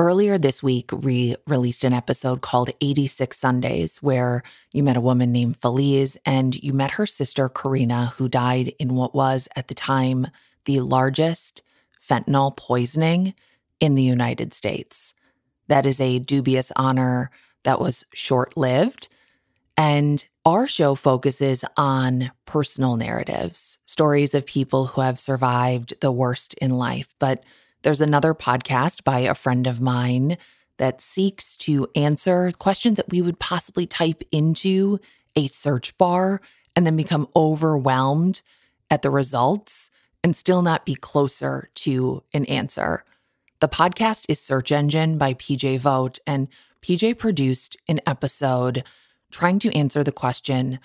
Earlier 0.00 0.38
this 0.38 0.62
week, 0.62 0.92
we 0.92 1.36
released 1.46 1.84
an 1.84 1.92
episode 1.92 2.40
called 2.40 2.70
86 2.80 3.36
Sundays, 3.36 3.98
where 3.98 4.42
you 4.72 4.82
met 4.82 4.96
a 4.96 5.00
woman 5.00 5.30
named 5.30 5.58
Feliz 5.58 6.16
and 6.24 6.54
you 6.54 6.72
met 6.72 6.92
her 6.92 7.04
sister, 7.04 7.50
Karina, 7.50 8.14
who 8.16 8.26
died 8.26 8.72
in 8.78 8.94
what 8.94 9.14
was 9.14 9.46
at 9.56 9.68
the 9.68 9.74
time 9.74 10.28
the 10.64 10.80
largest 10.80 11.62
fentanyl 12.00 12.56
poisoning 12.56 13.34
in 13.78 13.94
the 13.94 14.02
United 14.02 14.54
States. 14.54 15.12
That 15.68 15.84
is 15.84 16.00
a 16.00 16.18
dubious 16.18 16.72
honor 16.76 17.30
that 17.64 17.78
was 17.78 18.06
short 18.14 18.56
lived. 18.56 19.10
And 19.76 20.26
our 20.46 20.66
show 20.66 20.94
focuses 20.94 21.62
on 21.76 22.30
personal 22.46 22.96
narratives, 22.96 23.78
stories 23.84 24.34
of 24.34 24.46
people 24.46 24.86
who 24.86 25.02
have 25.02 25.20
survived 25.20 25.92
the 26.00 26.10
worst 26.10 26.54
in 26.54 26.70
life, 26.70 27.12
but 27.18 27.44
there's 27.82 28.00
another 28.00 28.34
podcast 28.34 29.04
by 29.04 29.20
a 29.20 29.34
friend 29.34 29.66
of 29.66 29.80
mine 29.80 30.36
that 30.76 31.00
seeks 31.00 31.56
to 31.56 31.86
answer 31.94 32.50
questions 32.58 32.96
that 32.96 33.10
we 33.10 33.22
would 33.22 33.38
possibly 33.38 33.86
type 33.86 34.22
into 34.32 34.98
a 35.36 35.46
search 35.46 35.96
bar 35.98 36.40
and 36.74 36.86
then 36.86 36.96
become 36.96 37.28
overwhelmed 37.36 38.42
at 38.90 39.02
the 39.02 39.10
results 39.10 39.90
and 40.22 40.36
still 40.36 40.62
not 40.62 40.86
be 40.86 40.94
closer 40.94 41.70
to 41.74 42.22
an 42.34 42.44
answer. 42.46 43.04
The 43.60 43.68
podcast 43.68 44.26
is 44.28 44.40
Search 44.40 44.72
Engine 44.72 45.18
by 45.18 45.34
PJ 45.34 45.78
Vogt, 45.80 46.18
and 46.26 46.48
PJ 46.82 47.18
produced 47.18 47.76
an 47.88 48.00
episode 48.06 48.84
trying 49.30 49.58
to 49.60 49.74
answer 49.76 50.02
the 50.02 50.12
question 50.12 50.78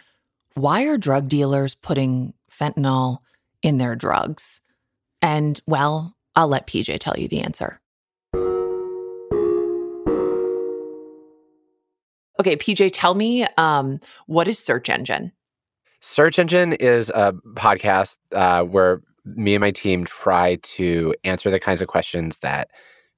why 0.54 0.84
are 0.84 0.98
drug 0.98 1.28
dealers 1.28 1.76
putting 1.76 2.34
fentanyl 2.50 3.20
in 3.62 3.78
their 3.78 3.96
drugs? 3.96 4.62
And 5.22 5.60
well, 5.68 6.16
I'll 6.36 6.48
let 6.48 6.68
PJ 6.68 7.00
tell 7.00 7.16
you 7.18 7.28
the 7.28 7.42
answer. 7.42 7.80
Okay, 12.40 12.58
PJ, 12.58 12.90
tell 12.92 13.16
me 13.16 13.46
um, 13.58 14.00
what 14.28 14.48
is 14.48 14.60
Search 14.60 14.90
Engine? 14.90 15.32
Search 16.02 16.38
Engine 16.38 16.74
is 16.74 17.10
a 17.10 17.34
podcast 17.54 18.18
uh, 18.34 18.64
where 18.64 19.02
me 19.24 19.56
and 19.56 19.62
my 19.62 19.72
team 19.72 20.04
try 20.04 20.56
to 20.62 21.16
answer 21.24 21.50
the 21.50 21.60
kinds 21.60 21.82
of 21.82 21.88
questions 21.88 22.38
that 22.40 22.70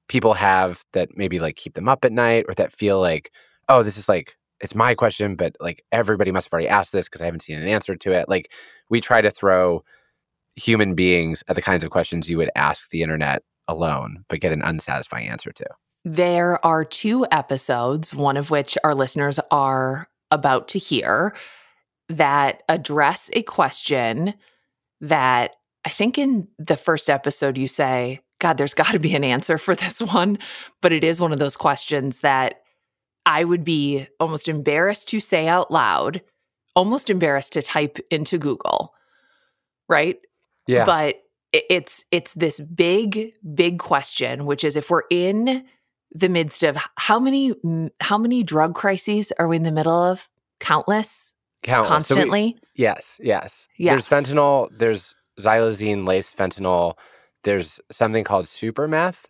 people 0.08 0.34
have 0.34 0.84
that 0.92 1.16
maybe 1.16 1.38
like 1.38 1.56
keep 1.56 1.74
them 1.74 1.88
up 1.88 2.04
at 2.04 2.12
night 2.12 2.44
or 2.48 2.54
that 2.54 2.72
feel 2.72 3.00
like, 3.00 3.30
oh, 3.68 3.82
this 3.82 3.98
is 3.98 4.08
like, 4.08 4.36
it's 4.60 4.74
my 4.74 4.94
question, 4.94 5.36
but 5.36 5.54
like 5.60 5.84
everybody 5.92 6.32
must 6.32 6.46
have 6.46 6.52
already 6.52 6.68
asked 6.68 6.92
this 6.92 7.06
because 7.06 7.20
I 7.20 7.26
haven't 7.26 7.40
seen 7.40 7.58
an 7.58 7.68
answer 7.68 7.94
to 7.96 8.12
it. 8.12 8.28
Like, 8.28 8.52
we 8.88 9.00
try 9.00 9.20
to 9.20 9.30
throw 9.30 9.84
human 10.58 10.94
beings 10.94 11.42
at 11.48 11.56
the 11.56 11.62
kinds 11.62 11.84
of 11.84 11.90
questions 11.90 12.28
you 12.28 12.36
would 12.36 12.50
ask 12.56 12.90
the 12.90 13.02
internet 13.02 13.42
alone, 13.68 14.24
but 14.28 14.40
get 14.40 14.52
an 14.52 14.62
unsatisfying 14.62 15.28
answer 15.28 15.52
to. 15.52 15.66
There 16.04 16.64
are 16.64 16.84
two 16.84 17.26
episodes, 17.30 18.14
one 18.14 18.36
of 18.36 18.50
which 18.50 18.78
our 18.84 18.94
listeners 18.94 19.38
are 19.50 20.08
about 20.30 20.68
to 20.68 20.78
hear, 20.78 21.34
that 22.08 22.62
address 22.68 23.30
a 23.34 23.42
question 23.42 24.34
that 25.00 25.56
I 25.84 25.90
think 25.90 26.18
in 26.18 26.48
the 26.58 26.76
first 26.76 27.10
episode 27.10 27.58
you 27.58 27.68
say, 27.68 28.20
God, 28.40 28.56
there's 28.56 28.74
got 28.82 28.92
to 28.92 28.98
be 28.98 29.14
an 29.14 29.24
answer 29.24 29.58
for 29.58 29.74
this 29.74 30.00
one. 30.00 30.38
But 30.80 30.92
it 30.92 31.04
is 31.04 31.20
one 31.20 31.32
of 31.32 31.38
those 31.38 31.56
questions 31.56 32.20
that 32.20 32.62
I 33.26 33.44
would 33.44 33.64
be 33.64 34.06
almost 34.18 34.48
embarrassed 34.48 35.08
to 35.08 35.20
say 35.20 35.46
out 35.46 35.70
loud, 35.70 36.22
almost 36.74 37.10
embarrassed 37.10 37.52
to 37.54 37.62
type 37.62 37.98
into 38.10 38.38
Google, 38.38 38.94
right? 39.88 40.18
Yeah. 40.68 40.84
But 40.84 41.22
it's 41.52 42.04
it's 42.10 42.34
this 42.34 42.60
big 42.60 43.32
big 43.54 43.78
question 43.78 44.44
which 44.44 44.64
is 44.64 44.76
if 44.76 44.90
we're 44.90 45.02
in 45.10 45.64
the 46.12 46.28
midst 46.28 46.62
of 46.62 46.76
how 46.96 47.18
many 47.18 47.54
how 48.00 48.18
many 48.18 48.42
drug 48.42 48.74
crises 48.74 49.32
are 49.38 49.48
we 49.48 49.56
in 49.56 49.62
the 49.62 49.72
middle 49.72 49.92
of? 49.92 50.28
Countless, 50.60 51.34
countless. 51.62 51.88
constantly 51.88 52.50
so 52.50 52.56
we, 52.56 52.60
yes 52.74 53.20
yes. 53.22 53.68
Yeah. 53.78 53.92
there's 53.92 54.06
fentanyl 54.06 54.68
there's 54.76 55.14
xylazine 55.40 56.06
laced 56.06 56.36
fentanyl 56.36 56.98
there's 57.44 57.80
something 57.92 58.24
called 58.24 58.48
super 58.48 58.88
meth 58.88 59.26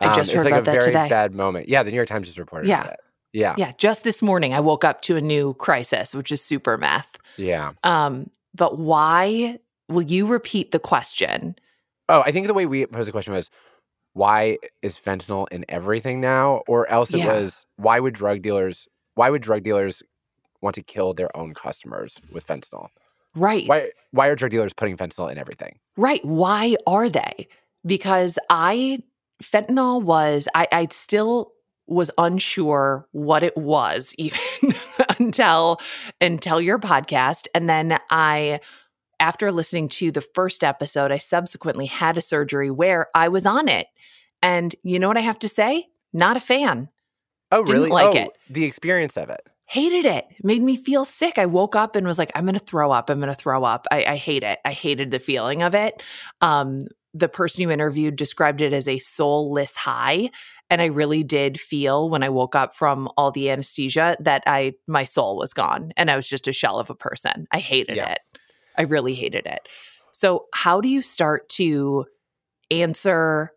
um, 0.00 0.10
i 0.10 0.14
just 0.14 0.32
heard 0.32 0.46
it's 0.46 0.52
like 0.52 0.62
about 0.62 0.62
a 0.62 0.64
that 0.64 0.80
very 0.80 0.92
today. 0.92 1.08
bad 1.08 1.34
moment. 1.34 1.68
Yeah 1.68 1.82
the 1.82 1.90
new 1.90 1.96
york 1.96 2.08
times 2.08 2.28
just 2.28 2.38
reported 2.38 2.68
yeah. 2.68 2.94
yeah. 3.32 3.54
Yeah 3.58 3.72
just 3.76 4.04
this 4.04 4.22
morning 4.22 4.54
i 4.54 4.60
woke 4.60 4.84
up 4.84 5.02
to 5.02 5.16
a 5.16 5.20
new 5.20 5.54
crisis 5.54 6.14
which 6.14 6.30
is 6.30 6.42
super 6.42 6.78
meth 6.78 7.18
yeah. 7.36 7.72
Um 7.82 8.30
but 8.54 8.78
why 8.78 9.58
will 9.88 10.02
you 10.02 10.26
repeat 10.26 10.70
the 10.70 10.78
question? 10.78 11.56
Oh, 12.08 12.22
I 12.22 12.32
think 12.32 12.46
the 12.46 12.54
way 12.54 12.66
we 12.66 12.86
posed 12.86 13.08
the 13.08 13.12
question 13.12 13.34
was 13.34 13.50
why 14.14 14.58
is 14.82 14.96
fentanyl 14.96 15.46
in 15.50 15.64
everything 15.68 16.20
now? 16.20 16.62
Or 16.66 16.88
else 16.90 17.12
it 17.12 17.18
Yeah. 17.18 17.32
was 17.34 17.66
why 17.76 18.00
would 18.00 18.14
drug 18.14 18.42
dealers 18.42 18.88
why 19.14 19.30
would 19.30 19.42
drug 19.42 19.62
dealers 19.64 20.02
want 20.60 20.74
to 20.76 20.82
kill 20.82 21.12
their 21.12 21.34
own 21.36 21.54
customers 21.54 22.16
with 22.32 22.46
fentanyl? 22.46 22.88
Right. 23.34 23.68
Why 23.68 23.90
why 24.12 24.28
are 24.28 24.34
drug 24.36 24.50
dealers 24.50 24.72
putting 24.72 24.96
fentanyl 24.96 25.30
in 25.30 25.38
everything? 25.38 25.78
Right. 25.96 26.24
Why 26.24 26.76
are 26.86 27.08
they? 27.10 27.48
Because 27.86 28.38
I, 28.50 29.00
fentanyl 29.42 30.02
was, 30.02 30.48
I, 30.54 30.66
I 30.72 30.88
still 30.90 31.52
was 31.86 32.10
unsure 32.18 33.06
what 33.12 33.42
it 33.42 33.56
was 33.56 34.14
even 34.18 34.40
until, 35.18 35.80
until 36.20 36.60
your 36.60 36.78
podcast. 36.78 37.46
And 37.54 37.68
then 37.68 37.98
I, 38.10 38.60
after 39.20 39.50
listening 39.52 39.88
to 39.90 40.10
the 40.10 40.20
first 40.20 40.62
episode, 40.64 41.12
I 41.12 41.18
subsequently 41.18 41.86
had 41.86 42.16
a 42.18 42.22
surgery 42.22 42.70
where 42.70 43.06
I 43.14 43.28
was 43.28 43.46
on 43.46 43.68
it. 43.68 43.86
And 44.42 44.74
you 44.82 44.98
know 44.98 45.08
what 45.08 45.16
I 45.16 45.22
have 45.22 45.38
to 45.40 45.48
say? 45.48 45.86
Not 46.12 46.36
a 46.36 46.40
fan. 46.40 46.88
Oh, 47.50 47.64
Didn't 47.64 47.82
really? 47.82 47.90
like 47.90 48.14
oh, 48.16 48.18
it. 48.18 48.30
the 48.50 48.64
experience 48.64 49.16
of 49.16 49.30
it. 49.30 49.40
Hated 49.66 50.04
it. 50.06 50.24
Made 50.42 50.62
me 50.62 50.76
feel 50.76 51.04
sick. 51.04 51.36
I 51.38 51.46
woke 51.46 51.76
up 51.76 51.94
and 51.96 52.06
was 52.06 52.18
like, 52.18 52.30
I'm 52.34 52.44
going 52.44 52.54
to 52.58 52.64
throw 52.64 52.90
up. 52.90 53.10
I'm 53.10 53.18
going 53.20 53.30
to 53.30 53.34
throw 53.34 53.64
up. 53.64 53.86
I, 53.90 54.04
I 54.04 54.16
hate 54.16 54.42
it. 54.42 54.58
I 54.64 54.72
hated 54.72 55.10
the 55.10 55.18
feeling 55.18 55.62
of 55.62 55.74
it. 55.74 56.02
Um, 56.40 56.80
the 57.14 57.28
person 57.28 57.62
you 57.62 57.70
interviewed 57.70 58.16
described 58.16 58.60
it 58.62 58.72
as 58.72 58.86
a 58.88 58.98
soulless 58.98 59.74
high. 59.76 60.30
And 60.70 60.80
I 60.80 60.86
really 60.86 61.22
did 61.22 61.58
feel 61.58 62.08
when 62.08 62.22
I 62.22 62.28
woke 62.28 62.54
up 62.54 62.74
from 62.74 63.08
all 63.16 63.30
the 63.30 63.50
anesthesia 63.50 64.16
that 64.20 64.42
I 64.46 64.74
my 64.86 65.04
soul 65.04 65.36
was 65.36 65.52
gone 65.54 65.92
and 65.96 66.10
I 66.10 66.16
was 66.16 66.28
just 66.28 66.46
a 66.46 66.52
shell 66.52 66.78
of 66.78 66.90
a 66.90 66.94
person. 66.94 67.46
I 67.50 67.58
hated 67.58 67.96
Yeah. 67.96 68.12
it. 68.12 68.20
I 68.78 68.82
really 68.82 69.14
hated 69.14 69.46
it. 69.46 69.68
So, 70.12 70.46
how 70.54 70.80
do 70.80 70.88
you 70.88 71.02
start 71.02 71.48
to 71.50 72.06
answer 72.70 73.52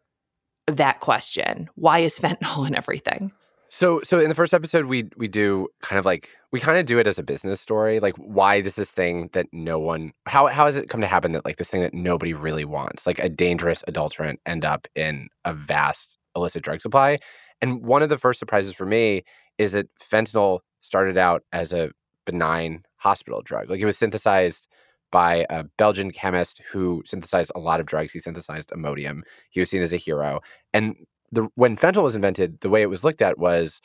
that 0.67 0.99
question? 0.99 1.69
Why 1.75 1.99
is 1.99 2.19
fentanyl 2.19 2.67
in 2.67 2.75
everything? 2.75 3.31
So 3.73 4.01
so 4.03 4.19
in 4.19 4.27
the 4.27 4.35
first 4.35 4.53
episode 4.53 4.87
we 4.87 5.09
we 5.15 5.29
do 5.29 5.69
kind 5.81 5.97
of 5.97 6.05
like 6.05 6.29
we 6.51 6.59
kind 6.59 6.77
of 6.77 6.85
do 6.85 6.99
it 6.99 7.07
as 7.07 7.17
a 7.17 7.23
business 7.23 7.61
story. 7.61 8.01
Like 8.01 8.17
why 8.17 8.59
does 8.59 8.75
this 8.75 8.91
thing 8.91 9.29
that 9.31 9.47
no 9.53 9.79
one 9.79 10.11
how 10.25 10.47
how 10.47 10.65
has 10.65 10.75
it 10.75 10.89
come 10.89 10.99
to 10.99 11.07
happen 11.07 11.31
that 11.31 11.45
like 11.45 11.55
this 11.55 11.69
thing 11.69 11.81
that 11.81 11.93
nobody 11.93 12.33
really 12.33 12.65
wants, 12.65 13.07
like 13.07 13.19
a 13.19 13.29
dangerous 13.29 13.81
adulterant 13.87 14.41
end 14.45 14.65
up 14.65 14.89
in 14.93 15.29
a 15.45 15.53
vast 15.53 16.17
illicit 16.35 16.63
drug 16.63 16.81
supply? 16.81 17.17
And 17.61 17.81
one 17.81 18.03
of 18.03 18.09
the 18.09 18.17
first 18.17 18.39
surprises 18.39 18.73
for 18.73 18.85
me 18.85 19.23
is 19.57 19.71
that 19.71 19.87
fentanyl 19.97 20.59
started 20.81 21.17
out 21.17 21.43
as 21.53 21.71
a 21.71 21.91
benign 22.25 22.83
hospital 22.97 23.41
drug. 23.41 23.69
Like 23.69 23.79
it 23.79 23.85
was 23.85 23.97
synthesized 23.97 24.67
by 25.11 25.45
a 25.49 25.63
Belgian 25.77 26.11
chemist 26.11 26.61
who 26.71 27.03
synthesized 27.05 27.51
a 27.55 27.59
lot 27.59 27.79
of 27.79 27.85
drugs. 27.85 28.13
He 28.13 28.19
synthesized 28.19 28.69
Imodium. 28.69 29.21
He 29.49 29.59
was 29.59 29.69
seen 29.69 29.81
as 29.81 29.93
a 29.93 29.97
hero. 29.97 30.39
And 30.73 30.95
the 31.31 31.47
when 31.55 31.77
fentanyl 31.77 32.03
was 32.03 32.15
invented, 32.15 32.61
the 32.61 32.69
way 32.69 32.81
it 32.81 32.89
was 32.89 33.03
looked 33.03 33.21
at 33.21 33.37
was 33.37 33.81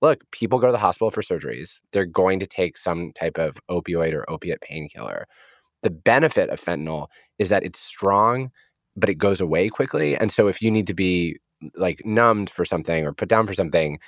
look, 0.00 0.20
people 0.30 0.58
go 0.58 0.66
to 0.66 0.72
the 0.72 0.78
hospital 0.78 1.10
for 1.10 1.22
surgeries. 1.22 1.78
They're 1.92 2.06
going 2.06 2.38
to 2.40 2.46
take 2.46 2.76
some 2.76 3.12
type 3.12 3.38
of 3.38 3.58
opioid 3.70 4.14
or 4.14 4.28
opiate 4.30 4.60
painkiller. 4.60 5.26
The 5.82 5.90
benefit 5.90 6.50
of 6.50 6.60
fentanyl 6.60 7.08
is 7.38 7.48
that 7.48 7.64
it's 7.64 7.80
strong, 7.80 8.50
but 8.96 9.08
it 9.08 9.16
goes 9.16 9.40
away 9.40 9.68
quickly. 9.68 10.16
And 10.16 10.32
so 10.32 10.48
if 10.48 10.62
you 10.62 10.70
need 10.70 10.86
to 10.86 10.94
be 10.94 11.38
like 11.74 12.00
numbed 12.04 12.50
for 12.50 12.64
something 12.64 13.04
or 13.04 13.12
put 13.12 13.28
down 13.28 13.46
for 13.46 13.54
something, 13.54 13.98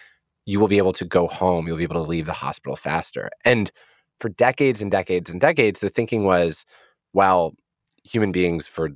you 0.47 0.61
will 0.61 0.69
be 0.69 0.79
able 0.79 0.93
to 0.95 1.05
go 1.05 1.27
home. 1.27 1.67
You'll 1.67 1.77
be 1.77 1.83
able 1.83 2.03
to 2.03 2.09
leave 2.09 2.27
the 2.27 2.33
hospital 2.33 2.77
faster. 2.77 3.31
And 3.45 3.71
for 4.21 4.29
decades 4.31 4.83
and 4.83 4.91
decades 4.91 5.31
and 5.31 5.41
decades, 5.41 5.81
the 5.81 5.89
thinking 5.91 6.25
was, 6.25 6.65
well, 7.15 7.55
human 8.05 8.33
beings 8.33 8.67
for 8.67 8.91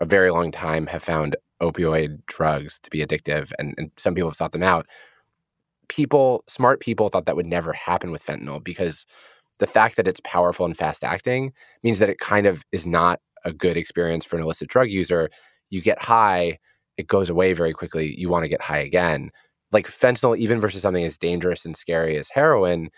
a 0.00 0.06
very 0.06 0.30
long 0.30 0.50
time 0.52 0.86
have 0.86 1.02
found 1.02 1.36
opioid 1.62 2.24
drugs 2.26 2.78
to 2.82 2.90
be 2.90 3.04
addictive, 3.04 3.52
and, 3.58 3.74
and 3.78 3.90
some 3.96 4.14
people 4.14 4.30
have 4.30 4.36
sought 4.36 4.52
them 4.52 4.62
out. 4.62 4.86
people, 5.88 6.44
smart 6.48 6.80
people, 6.80 7.08
thought 7.08 7.26
that 7.26 7.36
would 7.36 7.46
never 7.46 7.72
happen 7.72 8.10
with 8.10 8.24
fentanyl 8.24 8.62
because 8.62 9.06
the 9.58 9.66
fact 9.66 9.96
that 9.96 10.08
it's 10.08 10.20
powerful 10.24 10.66
and 10.66 10.76
fast 10.76 11.04
acting 11.04 11.52
means 11.82 11.98
that 11.98 12.10
it 12.10 12.18
kind 12.18 12.46
of 12.46 12.64
is 12.72 12.86
not 12.86 13.20
a 13.44 13.52
good 13.52 13.76
experience 13.76 14.24
for 14.24 14.36
an 14.36 14.42
illicit 14.42 14.68
drug 14.68 14.90
user. 14.90 15.30
You 15.70 15.80
get 15.80 16.02
high, 16.02 16.58
it 16.96 17.06
goes 17.06 17.30
away 17.30 17.52
very 17.52 17.72
quickly. 17.72 18.14
You 18.18 18.28
want 18.28 18.44
to 18.44 18.48
get 18.48 18.60
high 18.60 18.78
again. 18.78 19.30
Like 19.72 19.86
fentanyl, 19.86 20.36
even 20.38 20.60
versus 20.60 20.82
something 20.82 21.04
as 21.04 21.18
dangerous 21.18 21.64
and 21.64 21.76
scary 21.76 22.16
as 22.18 22.28
heroin, 22.30 22.90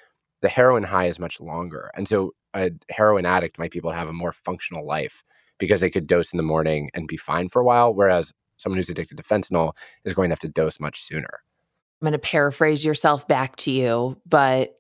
the 0.43 0.49
heroin 0.49 0.85
high 0.85 1.07
is 1.07 1.19
much 1.19 1.41
longer. 1.41 1.91
And 1.95 2.09
so 2.09 2.33
a 2.55 2.71
heroin 2.91 3.27
addict 3.27 3.59
might 3.59 3.71
be 3.71 3.79
able 3.79 3.91
to 3.91 3.97
have 3.97 4.09
a 4.09 4.13
more 4.13 4.33
functional 4.33 4.87
life 4.87 5.25
because 5.59 5.81
they 5.81 5.91
could 5.91 6.07
dose 6.07 6.33
in 6.33 6.37
the 6.37 6.43
morning 6.43 6.91
and 6.95 7.09
be 7.09 7.17
fine 7.17 7.49
for 7.49 7.61
a 7.61 7.65
while. 7.65 7.93
Whereas 7.93 8.33
someone 8.57 8.79
who's 8.79 8.89
addicted 8.89 9.17
to 9.17 9.23
fentanyl 9.23 9.73
is 10.05 10.15
going 10.15 10.29
to 10.31 10.33
have 10.33 10.41
to 10.41 10.49
dose 10.49 10.81
much 10.81 11.03
sooner. 11.03 11.41
I'm 12.01 12.07
going 12.07 12.13
to 12.13 12.19
paraphrase 12.19 12.85
yourself 12.85 13.27
back 13.27 13.57
to 13.57 13.71
you, 13.71 14.21
but 14.25 14.75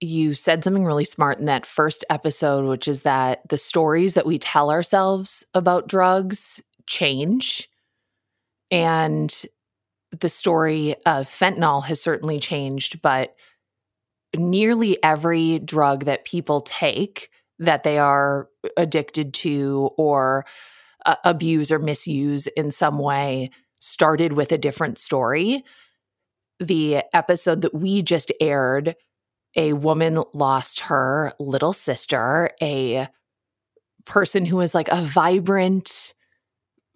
you 0.00 0.34
said 0.34 0.64
something 0.64 0.84
really 0.84 1.04
smart 1.04 1.38
in 1.38 1.44
that 1.44 1.66
first 1.66 2.04
episode, 2.10 2.66
which 2.66 2.88
is 2.88 3.02
that 3.02 3.48
the 3.48 3.58
stories 3.58 4.14
that 4.14 4.26
we 4.26 4.38
tell 4.38 4.70
ourselves 4.70 5.44
about 5.54 5.88
drugs 5.88 6.60
change. 6.86 7.68
And 8.70 9.32
the 10.20 10.28
story 10.28 10.96
of 11.06 11.28
fentanyl 11.28 11.84
has 11.84 12.00
certainly 12.00 12.40
changed, 12.40 13.00
but 13.02 13.34
nearly 14.36 15.02
every 15.02 15.58
drug 15.58 16.04
that 16.04 16.24
people 16.24 16.60
take 16.60 17.30
that 17.58 17.84
they 17.84 17.98
are 17.98 18.48
addicted 18.76 19.32
to 19.34 19.90
or 19.96 20.44
uh, 21.06 21.16
abuse 21.24 21.70
or 21.70 21.78
misuse 21.78 22.46
in 22.48 22.70
some 22.70 22.98
way 22.98 23.50
started 23.80 24.32
with 24.32 24.50
a 24.50 24.58
different 24.58 24.98
story. 24.98 25.64
The 26.58 27.02
episode 27.12 27.60
that 27.62 27.74
we 27.74 28.02
just 28.02 28.32
aired, 28.40 28.96
a 29.56 29.72
woman 29.74 30.22
lost 30.32 30.80
her 30.80 31.32
little 31.38 31.72
sister, 31.72 32.50
a 32.62 33.08
person 34.04 34.46
who 34.46 34.56
was 34.56 34.74
like 34.74 34.88
a 34.88 35.02
vibrant 35.02 36.13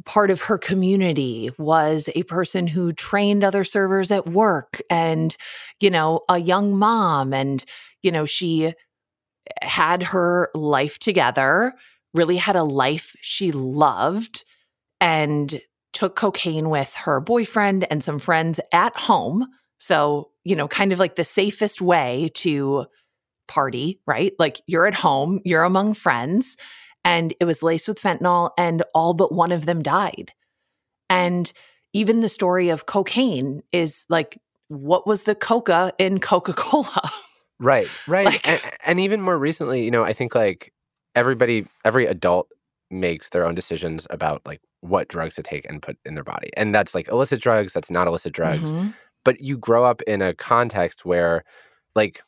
part 0.09 0.31
of 0.31 0.41
her 0.41 0.57
community 0.57 1.51
was 1.59 2.09
a 2.15 2.23
person 2.25 2.67
who 2.67 2.95
trained 2.95 3.45
other 3.45 3.63
servers 3.63 4.11
at 4.11 4.27
work 4.27 4.81
and 4.89 5.37
you 5.81 5.91
know 5.91 6.23
a 6.31 6.39
young 6.39 6.77
mom 6.79 7.35
and 7.35 7.65
you 8.03 8.11
know 8.11 8.25
she 8.25 8.73
had 9.61 10.03
her 10.03 10.49
life 10.55 10.99
together 10.99 11.75
really 12.15 12.37
had 12.37 12.57
a 12.57 12.63
life 12.63 13.15
she 13.21 13.53
loved 13.53 14.45
and 15.01 15.61
took 15.93 16.17
cocaine 16.17 16.71
with 16.71 16.95
her 16.95 17.21
boyfriend 17.21 17.87
and 17.91 18.03
some 18.03 18.19
friends 18.19 18.61
at 18.73 18.97
home. 18.97 19.47
So, 19.79 20.31
you 20.45 20.57
know, 20.57 20.69
kind 20.69 20.93
of 20.93 20.99
like 20.99 21.17
the 21.17 21.25
safest 21.25 21.81
way 21.81 22.31
to 22.35 22.87
party, 23.47 24.01
right? 24.07 24.33
Like 24.39 24.61
you're 24.67 24.87
at 24.87 24.95
home, 24.95 25.41
you're 25.45 25.65
among 25.65 25.95
friends, 25.95 26.57
and 27.09 27.33
it 27.41 27.47
was 27.47 27.63
laced 27.63 27.89
with 27.89 27.99
fentanyl, 27.99 28.51
and 28.59 28.83
all 28.95 29.15
but 29.15 29.33
one 29.33 29.51
of 29.51 29.65
them 29.65 29.83
died. 29.83 30.31
And 31.09 31.51
even 31.95 32.21
the 32.21 32.29
story 32.29 32.69
of 32.69 32.85
cocaine 32.85 33.63
is 33.73 34.05
like, 34.11 34.39
what 34.69 35.07
was 35.07 35.23
the 35.23 35.35
coca 35.35 35.91
in 35.97 36.21
Coca 36.21 36.53
Cola? 36.53 37.11
Right, 37.59 37.89
right. 38.07 38.27
Like, 38.27 38.47
and, 38.47 38.61
and 38.85 39.01
even 39.01 39.23
more 39.23 39.39
recently, 39.39 39.83
you 39.83 39.91
know, 39.91 40.05
I 40.05 40.13
think 40.13 40.35
like 40.35 40.75
everybody, 41.15 41.67
every 41.83 42.05
adult 42.05 42.49
makes 42.91 43.31
their 43.31 43.47
own 43.47 43.55
decisions 43.55 44.07
about 44.11 44.43
like 44.45 44.61
what 44.83 45.09
drugs 45.09 45.35
to 45.37 45.43
take 45.43 45.65
and 45.65 45.81
put 45.81 45.97
in 46.05 46.15
their 46.15 46.25
body. 46.25 46.51
And 46.59 46.75
that's 46.75 46.95
like 46.95 47.09
illicit 47.09 47.41
drugs, 47.41 47.73
that's 47.73 47.91
not 47.91 48.07
illicit 48.07 48.35
drugs. 48.35 48.65
Mm-hmm. 48.65 48.89
But 49.25 49.41
you 49.41 49.57
grow 49.57 49.83
up 49.83 50.03
in 50.03 50.21
a 50.21 50.35
context 50.35 51.07
where, 51.07 51.43
like, 51.95 52.23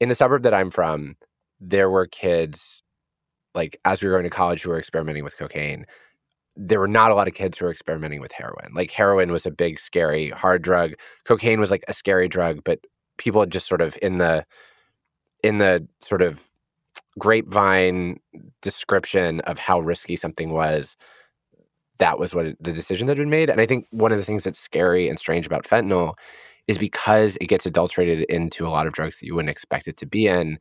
in 0.00 0.08
the 0.08 0.16
suburb 0.16 0.42
that 0.42 0.52
I'm 0.52 0.72
from, 0.72 1.16
there 1.60 1.88
were 1.88 2.06
kids, 2.06 2.82
like, 3.56 3.80
as 3.84 4.02
we 4.02 4.08
were 4.08 4.14
going 4.14 4.24
to 4.24 4.30
college, 4.30 4.62
who 4.62 4.70
were 4.70 4.78
experimenting 4.78 5.24
with 5.24 5.36
cocaine. 5.36 5.86
There 6.54 6.80
were 6.80 6.88
not 6.88 7.10
a 7.10 7.14
lot 7.14 7.28
of 7.28 7.34
kids 7.34 7.58
who 7.58 7.64
were 7.66 7.70
experimenting 7.70 8.20
with 8.20 8.32
heroin. 8.32 8.72
Like, 8.74 8.90
heroin 8.90 9.32
was 9.32 9.44
a 9.46 9.50
big, 9.50 9.80
scary, 9.80 10.30
hard 10.30 10.62
drug. 10.62 10.92
Cocaine 11.24 11.60
was 11.60 11.70
like 11.70 11.84
a 11.88 11.94
scary 11.94 12.28
drug, 12.28 12.62
but 12.64 12.78
people 13.18 13.40
had 13.40 13.50
just 13.50 13.66
sort 13.66 13.80
of 13.80 13.98
in 14.00 14.18
the, 14.18 14.44
in 15.42 15.58
the 15.58 15.86
sort 16.00 16.22
of 16.22 16.50
grapevine 17.18 18.20
description 18.62 19.40
of 19.40 19.58
how 19.58 19.80
risky 19.80 20.16
something 20.16 20.50
was 20.52 20.96
that 21.98 22.18
was 22.18 22.34
what 22.34 22.46
it, 22.46 22.62
the 22.62 22.72
decision 22.72 23.06
that 23.06 23.16
had 23.16 23.22
been 23.22 23.30
made 23.30 23.48
and 23.48 23.60
i 23.60 23.66
think 23.66 23.86
one 23.90 24.12
of 24.12 24.18
the 24.18 24.24
things 24.24 24.44
that's 24.44 24.60
scary 24.60 25.08
and 25.08 25.18
strange 25.18 25.46
about 25.46 25.64
fentanyl 25.64 26.14
is 26.68 26.78
because 26.78 27.36
it 27.40 27.46
gets 27.46 27.64
adulterated 27.64 28.22
into 28.28 28.66
a 28.66 28.70
lot 28.70 28.86
of 28.86 28.92
drugs 28.92 29.18
that 29.18 29.26
you 29.26 29.34
wouldn't 29.34 29.50
expect 29.50 29.88
it 29.88 29.96
to 29.96 30.06
be 30.06 30.26
in 30.26 30.58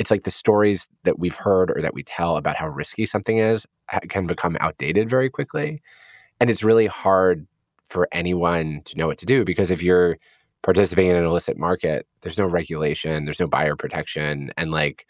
it's 0.00 0.10
like 0.10 0.24
the 0.24 0.30
stories 0.30 0.88
that 1.04 1.18
we've 1.18 1.36
heard 1.36 1.70
or 1.70 1.80
that 1.80 1.94
we 1.94 2.02
tell 2.02 2.36
about 2.36 2.56
how 2.56 2.66
risky 2.66 3.06
something 3.06 3.38
is 3.38 3.66
can 4.08 4.26
become 4.26 4.56
outdated 4.58 5.08
very 5.08 5.30
quickly 5.30 5.80
and 6.40 6.50
it's 6.50 6.64
really 6.64 6.86
hard 6.86 7.46
for 7.88 8.08
anyone 8.10 8.80
to 8.86 8.96
know 8.96 9.06
what 9.06 9.18
to 9.18 9.26
do 9.26 9.44
because 9.44 9.70
if 9.70 9.82
you're 9.82 10.16
participating 10.62 11.10
in 11.10 11.16
an 11.16 11.24
illicit 11.24 11.56
market 11.56 12.06
there's 12.22 12.38
no 12.38 12.46
regulation 12.46 13.24
there's 13.24 13.40
no 13.40 13.46
buyer 13.46 13.76
protection 13.76 14.50
and 14.56 14.70
like 14.70 15.06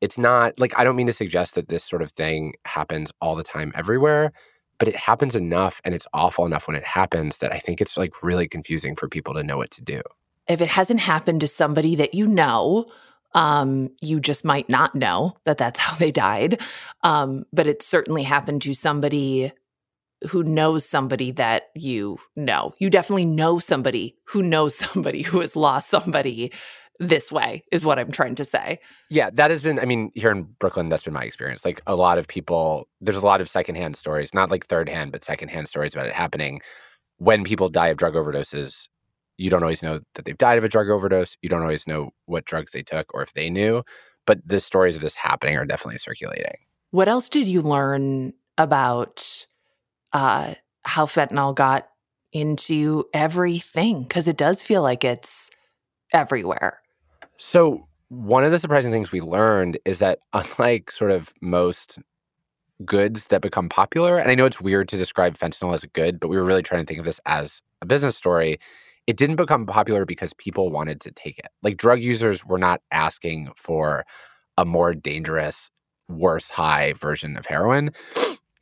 it's 0.00 0.18
not 0.18 0.58
like 0.58 0.78
I 0.78 0.84
don't 0.84 0.96
mean 0.96 1.06
to 1.06 1.12
suggest 1.12 1.54
that 1.54 1.68
this 1.68 1.84
sort 1.84 2.02
of 2.02 2.12
thing 2.12 2.54
happens 2.64 3.12
all 3.20 3.34
the 3.34 3.42
time 3.42 3.72
everywhere, 3.74 4.32
but 4.78 4.88
it 4.88 4.96
happens 4.96 5.34
enough 5.34 5.80
and 5.84 5.94
it's 5.94 6.06
awful 6.12 6.44
enough 6.44 6.66
when 6.66 6.76
it 6.76 6.84
happens 6.84 7.38
that 7.38 7.52
I 7.52 7.58
think 7.58 7.80
it's 7.80 7.96
like 7.96 8.22
really 8.22 8.46
confusing 8.46 8.94
for 8.94 9.08
people 9.08 9.34
to 9.34 9.42
know 9.42 9.56
what 9.56 9.70
to 9.72 9.82
do. 9.82 10.02
If 10.48 10.60
it 10.60 10.68
hasn't 10.68 11.00
happened 11.00 11.40
to 11.40 11.48
somebody 11.48 11.96
that 11.96 12.14
you 12.14 12.26
know, 12.26 12.86
um, 13.36 13.90
you 14.00 14.18
just 14.18 14.44
might 14.44 14.68
not 14.68 14.94
know 14.94 15.36
that 15.44 15.58
that's 15.58 15.78
how 15.78 15.94
they 15.96 16.10
died. 16.10 16.60
Um, 17.02 17.44
but 17.52 17.68
it 17.68 17.82
certainly 17.82 18.24
happened 18.24 18.62
to 18.62 18.74
somebody 18.74 19.52
who 20.26 20.42
knows 20.42 20.88
somebody 20.88 21.30
that 21.32 21.64
you 21.74 22.18
know. 22.34 22.72
You 22.78 22.88
definitely 22.88 23.26
know 23.26 23.58
somebody 23.58 24.16
who 24.24 24.42
knows 24.42 24.74
somebody 24.92 25.22
who 25.22 25.40
has 25.40 25.54
lost 25.54 25.88
somebody 25.88 26.50
this 26.98 27.30
way 27.30 27.62
is 27.70 27.84
what 27.84 27.98
I'm 27.98 28.10
trying 28.10 28.36
to 28.36 28.44
say. 28.44 28.78
Yeah, 29.10 29.28
that 29.34 29.50
has 29.50 29.60
been 29.60 29.78
I 29.78 29.84
mean, 29.84 30.10
here 30.14 30.30
in 30.30 30.44
Brooklyn 30.58 30.88
that's 30.88 31.04
been 31.04 31.12
my 31.12 31.24
experience. 31.24 31.62
Like 31.62 31.82
a 31.86 31.94
lot 31.94 32.16
of 32.16 32.26
people 32.26 32.88
there's 33.02 33.18
a 33.18 33.26
lot 33.26 33.42
of 33.42 33.50
secondhand 33.50 33.96
stories, 33.96 34.32
not 34.32 34.50
like 34.50 34.66
third 34.66 34.88
hand, 34.88 35.12
but 35.12 35.22
secondhand 35.22 35.68
stories 35.68 35.94
about 35.94 36.06
it 36.06 36.14
happening 36.14 36.62
when 37.18 37.44
people 37.44 37.68
die 37.68 37.88
of 37.88 37.98
drug 37.98 38.14
overdoses. 38.14 38.88
You 39.38 39.50
don't 39.50 39.62
always 39.62 39.82
know 39.82 40.00
that 40.14 40.24
they've 40.24 40.38
died 40.38 40.58
of 40.58 40.64
a 40.64 40.68
drug 40.68 40.88
overdose. 40.88 41.36
You 41.42 41.48
don't 41.48 41.62
always 41.62 41.86
know 41.86 42.10
what 42.26 42.44
drugs 42.44 42.72
they 42.72 42.82
took 42.82 43.12
or 43.14 43.22
if 43.22 43.32
they 43.34 43.50
knew, 43.50 43.82
but 44.26 44.46
the 44.46 44.60
stories 44.60 44.96
of 44.96 45.02
this 45.02 45.14
happening 45.14 45.56
are 45.56 45.64
definitely 45.64 45.98
circulating. 45.98 46.56
What 46.90 47.08
else 47.08 47.28
did 47.28 47.48
you 47.48 47.62
learn 47.62 48.32
about 48.58 49.46
uh, 50.12 50.54
how 50.84 51.06
fentanyl 51.06 51.54
got 51.54 51.88
into 52.32 53.04
everything? 53.12 54.02
Because 54.02 54.28
it 54.28 54.36
does 54.36 54.62
feel 54.62 54.82
like 54.82 55.04
it's 55.04 55.50
everywhere. 56.12 56.80
So, 57.36 57.86
one 58.08 58.44
of 58.44 58.52
the 58.52 58.58
surprising 58.58 58.92
things 58.92 59.10
we 59.10 59.20
learned 59.20 59.78
is 59.84 59.98
that 59.98 60.20
unlike 60.32 60.90
sort 60.90 61.10
of 61.10 61.34
most 61.40 61.98
goods 62.84 63.26
that 63.26 63.40
become 63.40 63.68
popular, 63.68 64.18
and 64.18 64.30
I 64.30 64.34
know 64.34 64.46
it's 64.46 64.60
weird 64.60 64.88
to 64.88 64.96
describe 64.96 65.36
fentanyl 65.36 65.74
as 65.74 65.82
a 65.82 65.88
good, 65.88 66.20
but 66.20 66.28
we 66.28 66.36
were 66.36 66.44
really 66.44 66.62
trying 66.62 66.82
to 66.82 66.86
think 66.86 66.98
of 66.98 67.06
this 67.06 67.20
as 67.26 67.62
a 67.82 67.86
business 67.86 68.16
story. 68.16 68.58
It 69.06 69.16
didn't 69.16 69.36
become 69.36 69.66
popular 69.66 70.04
because 70.04 70.32
people 70.34 70.70
wanted 70.70 71.00
to 71.02 71.12
take 71.12 71.38
it. 71.38 71.48
Like 71.62 71.76
drug 71.76 72.00
users 72.00 72.44
were 72.44 72.58
not 72.58 72.80
asking 72.90 73.50
for 73.56 74.04
a 74.58 74.64
more 74.64 74.94
dangerous, 74.94 75.70
worse 76.08 76.48
high 76.48 76.94
version 76.94 77.36
of 77.36 77.46
heroin. 77.46 77.90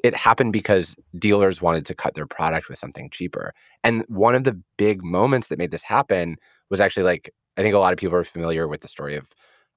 It 0.02 0.14
happened 0.14 0.52
because 0.52 0.94
dealers 1.18 1.62
wanted 1.62 1.86
to 1.86 1.94
cut 1.94 2.14
their 2.14 2.26
product 2.26 2.68
with 2.68 2.78
something 2.78 3.08
cheaper. 3.08 3.54
And 3.82 4.04
one 4.08 4.34
of 4.34 4.44
the 4.44 4.60
big 4.76 5.02
moments 5.02 5.48
that 5.48 5.58
made 5.58 5.70
this 5.70 5.82
happen 5.82 6.36
was 6.68 6.80
actually 6.80 7.04
like 7.04 7.30
I 7.56 7.62
think 7.62 7.74
a 7.74 7.78
lot 7.78 7.92
of 7.92 7.98
people 7.98 8.16
are 8.16 8.24
familiar 8.24 8.66
with 8.66 8.80
the 8.80 8.88
story 8.88 9.16
of 9.16 9.28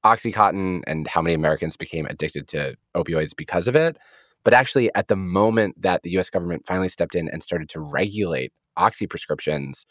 Oxycontin 0.03 0.81
and 0.87 1.07
how 1.07 1.21
many 1.21 1.33
Americans 1.33 1.77
became 1.77 2.05
addicted 2.05 2.47
to 2.49 2.75
opioids 2.95 3.35
because 3.35 3.67
of 3.67 3.75
it. 3.75 3.97
But 4.43 4.53
actually, 4.53 4.93
at 4.95 5.07
the 5.07 5.15
moment 5.15 5.81
that 5.81 6.03
the 6.03 6.17
US 6.17 6.29
government 6.29 6.65
finally 6.65 6.89
stepped 6.89 7.15
in 7.15 7.27
and 7.29 7.43
started 7.43 7.69
to 7.69 7.79
regulate 7.79 8.51
Oxy 8.77 9.07
prescriptions, 9.07 9.85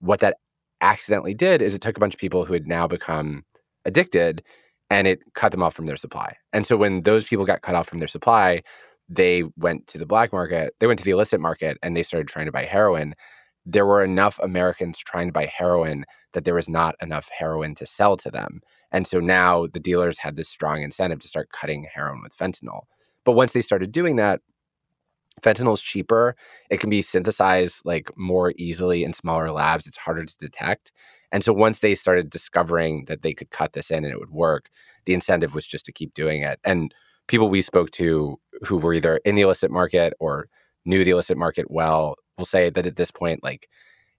what 0.00 0.20
that 0.20 0.36
accidentally 0.80 1.34
did 1.34 1.60
is 1.60 1.74
it 1.74 1.82
took 1.82 1.96
a 1.96 2.00
bunch 2.00 2.14
of 2.14 2.20
people 2.20 2.44
who 2.44 2.52
had 2.52 2.66
now 2.66 2.86
become 2.86 3.44
addicted 3.84 4.42
and 4.90 5.06
it 5.06 5.20
cut 5.34 5.52
them 5.52 5.62
off 5.62 5.74
from 5.74 5.86
their 5.86 5.96
supply. 5.96 6.36
And 6.52 6.66
so 6.66 6.76
when 6.76 7.02
those 7.02 7.24
people 7.24 7.44
got 7.44 7.62
cut 7.62 7.74
off 7.74 7.88
from 7.88 7.98
their 7.98 8.08
supply, 8.08 8.62
they 9.08 9.44
went 9.56 9.86
to 9.88 9.98
the 9.98 10.06
black 10.06 10.32
market, 10.32 10.74
they 10.80 10.86
went 10.86 10.98
to 10.98 11.04
the 11.04 11.10
illicit 11.10 11.40
market 11.40 11.78
and 11.82 11.96
they 11.96 12.02
started 12.02 12.28
trying 12.28 12.46
to 12.46 12.52
buy 12.52 12.64
heroin 12.64 13.14
there 13.70 13.84
were 13.84 14.02
enough 14.02 14.38
Americans 14.42 14.98
trying 14.98 15.28
to 15.28 15.32
buy 15.32 15.44
heroin 15.44 16.06
that 16.32 16.44
there 16.46 16.54
was 16.54 16.70
not 16.70 16.94
enough 17.02 17.28
heroin 17.28 17.74
to 17.74 17.84
sell 17.84 18.16
to 18.16 18.30
them. 18.30 18.60
And 18.90 19.06
so 19.06 19.20
now 19.20 19.66
the 19.66 19.78
dealers 19.78 20.16
had 20.16 20.36
this 20.36 20.48
strong 20.48 20.82
incentive 20.82 21.20
to 21.20 21.28
start 21.28 21.50
cutting 21.50 21.86
heroin 21.92 22.22
with 22.22 22.36
fentanyl. 22.36 22.84
But 23.24 23.32
once 23.32 23.52
they 23.52 23.60
started 23.60 23.92
doing 23.92 24.16
that, 24.16 24.40
fentanyl 25.42 25.74
is 25.74 25.80
cheaper. 25.80 26.34
It 26.70 26.80
can 26.80 26.90
be 26.90 27.02
synthesized 27.02 27.82
like 27.84 28.10
more 28.16 28.52
easily 28.56 29.04
in 29.04 29.12
smaller 29.12 29.50
labs. 29.50 29.86
It's 29.86 29.98
harder 29.98 30.24
to 30.24 30.38
detect. 30.38 30.92
And 31.32 31.44
so 31.44 31.52
once 31.52 31.80
they 31.80 31.94
started 31.94 32.30
discovering 32.30 33.04
that 33.06 33.22
they 33.22 33.34
could 33.34 33.50
cut 33.50 33.72
this 33.72 33.90
in 33.90 34.04
and 34.04 34.12
it 34.12 34.18
would 34.18 34.30
work, 34.30 34.70
the 35.04 35.14
incentive 35.14 35.54
was 35.54 35.66
just 35.66 35.84
to 35.86 35.92
keep 35.92 36.14
doing 36.14 36.42
it. 36.42 36.58
And 36.64 36.94
people 37.26 37.48
we 37.48 37.62
spoke 37.62 37.90
to 37.92 38.38
who 38.62 38.76
were 38.76 38.94
either 38.94 39.20
in 39.24 39.34
the 39.34 39.42
illicit 39.42 39.70
market 39.70 40.14
or 40.18 40.48
knew 40.84 41.04
the 41.04 41.10
illicit 41.10 41.36
market 41.36 41.70
well 41.70 42.16
will 42.38 42.46
say 42.46 42.70
that 42.70 42.86
at 42.86 42.96
this 42.96 43.10
point, 43.10 43.44
like 43.44 43.68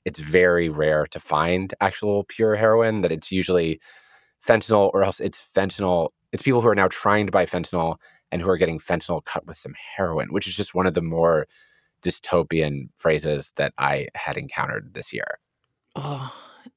it's 0.05 0.19
very 0.19 0.69
rare 0.69 1.07
to 1.07 1.19
find 1.19 1.73
actual 1.81 2.23
pure 2.25 2.55
heroin, 2.55 3.01
that 3.01 3.11
it's 3.11 3.31
usually 3.31 3.79
fentanyl 4.45 4.91
or 4.93 5.03
else 5.03 5.19
it's 5.19 5.41
fentanyl. 5.55 6.09
It's 6.31 6.43
people 6.43 6.61
who 6.61 6.67
are 6.67 6.75
now 6.75 6.87
trying 6.89 7.25
to 7.25 7.31
buy 7.31 7.45
fentanyl 7.45 7.97
and 8.31 8.41
who 8.41 8.49
are 8.49 8.57
getting 8.57 8.79
fentanyl 8.79 9.23
cut 9.23 9.45
with 9.45 9.57
some 9.57 9.73
heroin, 9.95 10.29
which 10.31 10.47
is 10.47 10.55
just 10.55 10.75
one 10.75 10.87
of 10.87 10.93
the 10.93 11.01
more 11.01 11.47
dystopian 12.01 12.89
phrases 12.95 13.51
that 13.55 13.73
I 13.77 14.07
had 14.15 14.37
encountered 14.37 14.93
this 14.93 15.11
year. 15.13 15.39
Oh, 15.95 16.33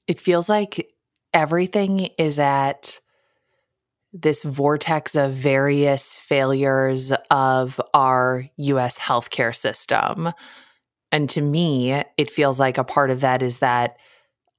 it 0.06 0.20
feels 0.20 0.48
like 0.48 0.92
everything 1.32 2.10
is 2.18 2.38
at 2.38 3.00
this 4.12 4.42
vortex 4.42 5.14
of 5.14 5.32
various 5.32 6.16
failures 6.18 7.12
of 7.30 7.80
our 7.94 8.44
US 8.56 8.98
healthcare 8.98 9.56
system. 9.56 10.30
And 11.10 11.30
to 11.30 11.40
me, 11.40 11.92
it 11.92 12.30
feels 12.30 12.60
like 12.60 12.78
a 12.78 12.84
part 12.84 13.10
of 13.10 13.20
that 13.20 13.42
is 13.42 13.60
that 13.60 13.96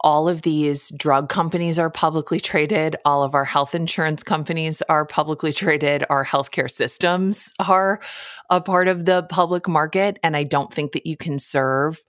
all 0.04 0.28
of 0.28 0.42
these 0.42 0.90
drug 0.90 1.30
companies 1.30 1.80
are 1.80 1.90
publicly 1.90 2.40
traded. 2.40 2.98
All 3.06 3.24
of 3.24 3.34
our 3.34 3.46
health 3.46 3.74
insurance 3.74 4.22
companies 4.22 4.82
are 4.84 5.06
publicly 5.06 5.54
traded. 5.54 6.04
Our 6.10 6.26
healthcare 6.26 6.70
systems 6.70 7.52
are 7.60 8.02
a 8.50 8.60
part 8.60 8.90
of 8.90 9.06
the 9.06 9.24
public 9.24 9.68
market. 9.68 10.20
And 10.22 10.36
I 10.36 10.44
don't 10.44 10.74
think 10.74 10.92
that 10.92 11.06
you 11.06 11.16
can 11.16 11.40
serve 11.40 12.04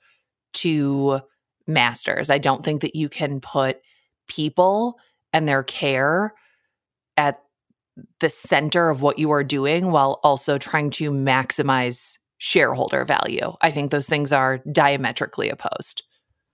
two 0.53 1.21
masters. 1.67 2.31
I 2.31 2.39
don't 2.39 2.65
think 2.65 2.83
that 2.83 2.97
you 2.97 3.09
can 3.09 3.41
put 3.41 3.81
people 4.29 4.99
and 5.33 5.49
their 5.49 5.63
care 5.63 6.35
at 7.17 7.41
the 8.19 8.29
center 8.29 8.91
of 8.91 9.03
what 9.03 9.21
you 9.21 9.31
are 9.31 9.45
doing 9.45 9.93
while 9.93 10.19
also 10.25 10.59
trying 10.59 10.91
to 10.91 11.11
maximize 11.11 12.19
shareholder 12.39 13.05
value. 13.05 13.53
I 13.61 13.71
think 13.71 13.91
those 13.91 14.09
things 14.09 14.33
are 14.33 14.59
diametrically 14.71 15.49
opposed. 15.49 16.03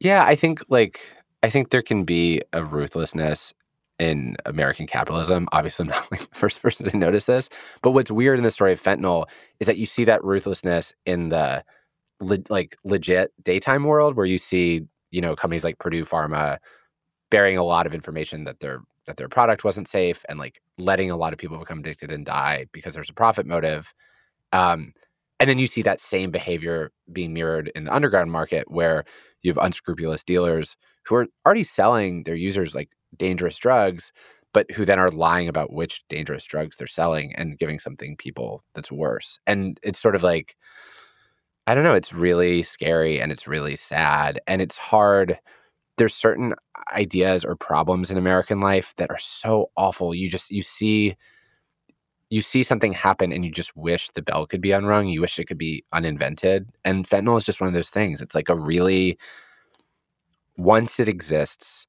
Yeah, 0.01 0.25
I 0.25 0.35
think 0.35 0.63
like 0.69 1.01
I 1.43 1.51
think 1.51 1.71
there 1.71 1.83
can 1.83 2.05
be 2.05 2.43
a 2.53 2.65
ruthlessness 2.65 3.55
in 3.99 4.37
American 4.47 4.87
capitalism. 4.87 5.49
Obviously, 5.53 5.85
I'm 5.85 5.89
not 5.91 6.11
like 6.11 6.29
the 6.29 6.35
first 6.35 6.63
person 6.63 6.89
to 6.91 6.97
notice 6.97 7.25
this. 7.27 7.49
But 7.83 7.93
what's 7.93 8.11
weird 8.11 8.39
in 8.39 8.45
the 8.45 8.51
story 8.51 8.73
of 8.73 8.83
fentanyl 8.83 9.27
is 9.61 9.67
that 9.67 9.79
you 9.79 9.87
see 9.87 10.05
that 10.05 10.25
ruthlessness 10.25 10.95
in 11.07 11.29
the 11.29 11.65
le- 12.21 12.39
like 12.49 12.77
legit 12.85 13.33
daytime 13.43 13.85
world 13.85 14.17
where 14.17 14.27
you 14.27 14.39
see, 14.39 14.83
you 15.11 15.21
know, 15.21 15.37
companies 15.37 15.65
like 15.65 15.79
Purdue 15.79 16.05
Pharma 16.05 16.59
bearing 17.31 17.57
a 17.57 17.65
lot 17.65 17.87
of 17.87 17.95
information 17.95 18.45
that 18.45 18.61
their 18.61 18.81
that 19.07 19.17
their 19.17 19.29
product 19.29 19.65
wasn't 19.65 19.89
safe 19.89 20.25
and 20.29 20.39
like 20.39 20.61
letting 20.79 21.11
a 21.11 21.17
lot 21.17 21.33
of 21.33 21.39
people 21.39 21.59
become 21.59 21.81
addicted 21.81 22.13
and 22.13 22.25
die 22.27 22.67
because 22.73 22.95
there's 22.95 23.11
a 23.11 23.15
profit 23.15 23.47
motive. 23.47 23.93
Um, 24.53 24.93
and 25.41 25.49
then 25.49 25.59
you 25.59 25.67
see 25.67 25.83
that 25.83 26.01
same 26.01 26.31
behavior 26.31 26.93
being 27.13 27.33
mirrored 27.33 27.73
in 27.75 27.85
the 27.85 27.95
underground 27.95 28.31
market 28.31 28.71
where 28.71 29.05
you 29.43 29.51
have 29.51 29.65
unscrupulous 29.65 30.23
dealers 30.23 30.77
who 31.11 31.17
are 31.17 31.27
already 31.45 31.65
selling 31.65 32.23
their 32.23 32.37
users 32.37 32.73
like 32.73 32.89
dangerous 33.17 33.59
drugs, 33.59 34.13
but 34.55 34.71
who 34.71 34.85
then 34.85 35.01
are 35.01 35.11
lying 35.11 35.49
about 35.49 35.73
which 35.73 36.05
dangerous 36.09 36.45
drugs 36.45 36.77
they're 36.77 36.87
selling 36.87 37.35
and 37.35 37.59
giving 37.59 37.81
something 37.81 38.17
people 38.17 38.63
that's 38.75 38.93
worse. 38.93 39.39
And 39.45 39.79
it's 39.83 39.99
sort 39.99 40.15
of 40.15 40.23
like, 40.23 40.57
I 41.67 41.75
don't 41.75 41.83
know, 41.83 41.95
it's 41.95 42.13
really 42.13 42.63
scary 42.63 43.21
and 43.21 43.33
it's 43.33 43.49
really 43.49 43.75
sad. 43.75 44.41
And 44.47 44.63
it's 44.63 44.79
hard. 44.79 45.39
There's 45.99 46.15
certain 46.15 46.55
ideas 46.93 47.45
or 47.45 47.57
problems 47.57 48.13
in 48.13 48.17
American 48.17 48.61
life 48.61 48.95
that 48.97 49.11
are 49.11 49.19
so 49.19 49.71
awful. 49.77 50.15
You 50.15 50.31
just, 50.31 50.53
you 50.53 50.63
see, 50.63 51.17
you 52.29 52.41
see 52.41 52.63
something 52.63 52.93
happen 52.93 53.33
and 53.33 53.45
you 53.45 53.51
just 53.51 53.77
wish 53.77 54.11
the 54.11 54.23
bell 54.23 54.47
could 54.47 54.61
be 54.61 54.71
unrung. 54.71 55.09
You 55.09 55.23
wish 55.23 55.41
it 55.41 55.47
could 55.47 55.59
be 55.59 55.85
uninvented. 55.93 56.69
And 56.85 57.05
fentanyl 57.09 57.37
is 57.37 57.45
just 57.45 57.61
one 57.61 57.67
of 57.67 57.75
those 57.75 57.91
things. 57.91 58.21
It's 58.21 58.37
like 58.37 58.49
a 58.49 58.57
really, 58.57 59.19
once 60.61 61.01
it 61.01 61.09
exists, 61.09 61.87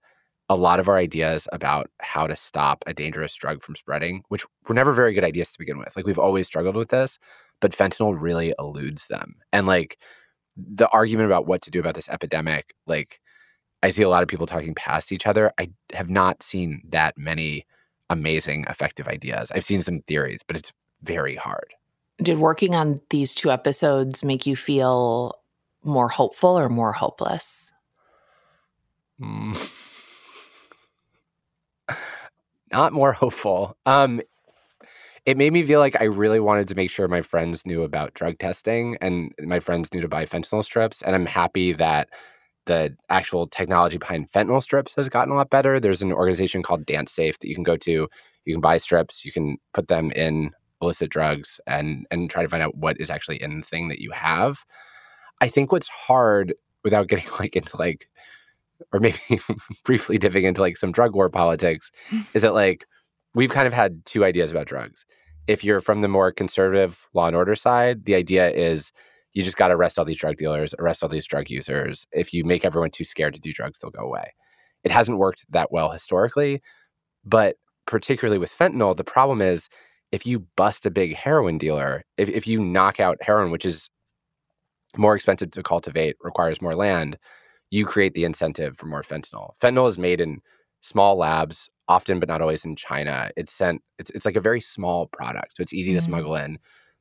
a 0.49 0.55
lot 0.55 0.79
of 0.79 0.87
our 0.87 0.97
ideas 0.97 1.47
about 1.51 1.89
how 1.99 2.25
to 2.25 2.35
stop 2.35 2.83
a 2.87 2.93
dangerous 2.93 3.35
drug 3.35 3.61
from 3.61 3.75
spreading, 3.75 4.23
which 4.29 4.45
were 4.67 4.75
never 4.75 4.93
very 4.93 5.13
good 5.13 5.23
ideas 5.23 5.51
to 5.51 5.59
begin 5.59 5.77
with. 5.77 5.95
Like 5.95 6.05
we've 6.05 6.19
always 6.19 6.47
struggled 6.47 6.75
with 6.75 6.89
this, 6.89 7.19
but 7.59 7.71
fentanyl 7.71 8.19
really 8.19 8.53
eludes 8.59 9.07
them. 9.07 9.35
And 9.51 9.67
like 9.67 9.97
the 10.55 10.87
argument 10.89 11.27
about 11.27 11.47
what 11.47 11.61
to 11.63 11.71
do 11.71 11.79
about 11.79 11.95
this 11.95 12.09
epidemic, 12.09 12.73
like 12.87 13.19
I 13.83 13.89
see 13.89 14.03
a 14.03 14.09
lot 14.09 14.23
of 14.23 14.29
people 14.29 14.45
talking 14.45 14.75
past 14.75 15.11
each 15.11 15.27
other. 15.27 15.51
I 15.57 15.69
have 15.93 16.09
not 16.09 16.43
seen 16.43 16.81
that 16.89 17.17
many 17.17 17.65
amazing, 18.09 18.65
effective 18.69 19.07
ideas. 19.07 19.51
I've 19.51 19.65
seen 19.65 19.81
some 19.81 20.01
theories, 20.01 20.41
but 20.45 20.55
it's 20.57 20.71
very 21.01 21.35
hard. 21.35 21.73
Did 22.21 22.37
working 22.37 22.75
on 22.75 23.01
these 23.09 23.33
two 23.35 23.51
episodes 23.51 24.23
make 24.23 24.45
you 24.45 24.55
feel 24.55 25.35
more 25.83 26.09
hopeful 26.09 26.57
or 26.57 26.69
more 26.69 26.91
hopeless? 26.93 27.70
Mm. 29.21 29.71
Not 32.71 32.93
more 32.93 33.11
hopeful. 33.13 33.75
Um, 33.85 34.21
it 35.25 35.37
made 35.37 35.53
me 35.53 35.63
feel 35.63 35.79
like 35.79 35.99
I 36.01 36.05
really 36.05 36.39
wanted 36.39 36.67
to 36.69 36.75
make 36.75 36.89
sure 36.89 37.07
my 37.07 37.21
friends 37.21 37.65
knew 37.65 37.83
about 37.83 38.13
drug 38.15 38.39
testing 38.39 38.97
and 39.01 39.33
my 39.39 39.59
friends 39.59 39.93
knew 39.93 40.01
to 40.01 40.07
buy 40.07 40.25
fentanyl 40.25 40.63
strips. 40.63 41.01
And 41.03 41.15
I'm 41.15 41.27
happy 41.27 41.73
that 41.73 42.09
the 42.65 42.95
actual 43.09 43.47
technology 43.47 43.97
behind 43.97 44.31
fentanyl 44.31 44.63
strips 44.63 44.95
has 44.95 45.09
gotten 45.09 45.33
a 45.33 45.35
lot 45.35 45.49
better. 45.49 45.79
There's 45.79 46.01
an 46.01 46.13
organization 46.13 46.63
called 46.63 46.85
Dance 46.85 47.11
Safe 47.11 47.37
that 47.39 47.47
you 47.47 47.55
can 47.55 47.63
go 47.63 47.77
to. 47.77 48.07
You 48.45 48.53
can 48.53 48.61
buy 48.61 48.77
strips, 48.77 49.23
you 49.25 49.31
can 49.31 49.57
put 49.73 49.87
them 49.87 50.11
in 50.11 50.51
illicit 50.81 51.11
drugs 51.11 51.59
and 51.67 52.07
and 52.09 52.29
try 52.29 52.41
to 52.41 52.49
find 52.49 52.63
out 52.63 52.75
what 52.75 52.99
is 52.99 53.11
actually 53.11 53.39
in 53.41 53.59
the 53.59 53.65
thing 53.65 53.89
that 53.89 53.99
you 53.99 54.11
have. 54.11 54.65
I 55.39 55.47
think 55.47 55.71
what's 55.71 55.87
hard 55.87 56.55
without 56.83 57.07
getting 57.09 57.29
like 57.39 57.55
into 57.55 57.77
like 57.77 58.07
or 58.93 58.99
maybe 58.99 59.19
briefly 59.83 60.17
dipping 60.17 60.45
into 60.45 60.61
like 60.61 60.77
some 60.77 60.91
drug 60.91 61.15
war 61.15 61.29
politics 61.29 61.91
mm. 62.09 62.25
is 62.33 62.41
that 62.41 62.53
like 62.53 62.85
we've 63.33 63.51
kind 63.51 63.67
of 63.67 63.73
had 63.73 64.05
two 64.05 64.23
ideas 64.25 64.51
about 64.51 64.67
drugs. 64.67 65.05
If 65.47 65.63
you're 65.63 65.81
from 65.81 66.01
the 66.01 66.07
more 66.07 66.31
conservative 66.31 67.09
law 67.13 67.27
and 67.27 67.35
order 67.35 67.55
side, 67.55 68.05
the 68.05 68.15
idea 68.15 68.49
is 68.51 68.91
you 69.33 69.43
just 69.43 69.57
got 69.57 69.69
to 69.69 69.75
arrest 69.75 69.97
all 69.97 70.05
these 70.05 70.17
drug 70.17 70.35
dealers, 70.35 70.75
arrest 70.77 71.03
all 71.03 71.09
these 71.09 71.25
drug 71.25 71.49
users. 71.49 72.05
If 72.11 72.33
you 72.33 72.43
make 72.43 72.65
everyone 72.65 72.91
too 72.91 73.03
scared 73.03 73.33
to 73.33 73.39
do 73.39 73.53
drugs, 73.53 73.79
they'll 73.79 73.91
go 73.91 74.03
away. 74.03 74.33
It 74.83 74.91
hasn't 74.91 75.17
worked 75.17 75.45
that 75.49 75.71
well 75.71 75.91
historically, 75.91 76.61
but 77.23 77.55
particularly 77.85 78.37
with 78.37 78.55
fentanyl, 78.55 78.95
the 78.95 79.03
problem 79.03 79.41
is 79.41 79.69
if 80.11 80.25
you 80.25 80.45
bust 80.55 80.85
a 80.85 80.91
big 80.91 81.15
heroin 81.15 81.57
dealer, 81.57 82.03
if, 82.17 82.29
if 82.29 82.45
you 82.45 82.63
knock 82.63 82.99
out 82.99 83.17
heroin, 83.21 83.51
which 83.51 83.65
is 83.65 83.89
more 84.97 85.15
expensive 85.15 85.51
to 85.51 85.63
cultivate, 85.63 86.17
requires 86.21 86.61
more 86.61 86.75
land, 86.75 87.17
you 87.71 87.85
create 87.85 88.13
the 88.13 88.25
incentive 88.25 88.77
for 88.77 88.85
more 88.85 89.01
fentanyl. 89.01 89.51
Fentanyl 89.59 89.89
is 89.89 89.97
made 89.97 90.21
in 90.21 90.41
small 90.81 91.15
labs, 91.17 91.69
often 91.87 92.19
but 92.19 92.29
not 92.29 92.41
always 92.41 92.63
in 92.63 92.75
China. 92.75 93.31
It's 93.35 93.51
sent, 93.53 93.81
it's, 93.97 94.11
it's 94.11 94.25
like 94.25 94.35
a 94.35 94.41
very 94.41 94.61
small 94.61 95.07
product, 95.07 95.57
so 95.57 95.63
it's 95.63 95.73
easy 95.73 95.91
mm-hmm. 95.91 95.97
to 95.97 96.03
smuggle 96.03 96.35
in. 96.35 96.59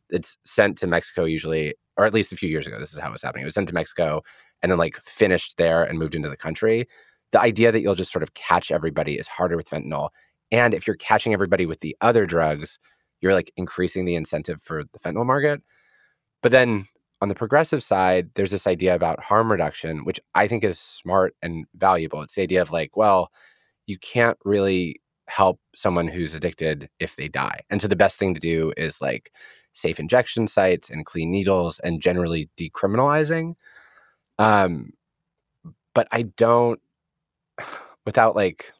It's 0.08 0.38
sent 0.44 0.78
to 0.78 0.86
Mexico 0.86 1.24
usually 1.24 1.74
or 2.00 2.06
at 2.06 2.14
least 2.14 2.32
a 2.32 2.36
few 2.36 2.48
years 2.48 2.66
ago, 2.66 2.80
this 2.80 2.94
is 2.94 2.98
how 2.98 3.10
it 3.10 3.12
was 3.12 3.20
happening. 3.20 3.42
It 3.42 3.46
was 3.46 3.54
sent 3.54 3.68
to 3.68 3.74
Mexico 3.74 4.22
and 4.62 4.72
then 4.72 4.78
like 4.78 4.96
finished 5.02 5.58
there 5.58 5.84
and 5.84 5.98
moved 5.98 6.14
into 6.14 6.30
the 6.30 6.36
country. 6.36 6.88
The 7.32 7.40
idea 7.40 7.70
that 7.70 7.82
you'll 7.82 7.94
just 7.94 8.10
sort 8.10 8.22
of 8.22 8.32
catch 8.32 8.70
everybody 8.70 9.18
is 9.18 9.28
harder 9.28 9.54
with 9.54 9.68
fentanyl. 9.68 10.08
And 10.50 10.72
if 10.72 10.86
you're 10.86 10.96
catching 10.96 11.34
everybody 11.34 11.66
with 11.66 11.80
the 11.80 11.94
other 12.00 12.24
drugs, 12.24 12.78
you're 13.20 13.34
like 13.34 13.52
increasing 13.58 14.06
the 14.06 14.14
incentive 14.14 14.62
for 14.62 14.84
the 14.84 14.98
fentanyl 14.98 15.26
market. 15.26 15.60
But 16.42 16.52
then 16.52 16.86
on 17.20 17.28
the 17.28 17.34
progressive 17.34 17.82
side, 17.82 18.30
there's 18.34 18.50
this 18.50 18.66
idea 18.66 18.94
about 18.94 19.20
harm 19.20 19.50
reduction, 19.50 20.04
which 20.04 20.20
I 20.34 20.48
think 20.48 20.64
is 20.64 20.78
smart 20.78 21.34
and 21.42 21.66
valuable. 21.76 22.22
It's 22.22 22.34
the 22.34 22.42
idea 22.42 22.62
of 22.62 22.72
like, 22.72 22.96
well, 22.96 23.30
you 23.86 23.98
can't 23.98 24.38
really 24.44 25.00
help 25.26 25.60
someone 25.76 26.08
who's 26.08 26.34
addicted 26.34 26.88
if 26.98 27.16
they 27.16 27.28
die. 27.28 27.60
And 27.70 27.80
so 27.80 27.88
the 27.88 27.96
best 27.96 28.18
thing 28.18 28.34
to 28.34 28.40
do 28.40 28.72
is 28.76 29.00
like 29.00 29.32
safe 29.74 30.00
injection 30.00 30.48
sites 30.48 30.90
and 30.90 31.06
clean 31.06 31.30
needles 31.30 31.78
and 31.80 32.00
generally 32.00 32.48
decriminalizing. 32.58 33.54
Um, 34.38 34.92
but 35.94 36.08
I 36.10 36.22
don't, 36.22 36.80
without 38.06 38.34
like, 38.34 38.72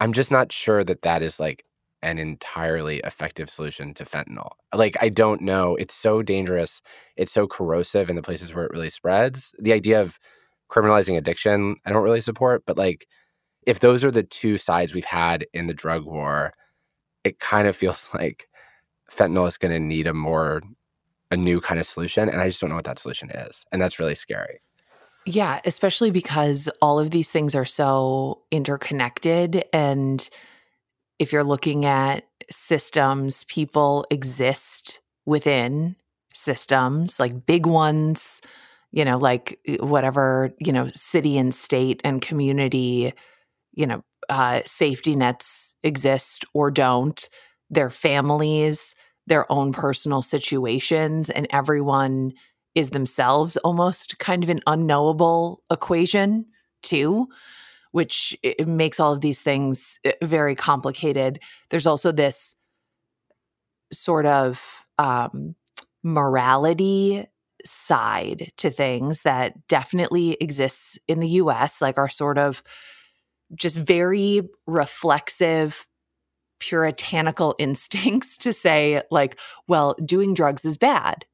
I'm 0.00 0.12
just 0.12 0.30
not 0.30 0.52
sure 0.52 0.84
that 0.84 1.02
that 1.02 1.22
is 1.22 1.40
like 1.40 1.64
an 2.02 2.18
entirely 2.18 2.98
effective 3.04 3.50
solution 3.50 3.94
to 3.94 4.04
fentanyl. 4.04 4.52
Like, 4.74 4.96
I 5.00 5.08
don't 5.08 5.42
know. 5.42 5.76
It's 5.76 5.94
so 5.94 6.22
dangerous. 6.22 6.80
It's 7.16 7.32
so 7.32 7.46
corrosive 7.46 8.08
in 8.08 8.16
the 8.16 8.22
places 8.22 8.54
where 8.54 8.64
it 8.64 8.72
really 8.72 8.90
spreads. 8.90 9.52
The 9.58 9.72
idea 9.72 10.00
of 10.00 10.18
criminalizing 10.70 11.16
addiction, 11.16 11.76
I 11.84 11.90
don't 11.90 12.02
really 12.02 12.20
support, 12.20 12.62
but 12.66 12.78
like, 12.78 13.06
if 13.66 13.80
those 13.80 14.04
are 14.04 14.10
the 14.10 14.22
two 14.22 14.56
sides 14.56 14.94
we've 14.94 15.04
had 15.04 15.46
in 15.52 15.66
the 15.66 15.74
drug 15.74 16.04
war, 16.04 16.54
it 17.24 17.38
kind 17.38 17.68
of 17.68 17.76
feels 17.76 18.08
like 18.14 18.48
fentanyl 19.12 19.48
is 19.48 19.58
going 19.58 19.72
to 19.72 19.80
need 19.80 20.06
a 20.06 20.14
more 20.14 20.62
a 21.32 21.36
new 21.36 21.60
kind 21.60 21.78
of 21.78 21.86
solution 21.86 22.28
and 22.28 22.40
i 22.40 22.48
just 22.48 22.60
don't 22.60 22.70
know 22.70 22.76
what 22.76 22.84
that 22.84 22.98
solution 22.98 23.30
is 23.30 23.64
and 23.72 23.80
that's 23.80 23.98
really 23.98 24.14
scary 24.14 24.60
Yeah, 25.26 25.60
especially 25.64 26.10
because 26.10 26.68
all 26.80 26.98
of 26.98 27.10
these 27.10 27.30
things 27.30 27.54
are 27.54 27.66
so 27.66 28.40
interconnected. 28.50 29.64
And 29.72 30.28
if 31.20 31.32
you're 31.32 31.44
looking 31.44 31.84
at 31.84 32.24
systems, 32.50 33.44
people 33.44 34.06
exist 34.10 35.00
within 35.26 35.94
systems, 36.34 37.20
like 37.20 37.46
big 37.46 37.66
ones, 37.66 38.40
you 38.90 39.04
know, 39.04 39.18
like 39.18 39.60
eh, 39.68 39.76
whatever, 39.80 40.50
you 40.58 40.72
know, 40.72 40.88
city 40.88 41.36
and 41.38 41.54
state 41.54 42.00
and 42.02 42.22
community, 42.22 43.12
you 43.72 43.86
know, 43.86 44.02
uh, 44.30 44.62
safety 44.64 45.14
nets 45.14 45.76
exist 45.84 46.44
or 46.54 46.70
don't, 46.70 47.28
their 47.68 47.90
families, 47.90 48.94
their 49.26 49.50
own 49.52 49.72
personal 49.72 50.22
situations, 50.22 51.28
and 51.28 51.46
everyone 51.50 52.32
is 52.74 52.90
themselves 52.90 53.56
almost 53.58 54.18
kind 54.18 54.42
of 54.42 54.48
an 54.48 54.60
unknowable 54.66 55.62
equation, 55.70 56.46
too, 56.82 57.28
which 57.92 58.36
makes 58.66 59.00
all 59.00 59.12
of 59.12 59.20
these 59.20 59.42
things 59.42 59.98
eh, 60.04 60.12
very 60.22 60.54
complicated. 60.54 61.40
There's 61.70 61.86
also 61.86 62.12
this 62.12 62.54
sort 63.92 64.26
of 64.26 64.86
um, 64.98 65.56
morality 66.02 67.26
side 67.64 68.52
to 68.56 68.70
things 68.70 69.22
that 69.22 69.66
definitely 69.68 70.36
exists 70.40 70.98
in 71.08 71.20
the 71.20 71.28
US, 71.28 71.82
like 71.82 71.98
our 71.98 72.08
sort 72.08 72.38
of 72.38 72.62
just 73.54 73.76
very 73.76 74.48
reflexive 74.66 75.86
puritanical 76.60 77.54
instincts 77.58 78.38
to 78.38 78.52
say 78.52 79.02
like 79.10 79.38
well 79.66 79.94
doing 80.04 80.34
drugs 80.34 80.64
is 80.64 80.76
bad 80.76 81.24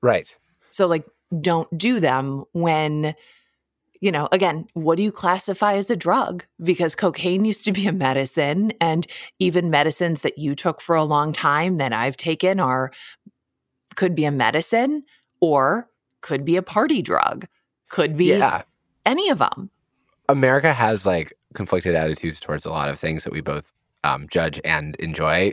right 0.00 0.36
so 0.70 0.86
like 0.86 1.04
don't 1.40 1.76
do 1.76 1.98
them 1.98 2.44
when 2.52 3.14
you 4.00 4.12
know 4.12 4.28
again 4.32 4.66
what 4.74 4.96
do 4.96 5.02
you 5.02 5.12
classify 5.12 5.74
as 5.74 5.90
a 5.90 5.96
drug 5.96 6.44
because 6.62 6.94
cocaine 6.94 7.44
used 7.44 7.64
to 7.64 7.72
be 7.72 7.86
a 7.86 7.92
medicine 7.92 8.72
and 8.80 9.06
even 9.38 9.70
medicines 9.70 10.22
that 10.22 10.38
you 10.38 10.54
took 10.54 10.80
for 10.80 10.96
a 10.96 11.04
long 11.04 11.32
time 11.32 11.78
that 11.78 11.92
I've 11.92 12.16
taken 12.16 12.60
are 12.60 12.92
could 13.94 14.14
be 14.14 14.24
a 14.24 14.30
medicine 14.30 15.04
or 15.40 15.88
could 16.20 16.44
be 16.44 16.56
a 16.56 16.62
party 16.62 17.02
drug 17.02 17.46
could 17.88 18.16
be 18.16 18.26
yeah. 18.26 18.62
any 19.04 19.28
of 19.30 19.38
them 19.38 19.70
America 20.28 20.72
has 20.72 21.06
like 21.06 21.32
conflicted 21.54 21.94
attitudes 21.94 22.40
towards 22.40 22.66
a 22.66 22.70
lot 22.70 22.88
of 22.88 22.98
things 22.98 23.24
that 23.24 23.32
we 23.32 23.40
both 23.40 23.72
um, 24.04 24.28
judge 24.28 24.60
and 24.64 24.94
enjoy. 24.96 25.52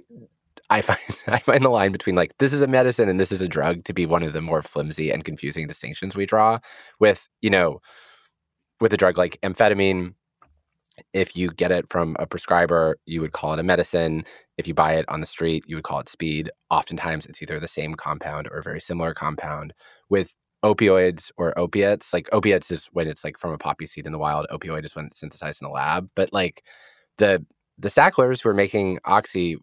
I 0.69 0.81
find 0.81 0.99
I 1.27 1.39
find 1.39 1.63
the 1.63 1.69
line 1.69 1.91
between 1.91 2.15
like 2.15 2.37
this 2.37 2.53
is 2.53 2.61
a 2.61 2.67
medicine 2.67 3.09
and 3.09 3.19
this 3.19 3.31
is 3.31 3.41
a 3.41 3.47
drug 3.47 3.83
to 3.85 3.93
be 3.93 4.05
one 4.05 4.23
of 4.23 4.33
the 4.33 4.41
more 4.41 4.61
flimsy 4.61 5.11
and 5.11 5.23
confusing 5.23 5.67
distinctions 5.67 6.15
we 6.15 6.25
draw 6.25 6.59
with 6.99 7.27
you 7.41 7.49
know 7.49 7.81
with 8.83 8.91
a 8.91 8.97
drug 8.97 9.17
like 9.17 9.39
amphetamine 9.43 10.13
if 11.13 11.35
you 11.37 11.49
get 11.49 11.71
it 11.71 11.85
from 11.89 12.17
a 12.19 12.27
prescriber 12.27 12.97
you 13.05 13.21
would 13.21 13.31
call 13.31 13.53
it 13.53 13.59
a 13.59 13.63
medicine 13.63 14.25
if 14.57 14.67
you 14.67 14.73
buy 14.73 14.93
it 14.93 15.05
on 15.07 15.21
the 15.21 15.25
street 15.25 15.63
you 15.65 15.77
would 15.77 15.85
call 15.85 16.01
it 16.01 16.09
speed 16.09 16.51
oftentimes 16.69 17.25
it's 17.25 17.41
either 17.41 17.61
the 17.61 17.67
same 17.67 17.95
compound 17.95 18.45
or 18.51 18.57
a 18.57 18.61
very 18.61 18.81
similar 18.81 19.13
compound 19.13 19.73
with 20.09 20.35
opioids 20.63 21.31
or 21.37 21.57
opiates. 21.57 22.13
Like 22.13 22.27
opiates 22.31 22.71
is 22.71 22.85
when 22.93 23.07
it's 23.07 23.23
like 23.23 23.37
from 23.37 23.51
a 23.51 23.57
poppy 23.57 23.85
seed 23.85 24.05
in 24.05 24.11
the 24.11 24.17
wild. 24.17 24.47
Opioid 24.51 24.85
is 24.85 24.95
when 24.95 25.05
it's 25.05 25.19
synthesized 25.19 25.61
in 25.61 25.67
a 25.67 25.71
lab. 25.71 26.09
But 26.15 26.31
like 26.33 26.63
the 27.17 27.45
the 27.77 27.89
Sacklers 27.89 28.41
who 28.41 28.49
are 28.49 28.53
making 28.53 28.99
oxy 29.05 29.57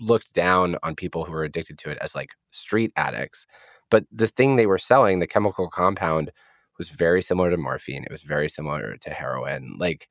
looked 0.00 0.32
down 0.32 0.76
on 0.82 0.94
people 0.94 1.24
who 1.24 1.32
were 1.32 1.44
addicted 1.44 1.78
to 1.78 1.90
it 1.90 1.98
as 2.00 2.14
like 2.14 2.30
street 2.50 2.92
addicts. 2.96 3.46
But 3.90 4.04
the 4.12 4.28
thing 4.28 4.56
they 4.56 4.66
were 4.66 4.78
selling, 4.78 5.18
the 5.18 5.26
chemical 5.26 5.68
compound, 5.68 6.30
was 6.78 6.90
very 6.90 7.22
similar 7.22 7.50
to 7.50 7.56
morphine. 7.56 8.04
It 8.04 8.12
was 8.12 8.22
very 8.22 8.48
similar 8.48 8.96
to 8.98 9.10
heroin. 9.10 9.76
Like 9.78 10.08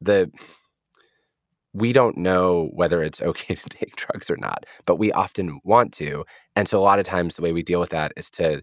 the 0.00 0.30
we 1.74 1.92
don't 1.92 2.18
know 2.18 2.68
whether 2.72 3.02
it's 3.02 3.22
okay 3.30 3.54
to 3.54 3.68
take 3.68 3.96
drugs 3.96 4.30
or 4.30 4.36
not, 4.36 4.66
but 4.86 4.96
we 4.96 5.12
often 5.12 5.60
want 5.64 5.92
to. 5.94 6.24
And 6.56 6.68
so 6.68 6.78
a 6.78 6.82
lot 6.82 6.98
of 6.98 7.06
times 7.06 7.34
the 7.34 7.42
way 7.42 7.52
we 7.52 7.62
deal 7.62 7.80
with 7.80 7.90
that 7.90 8.12
is 8.16 8.30
to 8.30 8.62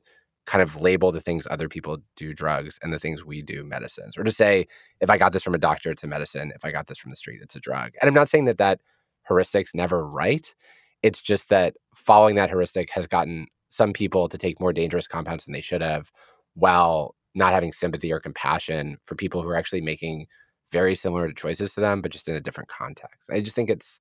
kind 0.49 0.63
of 0.63 0.81
label 0.81 1.11
the 1.11 1.21
things 1.21 1.45
other 1.51 1.69
people 1.69 1.99
do 2.15 2.33
drugs 2.33 2.79
and 2.81 2.91
the 2.91 2.97
things 2.97 3.23
we 3.23 3.39
do 3.39 3.63
medicines 3.63 4.17
or 4.17 4.23
to 4.23 4.31
say 4.31 4.65
if 4.99 5.07
i 5.07 5.15
got 5.15 5.31
this 5.31 5.43
from 5.43 5.53
a 5.53 5.59
doctor 5.59 5.91
it's 5.91 6.03
a 6.03 6.07
medicine 6.07 6.51
if 6.55 6.65
i 6.65 6.71
got 6.71 6.87
this 6.87 6.97
from 6.97 7.11
the 7.11 7.15
street 7.15 7.39
it's 7.43 7.55
a 7.55 7.59
drug 7.59 7.91
and 8.01 8.07
i'm 8.07 8.15
not 8.15 8.27
saying 8.27 8.45
that 8.45 8.57
that 8.57 8.81
heuristic's 9.27 9.75
never 9.75 10.07
right 10.07 10.55
it's 11.03 11.21
just 11.21 11.49
that 11.49 11.75
following 11.93 12.33
that 12.33 12.49
heuristic 12.49 12.89
has 12.89 13.05
gotten 13.05 13.45
some 13.69 13.93
people 13.93 14.27
to 14.27 14.39
take 14.39 14.59
more 14.59 14.73
dangerous 14.73 15.05
compounds 15.05 15.45
than 15.45 15.53
they 15.53 15.61
should 15.61 15.83
have 15.83 16.09
while 16.55 17.13
not 17.35 17.53
having 17.53 17.73
sympathy 17.73 18.11
or 18.11 18.19
compassion 18.19 18.97
for 19.05 19.15
people 19.15 19.41
who 19.41 19.49
are 19.49 19.57
actually 19.57 19.81
making 19.81 20.27
very 20.71 20.95
similar 20.95 21.31
choices 21.33 21.73
to 21.73 21.81
them 21.81 22.01
but 22.01 22.11
just 22.11 22.27
in 22.29 22.35
a 22.35 22.41
different 22.41 22.69
context 22.69 23.29
i 23.31 23.39
just 23.41 23.55
think 23.55 23.69
it's 23.69 23.99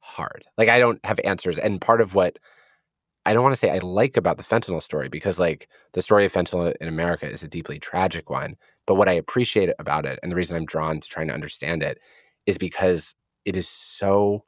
hard 0.00 0.44
like 0.58 0.68
i 0.68 0.78
don't 0.78 1.00
have 1.04 1.20
answers 1.24 1.58
and 1.58 1.80
part 1.80 2.00
of 2.00 2.14
what 2.14 2.38
I 3.26 3.32
don't 3.32 3.42
want 3.42 3.54
to 3.54 3.58
say 3.58 3.70
I 3.70 3.78
like 3.78 4.16
about 4.16 4.36
the 4.36 4.42
fentanyl 4.42 4.82
story 4.82 5.08
because 5.08 5.38
like 5.38 5.68
the 5.92 6.02
story 6.02 6.24
of 6.26 6.32
fentanyl 6.32 6.74
in 6.80 6.88
America 6.88 7.30
is 7.30 7.42
a 7.42 7.48
deeply 7.48 7.78
tragic 7.78 8.28
one. 8.28 8.56
But 8.86 8.96
what 8.96 9.08
I 9.08 9.12
appreciate 9.12 9.70
about 9.78 10.04
it 10.04 10.18
and 10.22 10.30
the 10.30 10.36
reason 10.36 10.56
I'm 10.56 10.66
drawn 10.66 11.00
to 11.00 11.08
trying 11.08 11.28
to 11.28 11.34
understand 11.34 11.82
it 11.82 11.98
is 12.46 12.58
because 12.58 13.14
it 13.44 13.56
is 13.56 13.68
so 13.68 14.44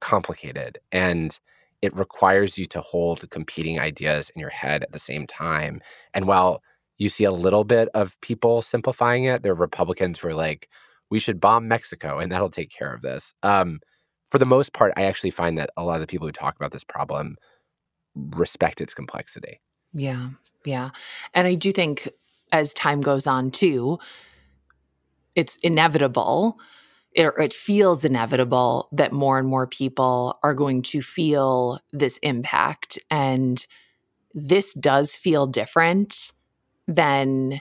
complicated 0.00 0.78
and 0.92 1.38
it 1.82 1.96
requires 1.96 2.58
you 2.58 2.66
to 2.66 2.80
hold 2.80 3.28
competing 3.30 3.80
ideas 3.80 4.30
in 4.34 4.40
your 4.40 4.50
head 4.50 4.82
at 4.84 4.92
the 4.92 5.00
same 5.00 5.26
time. 5.26 5.80
And 6.14 6.26
while 6.26 6.62
you 6.98 7.08
see 7.08 7.24
a 7.24 7.32
little 7.32 7.64
bit 7.64 7.88
of 7.94 8.20
people 8.20 8.62
simplifying 8.62 9.24
it, 9.24 9.42
there 9.42 9.52
are 9.52 9.56
Republicans 9.56 10.18
who 10.18 10.28
are 10.28 10.34
like, 10.34 10.68
we 11.10 11.18
should 11.18 11.40
bomb 11.40 11.68
Mexico 11.68 12.18
and 12.18 12.30
that'll 12.30 12.50
take 12.50 12.70
care 12.70 12.92
of 12.92 13.02
this. 13.02 13.34
Um, 13.42 13.80
for 14.30 14.38
the 14.38 14.46
most 14.46 14.72
part, 14.72 14.92
I 14.96 15.02
actually 15.02 15.30
find 15.30 15.58
that 15.58 15.70
a 15.76 15.84
lot 15.84 15.96
of 15.96 16.00
the 16.00 16.06
people 16.06 16.26
who 16.26 16.32
talk 16.32 16.56
about 16.56 16.72
this 16.72 16.84
problem 16.84 17.36
respect 18.14 18.80
its 18.80 18.94
complexity. 18.94 19.60
Yeah. 19.92 20.30
Yeah. 20.64 20.90
And 21.34 21.46
I 21.46 21.54
do 21.54 21.72
think 21.72 22.08
as 22.50 22.72
time 22.72 23.00
goes 23.00 23.26
on 23.26 23.50
too, 23.50 23.98
it's 25.34 25.56
inevitable 25.56 26.58
it, 27.14 27.32
it 27.38 27.52
feels 27.52 28.04
inevitable 28.04 28.88
that 28.92 29.12
more 29.12 29.38
and 29.38 29.48
more 29.48 29.66
people 29.66 30.38
are 30.42 30.54
going 30.54 30.82
to 30.82 31.02
feel 31.02 31.80
this 31.92 32.18
impact 32.18 32.98
and 33.10 33.66
this 34.34 34.72
does 34.74 35.14
feel 35.14 35.46
different 35.46 36.32
than 36.86 37.60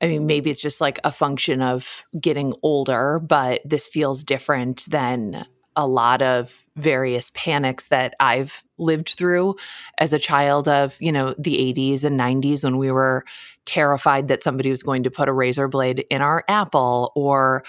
I 0.00 0.08
mean, 0.08 0.26
maybe 0.26 0.50
it's 0.50 0.60
just 0.60 0.80
like 0.80 0.98
a 1.04 1.10
function 1.10 1.62
of 1.62 2.04
getting 2.20 2.52
older, 2.62 3.18
but 3.18 3.62
this 3.64 3.88
feels 3.88 4.22
different 4.22 4.84
than 4.88 5.46
a 5.74 5.86
lot 5.86 6.20
of 6.22 6.66
various 6.76 7.30
panics 7.34 7.88
that 7.88 8.14
I've 8.20 8.62
lived 8.78 9.10
through 9.10 9.56
as 9.98 10.12
a 10.12 10.18
child 10.18 10.68
of, 10.68 10.96
you 11.00 11.12
know, 11.12 11.34
the 11.38 11.56
80s 11.74 12.04
and 12.04 12.18
90s 12.18 12.64
when 12.64 12.76
we 12.76 12.90
were 12.90 13.24
terrified 13.64 14.28
that 14.28 14.42
somebody 14.42 14.70
was 14.70 14.82
going 14.82 15.02
to 15.02 15.10
put 15.10 15.28
a 15.28 15.32
razor 15.32 15.68
blade 15.68 16.04
in 16.10 16.22
our 16.22 16.44
apple 16.48 17.12
or 17.14 17.64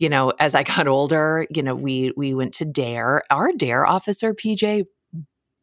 you 0.00 0.08
know, 0.08 0.32
as 0.40 0.56
I 0.56 0.64
got 0.64 0.88
older, 0.88 1.46
you 1.54 1.62
know, 1.62 1.76
we 1.76 2.12
we 2.16 2.34
went 2.34 2.54
to 2.54 2.64
Dare. 2.64 3.22
Our 3.30 3.52
Dare 3.52 3.86
officer 3.86 4.34
PJ 4.34 4.86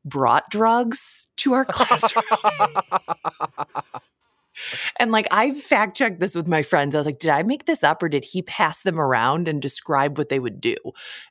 brought 0.06 0.50
drugs 0.50 1.28
to 1.38 1.54
our 1.54 1.66
classroom. 1.70 2.24
And 5.00 5.12
like 5.12 5.28
I 5.32 5.52
fact 5.52 5.98
checked 5.98 6.20
this 6.20 6.36
with 6.36 6.48
my 6.48 6.62
friends. 6.62 6.96
I 6.96 7.00
was 7.00 7.06
like, 7.06 7.20
did 7.20 7.30
I 7.30 7.44
make 7.44 7.66
this 7.66 7.84
up 7.84 8.04
or 8.04 8.10
did 8.10 8.24
he 8.24 8.42
pass 8.42 8.82
them 8.82 9.00
around 9.00 9.48
and 9.48 9.62
describe 9.62 10.18
what 10.18 10.30
they 10.30 10.40
would 10.40 10.60
do? 10.60 10.76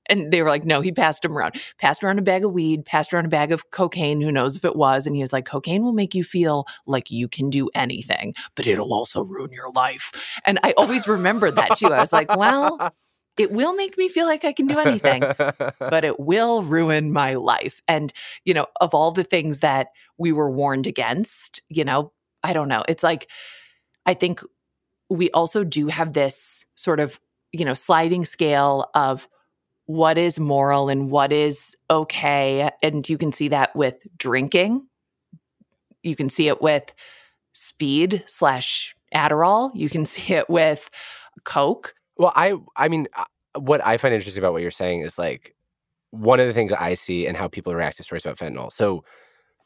And 0.07 0.33
they 0.33 0.43
were 0.43 0.49
like, 0.49 0.65
no, 0.65 0.81
he 0.81 0.93
passed 0.93 1.23
them 1.23 1.37
around. 1.37 1.61
Passed 1.79 2.03
around 2.03 2.19
a 2.19 2.23
bag 2.23 2.45
of 2.45 2.53
weed, 2.53 2.85
passed 2.85 3.13
around 3.13 3.27
a 3.27 3.29
bag 3.29 3.53
of 3.53 3.71
cocaine, 3.71 4.21
who 4.21 4.33
knows 4.33 4.57
if 4.57 4.65
it 4.65 4.77
was. 4.77 5.07
And 5.07 5.15
he 5.15 5.23
was 5.23 5.33
like, 5.33 5.45
cocaine 5.45 5.83
will 5.83 5.93
make 5.93 6.15
you 6.15 6.25
feel 6.25 6.67
like 6.87 7.11
you 7.11 7.29
can 7.29 7.51
do 7.51 7.69
anything, 7.75 8.35
but 8.55 8.67
it'll 8.67 8.93
also 8.93 9.23
ruin 9.23 9.51
your 9.53 9.71
life. 9.73 10.13
And 10.45 10.59
I 10.63 10.73
always 10.77 11.07
remembered 11.07 11.57
that 11.57 11.77
too. 11.77 11.93
I 11.93 12.01
was 12.01 12.13
like, 12.13 12.35
well, 12.35 12.93
it 13.39 13.53
will 13.53 13.75
make 13.75 13.97
me 13.97 14.09
feel 14.09 14.27
like 14.27 14.45
I 14.45 14.53
can 14.53 14.67
do 14.67 14.79
anything, 14.79 15.23
but 15.79 16.05
it 16.05 16.19
will 16.21 16.63
ruin 16.63 17.13
my 17.13 17.35
life. 17.35 17.81
And, 17.87 18.13
you 18.45 18.55
know, 18.55 18.67
of 18.81 18.95
all 18.95 19.13
the 19.13 19.25
things 19.25 19.61
that 19.61 19.89
we 20.19 20.33
were 20.33 20.51
warned 20.51 20.87
against, 20.87 21.63
you 21.69 21.85
know, 21.85 22.13
I 22.43 22.53
don't 22.53 22.69
know. 22.69 22.85
It's 22.89 23.03
like, 23.03 23.29
I 24.07 24.15
think 24.15 24.41
we 25.09 25.31
also 25.31 25.65
do 25.65 25.89
have 25.89 26.13
this 26.13 26.65
sort 26.75 27.01
of, 27.01 27.21
you 27.53 27.65
know, 27.65 27.75
sliding 27.75 28.25
scale 28.25 28.89
of 28.95 29.29
what 29.87 30.17
is 30.17 30.39
moral 30.39 30.89
and 30.89 31.11
what 31.11 31.33
is 31.33 31.77
okay. 31.91 32.71
And 32.83 33.09
you 33.09 33.19
can 33.19 33.33
see 33.33 33.49
that 33.49 33.75
with 33.75 33.97
drinking. 34.17 34.87
You 36.03 36.15
can 36.15 36.31
see 36.31 36.47
it 36.49 36.63
with 36.63 36.95
speed 37.53 38.23
slash 38.27 38.95
Adderall. 39.15 39.73
You 39.75 39.89
can 39.89 40.07
see 40.07 40.35
it 40.35 40.49
with 40.49 40.91
Coke. 41.45 41.95
Well, 42.17 42.33
I, 42.37 42.55
I 42.77 42.89
mean, 42.89 43.09
uh, 43.15 43.25
what 43.59 43.85
I 43.85 43.97
find 43.97 44.15
interesting 44.15 44.43
about 44.43 44.53
what 44.53 44.63
you're 44.63 44.71
saying 44.71 45.01
is 45.01 45.19
like 45.19 45.57
one 46.11 46.41
of 46.41 46.47
the 46.47 46.55
things 46.55 46.73
I 46.73 46.95
see 46.95 47.27
and 47.27 47.37
how 47.37 47.49
people 47.49 47.75
react 47.75 47.97
to 47.97 48.03
stories 48.03 48.25
about 48.25 48.39
fentanyl. 48.39 48.73
So 48.73 49.05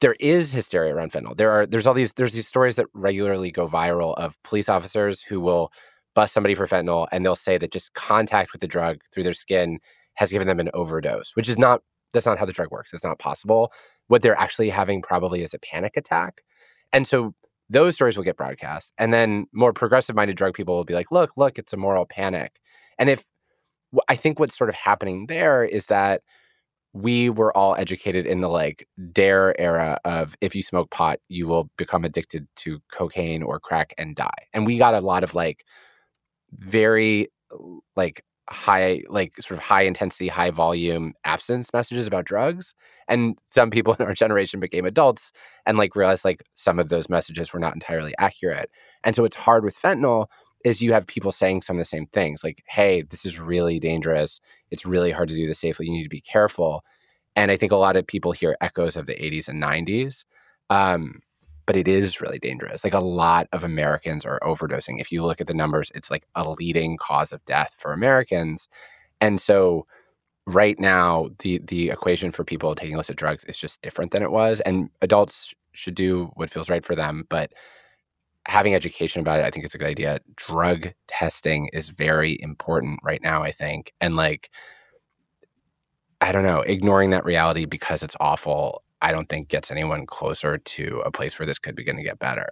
there 0.05 0.17
is 0.21 0.53
hysteria 0.53 0.95
around 0.95 1.13
fentanyl. 1.13 1.35
There 1.35 1.51
are 1.51 1.65
there's 1.65 1.87
all 1.87 1.95
these 1.95 2.13
there's 2.13 2.35
these 2.35 2.47
stories 2.47 2.75
that 2.75 2.85
regularly 2.93 3.51
go 3.51 3.67
viral 3.67 4.15
of 4.19 4.37
police 4.43 4.69
officers 4.69 5.23
who 5.23 5.41
will 5.41 5.73
bust 6.15 6.35
somebody 6.35 6.55
for 6.55 6.67
fentanyl 6.67 7.09
and 7.11 7.25
they'll 7.25 7.35
say 7.35 7.57
that 7.57 7.73
just 7.73 7.95
contact 7.95 8.53
with 8.53 8.61
the 8.61 8.67
drug 8.67 8.99
through 9.11 9.23
their 9.23 9.33
skin 9.33 9.79
has 10.13 10.31
given 10.31 10.47
them 10.47 10.61
an 10.61 10.69
overdose, 10.75 11.35
which 11.37 11.49
is 11.49 11.57
not 11.57 11.81
that's 12.13 12.27
not 12.27 12.39
how 12.39 12.45
the 12.45 12.53
drug 12.53 12.71
works. 12.71 12.93
It's 12.93 13.03
not 13.03 13.19
possible. 13.19 13.73
What 14.09 14.21
they're 14.21 14.39
actually 14.39 14.69
having 14.69 15.01
probably 15.01 15.41
is 15.41 15.55
a 15.55 15.59
panic 15.59 15.97
attack. 15.97 16.43
And 16.93 17.09
so 17.09 17.35
those 17.71 17.95
stories 17.95 18.19
will 18.19 18.25
get 18.25 18.37
broadcast. 18.37 18.93
And 18.99 19.11
then 19.11 19.47
more 19.55 19.73
progressive 19.73 20.15
minded 20.15 20.37
drug 20.37 20.53
people 20.53 20.77
will 20.77 20.85
be 20.85 20.93
like, 20.93 21.11
look, 21.13 21.31
look, 21.39 21.59
it's 21.59 21.73
a 21.73 21.79
moral 21.79 22.05
panic. 22.05 22.61
And 22.99 23.09
if 23.09 23.25
I 24.11 24.17
think 24.17 24.39
what's 24.39 24.59
sort 24.59 24.69
of 24.69 24.77
happening 24.77 25.29
there 25.29 25.65
is 25.65 25.87
that 25.87 26.21
we 26.95 27.29
were 27.29 27.55
all 27.57 27.75
educated 27.75 28.25
in 28.25 28.41
the 28.41 28.49
like 28.49 28.87
dare 29.13 29.61
era 29.61 29.99
of 30.05 30.37
if 30.41 30.55
you 30.55 30.63
smoke 30.63 30.91
pot, 30.91 31.19
you 31.29 31.49
will 31.49 31.69
become 31.77 32.05
addicted 32.05 32.47
to 32.55 32.79
cocaine 32.93 33.43
or 33.43 33.59
crack 33.59 33.93
and 33.99 34.15
die. 34.15 34.47
And 34.53 34.65
we 34.65 34.79
got 34.79 34.95
a 34.95 35.01
lot 35.01 35.25
of 35.25 35.35
like 35.35 35.65
very 36.53 37.29
like 37.97 38.25
high 38.49 39.03
like 39.09 39.35
sort 39.41 39.59
of 39.59 39.65
high 39.65 39.83
intensity 39.83 40.29
high 40.29 40.51
volume 40.51 41.15
absence 41.25 41.73
messages 41.73 42.07
about 42.07 42.27
drugs 42.27 42.75
and 43.09 43.39
some 43.51 43.71
people 43.71 43.95
in 43.99 44.05
our 44.05 44.13
generation 44.13 44.61
became 44.61 44.85
adults 44.85 45.33
and 45.65 45.79
like 45.79 45.97
realized 45.97 46.27
like 46.27 46.43
some 46.55 46.79
of 46.79 46.91
those 46.91 47.09
messages 47.09 47.55
were 47.55 47.59
not 47.59 47.73
entirely 47.73 48.15
accurate 48.19 48.71
and 49.03 49.17
so 49.17 49.25
it's 49.25 49.37
hard 49.37 49.65
with 49.65 49.81
fentanyl 49.81 50.27
is 50.65 50.83
you 50.83 50.93
have 50.93 51.07
people 51.07 51.33
saying 51.33 51.63
some 51.63 51.77
of 51.77 51.81
the 51.81 51.85
same 51.85 52.07
things 52.07 52.43
like 52.43 52.63
hey 52.67 53.03
this 53.03 53.25
is 53.25 53.39
really 53.39 53.79
dangerous 53.79 54.41
it's 54.71 54.87
really 54.87 55.11
hard 55.11 55.29
to 55.29 55.35
do 55.35 55.47
this 55.47 55.59
safely 55.61 55.87
you 55.87 55.93
need 55.93 56.03
to 56.03 56.09
be 56.09 56.21
careful 56.21 56.85
and 57.37 57.51
i 57.51 57.57
think 57.57 57.73
a 57.73 57.77
lot 57.77 57.97
of 57.97 58.07
people 58.07 58.33
hear 58.33 58.57
echoes 58.61 58.97
of 58.97 59.07
the 59.07 59.15
80s 59.15 59.49
and 59.49 59.63
90s 59.63 60.25
um, 60.71 61.21
but 61.67 61.77
it 61.77 61.89
is 61.89 62.21
really 62.21 62.39
dangerous. 62.39 62.85
Like 62.85 62.95
a 62.95 63.01
lot 63.01 63.49
of 63.53 63.65
Americans 63.65 64.25
are 64.25 64.41
overdosing. 64.43 65.01
If 65.01 65.11
you 65.11 65.25
look 65.25 65.41
at 65.41 65.47
the 65.47 65.55
numbers, 65.55 65.91
it's 65.95 66.11
like 66.11 66.27
a 66.35 66.51
leading 66.51 66.97
cause 66.97 67.33
of 67.33 67.45
death 67.47 67.77
for 67.79 67.93
Americans. 67.93 68.69
And 69.21 69.41
so 69.41 69.87
right 70.47 70.79
now 70.79 71.31
the 71.39 71.59
the 71.65 71.91
equation 71.91 72.31
for 72.31 72.45
people 72.45 72.75
taking 72.75 72.95
illicit 72.95 73.17
drugs 73.17 73.45
is 73.45 73.57
just 73.57 73.81
different 73.81 74.11
than 74.13 74.23
it 74.23 74.31
was 74.31 74.61
and 74.61 74.91
adults 75.01 75.55
should 75.73 75.95
do 75.95 76.31
what 76.35 76.51
feels 76.51 76.69
right 76.69 76.85
for 76.85 76.95
them, 76.95 77.25
but 77.31 77.53
having 78.47 78.75
education 78.75 79.21
about 79.21 79.41
it 79.41 79.45
I 79.45 79.51
think 79.51 79.65
it's 79.65 79.75
a 79.75 79.79
good 79.79 79.89
idea. 79.89 80.21
Drug 80.37 80.93
testing 81.09 81.69
is 81.73 81.89
very 81.89 82.41
important 82.41 83.01
right 83.03 83.23
now, 83.23 83.43
I 83.43 83.53
think. 83.53 83.93
And 84.01 84.17
like 84.17 84.51
I 86.21 86.33
don't 86.33 86.45
know, 86.45 86.61
ignoring 86.61 87.11
that 87.11 87.25
reality 87.25 87.65
because 87.65 88.03
it's 88.03 88.17
awful 88.21 88.83
I 89.03 89.13
don't 89.13 89.29
think 89.29 89.49
gets 89.49 89.71
anyone 89.71 90.07
closer 90.07 90.57
to 90.57 91.03
a 91.05 91.11
place 91.11 91.39
where 91.39 91.45
this 91.45 91.59
could 91.59 91.77
begin 91.77 91.97
to 91.97 92.03
get 92.03 92.19
better. 92.19 92.49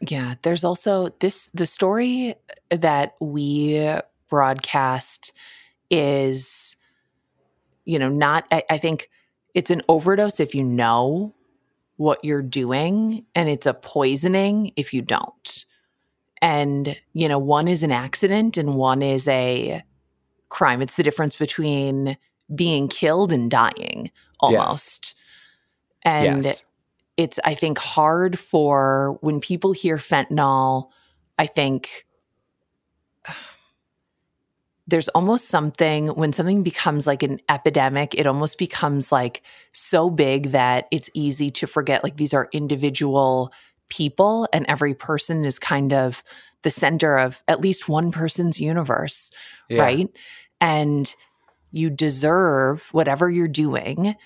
Yeah, 0.00 0.34
there's 0.42 0.62
also 0.64 1.08
this 1.20 1.48
the 1.50 1.66
story 1.66 2.34
that 2.68 3.14
we 3.18 3.94
broadcast 4.28 5.32
is 5.88 6.76
you 7.84 7.98
know 7.98 8.08
not 8.08 8.46
I, 8.50 8.64
I 8.68 8.78
think 8.78 9.08
it's 9.54 9.70
an 9.70 9.80
overdose 9.88 10.38
if 10.40 10.54
you 10.54 10.64
know 10.64 11.34
what 11.96 12.24
you're 12.24 12.42
doing 12.42 13.24
and 13.34 13.48
it's 13.48 13.66
a 13.66 13.74
poisoning 13.74 14.72
if 14.76 14.92
you 14.92 15.02
don't. 15.02 15.64
And 16.42 16.98
you 17.12 17.28
know, 17.28 17.38
one 17.38 17.68
is 17.68 17.82
an 17.82 17.92
accident 17.92 18.56
and 18.56 18.76
one 18.76 19.02
is 19.02 19.26
a 19.28 19.82
crime. 20.48 20.82
It's 20.82 20.96
the 20.96 21.02
difference 21.02 21.36
between 21.36 22.16
being 22.54 22.88
killed 22.88 23.32
and 23.32 23.50
dying 23.50 24.10
almost. 24.40 25.14
Yes. 25.14 25.22
And 26.04 26.44
yes. 26.44 26.62
it's, 27.16 27.38
I 27.44 27.54
think, 27.54 27.78
hard 27.78 28.38
for 28.38 29.18
when 29.22 29.40
people 29.40 29.72
hear 29.72 29.96
fentanyl, 29.96 30.90
I 31.38 31.46
think 31.46 32.05
there's 34.86 35.08
almost 35.08 35.48
something 35.48 36.08
when 36.08 36.32
something 36.32 36.62
becomes 36.62 37.06
like 37.06 37.22
an 37.22 37.40
epidemic, 37.48 38.14
it 38.14 38.26
almost 38.26 38.56
becomes 38.56 39.10
like 39.10 39.42
so 39.72 40.08
big 40.08 40.50
that 40.50 40.86
it's 40.92 41.10
easy 41.12 41.50
to 41.50 41.66
forget 41.66 42.04
like 42.04 42.16
these 42.16 42.32
are 42.32 42.48
individual 42.52 43.52
people 43.88 44.48
and 44.52 44.64
every 44.68 44.94
person 44.94 45.44
is 45.44 45.58
kind 45.58 45.92
of 45.92 46.22
the 46.62 46.70
center 46.70 47.18
of 47.18 47.42
at 47.48 47.60
least 47.60 47.88
one 47.88 48.12
person's 48.12 48.60
universe, 48.60 49.32
yeah. 49.68 49.82
right? 49.82 50.08
And 50.60 51.12
you 51.72 51.90
deserve 51.90 52.88
whatever 52.92 53.28
you're 53.28 53.48
doing 53.48 54.16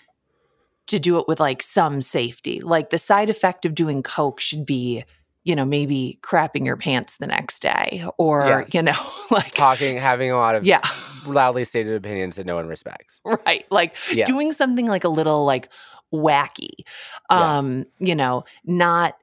to 0.86 0.98
do 0.98 1.18
it 1.18 1.28
with 1.28 1.40
like 1.40 1.62
some 1.62 2.02
safety. 2.02 2.60
Like 2.60 2.90
the 2.90 2.98
side 2.98 3.30
effect 3.30 3.64
of 3.64 3.74
doing 3.74 4.02
coke 4.02 4.40
should 4.40 4.66
be, 4.66 5.04
you 5.44 5.56
know, 5.56 5.64
maybe 5.64 6.18
crapping 6.22 6.66
your 6.66 6.76
pants 6.76 7.16
the 7.16 7.26
next 7.26 7.60
day 7.62 8.04
or, 8.18 8.46
yes. 8.46 8.74
you 8.74 8.82
know, 8.82 9.10
like 9.30 9.52
talking, 9.52 9.96
having 9.96 10.30
a 10.30 10.36
lot 10.36 10.54
of 10.54 10.64
yeah. 10.64 10.80
loudly 11.26 11.64
stated 11.64 11.94
opinions 11.94 12.36
that 12.36 12.46
no 12.46 12.56
one 12.56 12.66
respects. 12.66 13.20
Right. 13.46 13.64
Like 13.70 13.96
yes. 14.12 14.26
doing 14.26 14.52
something 14.52 14.86
like 14.86 15.04
a 15.04 15.08
little 15.08 15.44
like 15.44 15.70
wacky. 16.12 16.84
Um, 17.30 17.78
yes. 17.78 17.86
you 17.98 18.14
know, 18.14 18.44
not, 18.64 19.16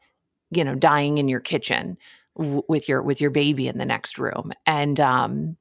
you 0.50 0.64
know, 0.64 0.76
dying 0.76 1.18
in 1.18 1.28
your 1.28 1.40
kitchen 1.40 1.98
w- 2.38 2.64
with 2.68 2.90
your 2.90 3.02
with 3.02 3.22
your 3.22 3.32
baby 3.32 3.68
in 3.68 3.78
the 3.78 3.86
next 3.86 4.18
room. 4.18 4.54
And 4.66 5.00
um 5.00 5.58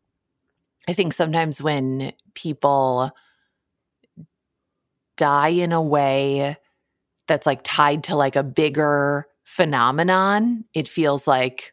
I 0.89 0.93
think 0.93 1.13
sometimes 1.13 1.61
when 1.61 2.13
people 2.35 3.11
die 5.17 5.49
in 5.49 5.73
a 5.73 5.83
way 5.83 6.57
that's 7.27 7.47
like 7.47 7.61
tied 7.65 8.05
to 8.05 8.17
like 8.17 8.37
a 8.37 8.45
bigger 8.45 9.27
phenomenon, 9.47 10.65
it 10.75 10.89
feels 10.89 11.27
like 11.27 11.73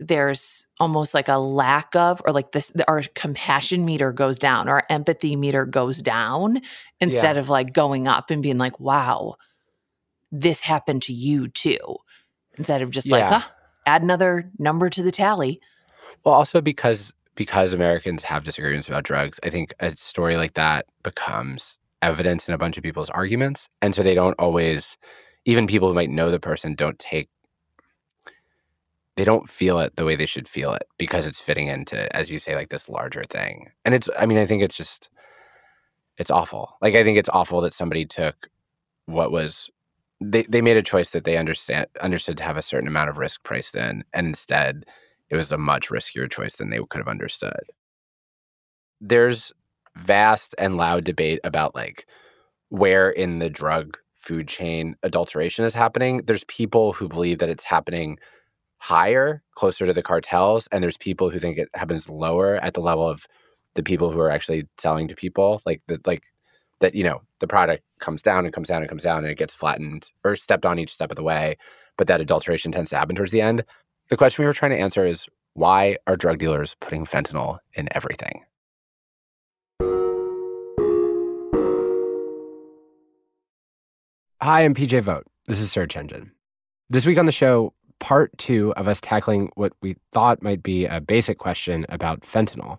there's 0.00 0.66
almost 0.80 1.14
like 1.14 1.28
a 1.28 1.36
lack 1.36 1.94
of 1.94 2.22
or 2.24 2.32
like 2.32 2.52
this 2.52 2.72
our 2.88 3.02
compassion 3.14 3.84
meter 3.84 4.12
goes 4.12 4.38
down 4.38 4.66
our 4.66 4.82
empathy 4.88 5.36
meter 5.36 5.66
goes 5.66 6.00
down 6.00 6.58
instead 7.00 7.36
yeah. 7.36 7.42
of 7.42 7.50
like 7.50 7.74
going 7.74 8.08
up 8.08 8.30
and 8.30 8.42
being 8.42 8.56
like 8.56 8.80
wow 8.80 9.34
this 10.32 10.60
happened 10.60 11.02
to 11.02 11.12
you 11.12 11.48
too 11.48 11.98
instead 12.56 12.80
of 12.80 12.90
just 12.90 13.08
yeah. 13.08 13.16
like 13.16 13.30
ah, 13.30 13.52
add 13.84 14.02
another 14.02 14.50
number 14.58 14.88
to 14.88 15.02
the 15.02 15.10
tally 15.10 15.60
well 16.24 16.34
also 16.34 16.62
because 16.62 17.12
because 17.34 17.74
americans 17.74 18.22
have 18.22 18.42
disagreements 18.42 18.88
about 18.88 19.04
drugs 19.04 19.38
i 19.42 19.50
think 19.50 19.74
a 19.80 19.94
story 19.96 20.38
like 20.38 20.54
that 20.54 20.86
becomes 21.02 21.76
evidence 22.02 22.48
in 22.48 22.54
a 22.54 22.58
bunch 22.58 22.76
of 22.76 22.82
people's 22.82 23.10
arguments. 23.10 23.68
And 23.82 23.94
so 23.94 24.02
they 24.02 24.14
don't 24.14 24.34
always, 24.38 24.96
even 25.50 25.66
people 25.66 25.88
who 25.88 25.94
might 25.94 26.10
know 26.10 26.30
the 26.30 26.38
person 26.38 26.74
don't 26.74 26.98
take, 26.98 27.28
they 29.16 29.24
don't 29.24 29.50
feel 29.50 29.80
it 29.80 29.96
the 29.96 30.04
way 30.04 30.14
they 30.14 30.26
should 30.26 30.46
feel 30.46 30.72
it 30.72 30.84
because 30.96 31.26
it's 31.26 31.40
fitting 31.40 31.66
into, 31.66 32.14
as 32.16 32.30
you 32.30 32.38
say, 32.38 32.54
like 32.54 32.68
this 32.68 32.88
larger 32.88 33.24
thing. 33.24 33.68
And 33.84 33.92
it's, 33.92 34.08
I 34.16 34.26
mean, 34.26 34.38
I 34.38 34.46
think 34.46 34.62
it's 34.62 34.76
just, 34.76 35.10
it's 36.18 36.30
awful. 36.30 36.76
Like, 36.80 36.94
I 36.94 37.02
think 37.02 37.18
it's 37.18 37.28
awful 37.32 37.60
that 37.62 37.74
somebody 37.74 38.06
took 38.06 38.48
what 39.06 39.32
was, 39.32 39.68
they, 40.20 40.44
they 40.44 40.62
made 40.62 40.76
a 40.76 40.82
choice 40.82 41.10
that 41.10 41.24
they 41.24 41.36
understand, 41.36 41.86
understood 42.00 42.36
to 42.36 42.44
have 42.44 42.56
a 42.56 42.62
certain 42.62 42.86
amount 42.86 43.10
of 43.10 43.18
risk 43.18 43.42
priced 43.42 43.74
in. 43.74 44.04
And 44.12 44.28
instead, 44.28 44.84
it 45.30 45.36
was 45.36 45.50
a 45.50 45.58
much 45.58 45.88
riskier 45.88 46.30
choice 46.30 46.54
than 46.54 46.70
they 46.70 46.78
could 46.88 46.98
have 46.98 47.08
understood. 47.08 47.64
There's 49.00 49.52
vast 49.96 50.54
and 50.58 50.76
loud 50.76 51.02
debate 51.02 51.40
about 51.42 51.74
like 51.74 52.06
where 52.68 53.10
in 53.10 53.40
the 53.40 53.50
drug 53.50 53.96
food 54.20 54.48
chain 54.48 54.96
adulteration 55.02 55.64
is 55.64 55.74
happening. 55.74 56.22
There's 56.24 56.44
people 56.44 56.92
who 56.92 57.08
believe 57.08 57.38
that 57.38 57.48
it's 57.48 57.64
happening 57.64 58.18
higher, 58.78 59.42
closer 59.54 59.86
to 59.86 59.92
the 59.92 60.02
cartels, 60.02 60.68
and 60.72 60.82
there's 60.82 60.96
people 60.96 61.30
who 61.30 61.38
think 61.38 61.58
it 61.58 61.68
happens 61.74 62.08
lower 62.08 62.56
at 62.56 62.74
the 62.74 62.80
level 62.80 63.08
of 63.08 63.26
the 63.74 63.82
people 63.82 64.10
who 64.10 64.18
are 64.20 64.30
actually 64.30 64.66
selling 64.78 65.08
to 65.08 65.14
people. 65.14 65.62
Like 65.66 65.82
that, 65.88 66.06
like 66.06 66.22
that, 66.80 66.94
you 66.94 67.04
know, 67.04 67.20
the 67.40 67.46
product 67.46 67.84
comes 68.00 68.22
down 68.22 68.44
and 68.44 68.54
comes 68.54 68.68
down 68.68 68.82
and 68.82 68.88
comes 68.88 69.02
down 69.02 69.18
and 69.18 69.28
it 69.28 69.38
gets 69.38 69.54
flattened 69.54 70.08
or 70.24 70.34
stepped 70.36 70.66
on 70.66 70.78
each 70.78 70.92
step 70.92 71.10
of 71.10 71.16
the 71.16 71.22
way, 71.22 71.56
but 71.98 72.06
that 72.06 72.20
adulteration 72.20 72.72
tends 72.72 72.90
to 72.90 72.96
happen 72.96 73.16
towards 73.16 73.32
the 73.32 73.42
end. 73.42 73.64
The 74.08 74.16
question 74.16 74.42
we 74.42 74.46
were 74.46 74.54
trying 74.54 74.72
to 74.72 74.80
answer 74.80 75.06
is 75.06 75.28
why 75.54 75.96
are 76.06 76.16
drug 76.16 76.38
dealers 76.38 76.74
putting 76.80 77.04
fentanyl 77.04 77.58
in 77.74 77.88
everything? 77.92 78.42
Hi, 84.42 84.62
I'm 84.62 84.74
PJ 84.74 85.02
Vogt. 85.02 85.26
This 85.48 85.60
is 85.60 85.70
Search 85.70 85.98
Engine. 85.98 86.32
This 86.88 87.04
week 87.04 87.18
on 87.18 87.26
the 87.26 87.30
show, 87.30 87.74
part 87.98 88.32
two 88.38 88.72
of 88.72 88.88
us 88.88 88.98
tackling 88.98 89.50
what 89.54 89.74
we 89.82 89.96
thought 90.12 90.42
might 90.42 90.62
be 90.62 90.86
a 90.86 90.98
basic 90.98 91.36
question 91.36 91.84
about 91.90 92.22
fentanyl. 92.22 92.78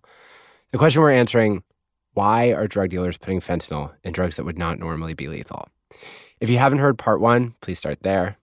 The 0.71 0.79
question 0.79 1.03
we're 1.03 1.11
answering 1.11 1.61
why 2.15 2.51
are 2.51 2.67
drug 2.67 2.89
dealers 2.89 3.19
putting 3.19 3.41
fentanyl 3.41 3.93
in 4.03 4.11
drugs 4.11 4.37
that 4.37 4.43
would 4.43 4.57
not 4.57 4.79
normally 4.79 5.13
be 5.13 5.27
lethal? 5.27 5.67
If 6.39 6.49
you 6.49 6.57
haven't 6.57 6.79
heard 6.79 6.97
part 6.97 7.21
one, 7.21 7.53
please 7.61 7.77
start 7.77 8.01
there. 8.01 8.37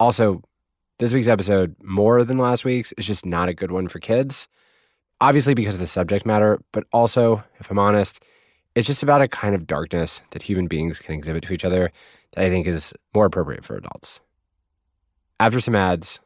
Also, 0.00 0.42
this 0.98 1.12
week's 1.12 1.28
episode, 1.28 1.76
more 1.80 2.24
than 2.24 2.38
last 2.38 2.64
week's, 2.64 2.90
is 2.98 3.06
just 3.06 3.24
not 3.24 3.48
a 3.48 3.54
good 3.54 3.70
one 3.70 3.86
for 3.86 4.00
kids. 4.00 4.48
Obviously, 5.20 5.54
because 5.54 5.76
of 5.76 5.80
the 5.80 5.86
subject 5.86 6.26
matter, 6.26 6.58
but 6.72 6.82
also, 6.92 7.44
if 7.60 7.70
I'm 7.70 7.78
honest, 7.78 8.20
It's 8.78 8.86
just 8.86 9.02
about 9.02 9.22
a 9.22 9.26
kind 9.26 9.56
of 9.56 9.66
darkness 9.66 10.20
that 10.30 10.42
human 10.42 10.68
beings 10.68 11.00
can 11.00 11.12
exhibit 11.16 11.42
to 11.42 11.52
each 11.52 11.64
other 11.64 11.90
that 12.36 12.44
I 12.44 12.48
think 12.48 12.68
is 12.68 12.94
more 13.12 13.26
appropriate 13.26 13.64
for 13.64 13.76
adults. 13.76 14.20
After 15.40 15.58
some 15.58 15.74
ads, 15.74 16.20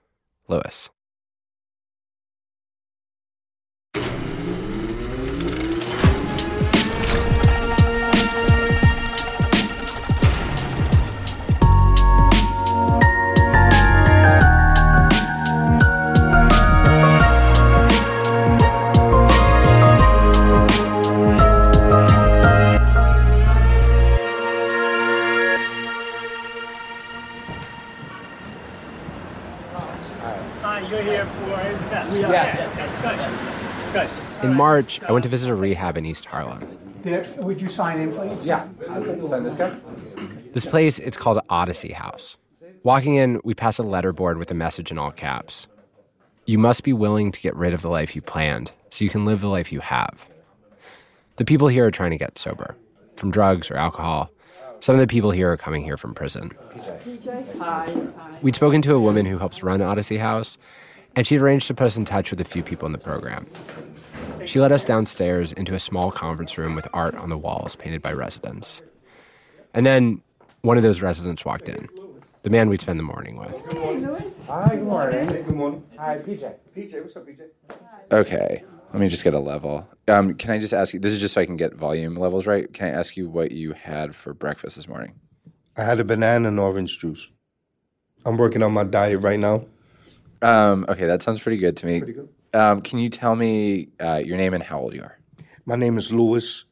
Luis. 30.90 32.42
In 34.42 34.54
March, 34.54 35.00
I 35.02 35.12
went 35.12 35.22
to 35.24 35.28
visit 35.28 35.50
a 35.50 35.54
rehab 35.54 35.96
in 35.96 36.06
East 36.06 36.24
Harlem. 36.24 36.78
There, 37.02 37.26
would 37.38 37.60
you 37.60 37.68
sign 37.68 38.00
in, 38.00 38.12
please? 38.12 38.44
Yeah. 38.44 38.68
Sign 39.28 39.44
this 39.44 39.56
guy. 39.56 39.76
This 40.52 40.66
place, 40.66 40.98
it's 40.98 41.16
called 41.16 41.40
Odyssey 41.48 41.92
House. 41.92 42.36
Walking 42.84 43.14
in, 43.14 43.40
we 43.44 43.54
pass 43.54 43.78
a 43.78 43.82
letterboard 43.82 44.38
with 44.38 44.50
a 44.50 44.54
message 44.54 44.90
in 44.90 44.98
all 44.98 45.12
caps. 45.12 45.68
You 46.46 46.58
must 46.58 46.82
be 46.82 46.92
willing 46.92 47.30
to 47.32 47.40
get 47.40 47.54
rid 47.54 47.72
of 47.74 47.82
the 47.82 47.88
life 47.88 48.16
you 48.16 48.22
planned 48.22 48.72
so 48.90 49.04
you 49.04 49.10
can 49.10 49.24
live 49.24 49.40
the 49.40 49.48
life 49.48 49.72
you 49.72 49.80
have. 49.80 50.26
The 51.36 51.44
people 51.44 51.68
here 51.68 51.86
are 51.86 51.90
trying 51.90 52.10
to 52.10 52.18
get 52.18 52.38
sober 52.38 52.76
from 53.16 53.30
drugs 53.30 53.70
or 53.70 53.76
alcohol. 53.76 54.30
Some 54.82 54.96
of 54.96 55.00
the 55.00 55.06
people 55.06 55.30
here 55.30 55.52
are 55.52 55.56
coming 55.56 55.84
here 55.84 55.96
from 55.96 56.12
prison. 56.12 56.50
We'd 58.42 58.56
spoken 58.56 58.82
to 58.82 58.94
a 58.96 58.98
woman 58.98 59.26
who 59.26 59.38
helps 59.38 59.62
run 59.62 59.80
Odyssey 59.80 60.16
House, 60.16 60.58
and 61.14 61.24
she'd 61.24 61.40
arranged 61.40 61.68
to 61.68 61.74
put 61.74 61.86
us 61.86 61.96
in 61.96 62.04
touch 62.04 62.32
with 62.32 62.40
a 62.40 62.44
few 62.44 62.64
people 62.64 62.86
in 62.86 62.92
the 62.92 62.98
program. 62.98 63.46
She 64.44 64.58
led 64.58 64.72
us 64.72 64.84
downstairs 64.84 65.52
into 65.52 65.76
a 65.76 65.78
small 65.78 66.10
conference 66.10 66.58
room 66.58 66.74
with 66.74 66.88
art 66.92 67.14
on 67.14 67.28
the 67.28 67.38
walls 67.38 67.76
painted 67.76 68.02
by 68.02 68.12
residents. 68.12 68.82
And 69.72 69.86
then 69.86 70.20
one 70.62 70.78
of 70.78 70.82
those 70.82 71.00
residents 71.00 71.44
walked 71.44 71.68
in, 71.68 71.88
the 72.42 72.50
man 72.50 72.68
we'd 72.68 72.80
spend 72.80 72.98
the 72.98 73.04
morning 73.04 73.36
with. 73.36 73.54
Hi, 74.48 74.74
good 74.74 74.82
morning. 74.82 75.28
Hey, 75.28 75.42
good 75.42 75.54
morning. 75.54 75.84
Hi, 75.96 76.18
PJ. 76.18 76.54
PJ, 76.76 77.02
what's 77.02 77.14
up, 77.14 77.24
PJ? 77.24 77.42
Okay, 78.10 78.64
let 78.92 79.00
me 79.00 79.08
just 79.08 79.24
get 79.24 79.32
a 79.32 79.38
level. 79.38 79.88
Um, 80.06 80.34
can 80.34 80.50
I 80.50 80.58
just 80.58 80.74
ask 80.74 80.92
you? 80.92 81.00
This 81.00 81.14
is 81.14 81.20
just 81.20 81.34
so 81.34 81.40
I 81.40 81.46
can 81.46 81.56
get 81.56 81.74
volume 81.74 82.16
levels 82.16 82.46
right. 82.46 82.72
Can 82.72 82.88
I 82.88 82.90
ask 82.90 83.16
you 83.16 83.28
what 83.28 83.50
you 83.50 83.72
had 83.72 84.14
for 84.14 84.34
breakfast 84.34 84.76
this 84.76 84.86
morning? 84.86 85.14
I 85.76 85.84
had 85.84 85.98
a 85.98 86.04
banana 86.04 86.48
and 86.48 86.60
orange 86.60 86.98
juice. 86.98 87.28
I'm 88.26 88.36
working 88.36 88.62
on 88.62 88.72
my 88.72 88.84
diet 88.84 89.22
right 89.22 89.40
now. 89.40 89.64
Um, 90.42 90.84
okay, 90.88 91.06
that 91.06 91.22
sounds 91.22 91.40
pretty 91.40 91.56
good 91.56 91.76
to 91.78 91.86
me. 91.86 91.98
Pretty 92.00 92.12
good. 92.12 92.28
Um, 92.52 92.82
can 92.82 92.98
you 92.98 93.08
tell 93.08 93.34
me 93.34 93.88
uh, 93.98 94.20
your 94.22 94.36
name 94.36 94.52
and 94.52 94.62
how 94.62 94.78
old 94.78 94.94
you 94.94 95.02
are? 95.02 95.18
My 95.64 95.76
name 95.76 95.96
is 95.96 96.12
Luis. 96.12 96.66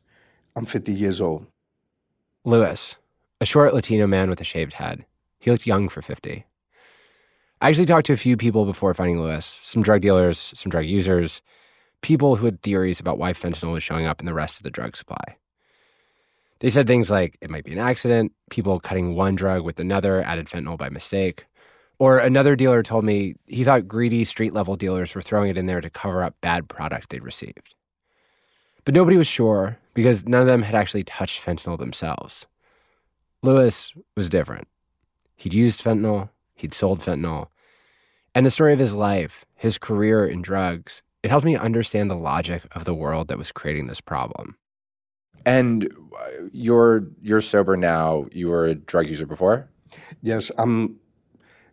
I'm 0.54 0.66
50 0.66 0.92
years 0.92 1.20
old. 1.20 1.46
Luis, 2.44 2.96
a 3.40 3.46
short 3.46 3.72
Latino 3.72 4.06
man 4.06 4.28
with 4.28 4.40
a 4.40 4.44
shaved 4.44 4.74
head. 4.74 5.06
He 5.38 5.50
looked 5.50 5.66
young 5.66 5.88
for 5.88 6.02
50. 6.02 6.44
I 7.62 7.68
actually 7.68 7.87
talked 7.87 8.06
to 8.06 8.12
a 8.12 8.18
few 8.18 8.37
people 8.37 8.66
before 8.66 8.92
finding 8.92 9.22
Luis 9.22 9.59
some 9.62 9.83
drug 9.83 10.02
dealers, 10.02 10.52
some 10.54 10.70
drug 10.70 10.85
users, 10.85 11.40
people 12.02 12.36
who 12.36 12.46
had 12.46 12.62
theories 12.62 13.00
about 13.00 13.18
why 13.18 13.32
fentanyl 13.32 13.72
was 13.72 13.82
showing 13.82 14.06
up 14.06 14.20
in 14.20 14.26
the 14.26 14.34
rest 14.34 14.56
of 14.56 14.62
the 14.62 14.70
drug 14.70 14.96
supply. 14.96 15.36
They 16.60 16.70
said 16.70 16.86
things 16.86 17.10
like 17.10 17.38
it 17.40 17.50
might 17.50 17.64
be 17.64 17.72
an 17.72 17.78
accident, 17.78 18.32
people 18.50 18.80
cutting 18.80 19.14
one 19.14 19.34
drug 19.34 19.62
with 19.62 19.80
another 19.80 20.22
added 20.22 20.46
fentanyl 20.46 20.78
by 20.78 20.90
mistake. 20.90 21.46
Or 21.98 22.18
another 22.18 22.56
dealer 22.56 22.82
told 22.82 23.04
me 23.04 23.34
he 23.46 23.64
thought 23.64 23.88
greedy 23.88 24.24
street 24.24 24.54
level 24.54 24.76
dealers 24.76 25.14
were 25.14 25.22
throwing 25.22 25.50
it 25.50 25.58
in 25.58 25.66
there 25.66 25.80
to 25.80 25.90
cover 25.90 26.22
up 26.22 26.40
bad 26.40 26.68
product 26.68 27.10
they'd 27.10 27.22
received. 27.22 27.74
But 28.84 28.94
nobody 28.94 29.16
was 29.16 29.26
sure 29.26 29.78
because 29.94 30.26
none 30.26 30.40
of 30.40 30.46
them 30.46 30.62
had 30.62 30.74
actually 30.74 31.04
touched 31.04 31.44
fentanyl 31.44 31.78
themselves. 31.78 32.46
Luis 33.42 33.92
was 34.16 34.28
different. 34.28 34.68
He'd 35.36 35.54
used 35.54 35.82
fentanyl, 35.82 36.30
he'd 36.54 36.74
sold 36.74 37.00
fentanyl, 37.00 37.48
and 38.34 38.44
the 38.44 38.50
story 38.50 38.72
of 38.72 38.78
his 38.78 38.94
life, 38.94 39.44
his 39.56 39.78
career 39.78 40.26
in 40.26 40.42
drugs, 40.42 41.02
it 41.22 41.30
helped 41.30 41.44
me 41.44 41.56
understand 41.56 42.11
the 42.11 42.16
logic 42.16 42.62
of 42.72 42.85
the 42.85 42.94
world 42.94 43.28
that 43.28 43.38
was 43.38 43.52
creating 43.52 43.87
this 43.87 44.00
problem. 44.00 44.56
And 45.44 45.90
uh, 46.18 46.28
you're 46.52 47.06
you're 47.22 47.40
sober 47.40 47.76
now. 47.76 48.26
You 48.33 48.48
were 48.48 48.66
a 48.66 48.74
drug 48.74 49.09
user 49.09 49.26
before. 49.26 49.68
Yes, 50.22 50.50
I'm 50.59 50.96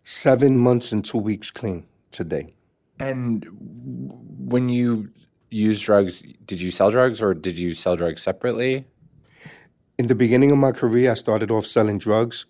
seven 0.03 0.57
months 0.57 0.91
and 0.91 1.03
two 1.03 1.17
weeks 1.17 1.51
clean 1.51 1.85
today. 2.11 2.53
And 2.99 3.45
when 3.51 4.69
you 4.69 5.09
use 5.49 5.81
drugs, 5.81 6.23
did 6.45 6.61
you 6.61 6.71
sell 6.71 6.91
drugs 6.91 7.21
or 7.21 7.33
did 7.33 7.57
you 7.57 7.73
sell 7.73 7.95
drugs 7.95 8.21
separately? 8.23 8.85
In 9.97 10.07
the 10.07 10.15
beginning 10.15 10.51
of 10.51 10.57
my 10.57 10.71
career, 10.71 11.11
I 11.11 11.15
started 11.15 11.51
off 11.51 11.65
selling 11.65 11.97
drugs. 11.97 12.45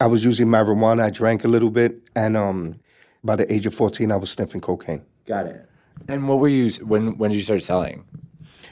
I 0.00 0.06
was 0.06 0.24
using 0.24 0.48
marijuana. 0.48 1.02
I 1.02 1.10
drank 1.10 1.44
a 1.44 1.48
little 1.48 1.70
bit, 1.70 2.00
and 2.14 2.36
um, 2.36 2.80
by 3.22 3.36
the 3.36 3.52
age 3.52 3.66
of 3.66 3.74
fourteen, 3.74 4.12
I 4.12 4.16
was 4.16 4.30
sniffing 4.30 4.60
cocaine. 4.60 5.04
Got 5.26 5.46
it. 5.46 5.68
And 6.08 6.28
what 6.28 6.38
were 6.38 6.48
you 6.48 6.70
when 6.84 7.16
when 7.18 7.30
did 7.30 7.36
you 7.36 7.42
start 7.42 7.62
selling? 7.62 8.04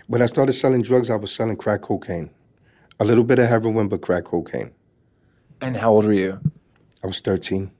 When 0.06 0.20
I 0.20 0.26
started 0.26 0.52
selling 0.52 0.82
drugs, 0.82 1.08
I 1.10 1.16
was 1.16 1.32
selling 1.32 1.56
crack 1.56 1.82
cocaine, 1.82 2.30
a 3.00 3.04
little 3.04 3.24
bit 3.24 3.38
of 3.38 3.48
heroin, 3.48 3.88
but 3.88 4.02
crack 4.02 4.24
cocaine. 4.24 4.72
And 5.60 5.76
how 5.76 5.92
old 5.92 6.04
were 6.04 6.12
you? 6.12 6.40
I 7.02 7.06
was 7.06 7.20
13. 7.20 7.70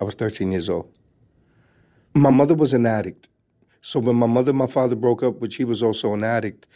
I 0.00 0.04
was 0.04 0.14
13 0.14 0.52
years 0.52 0.68
old. 0.68 0.90
My 2.14 2.30
mother 2.30 2.54
was 2.54 2.72
an 2.72 2.86
addict. 2.86 3.28
So 3.80 4.00
when 4.00 4.16
my 4.16 4.26
mother 4.26 4.50
and 4.50 4.58
my 4.58 4.66
father 4.66 4.96
broke 4.96 5.22
up, 5.22 5.40
which 5.40 5.56
he 5.56 5.64
was 5.64 5.82
also 5.82 6.14
an 6.14 6.24
addict, 6.24 6.66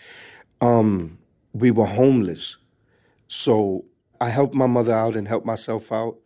um, 0.61 1.18
we 1.53 1.70
were 1.70 1.87
homeless. 1.87 2.59
So 3.29 3.85
I 4.20 4.29
helped 4.29 4.55
my 4.55 4.66
mother 4.66 4.92
out 4.92 5.16
and 5.16 5.27
helped 5.27 5.46
myself 5.46 5.90
out. 5.90 6.16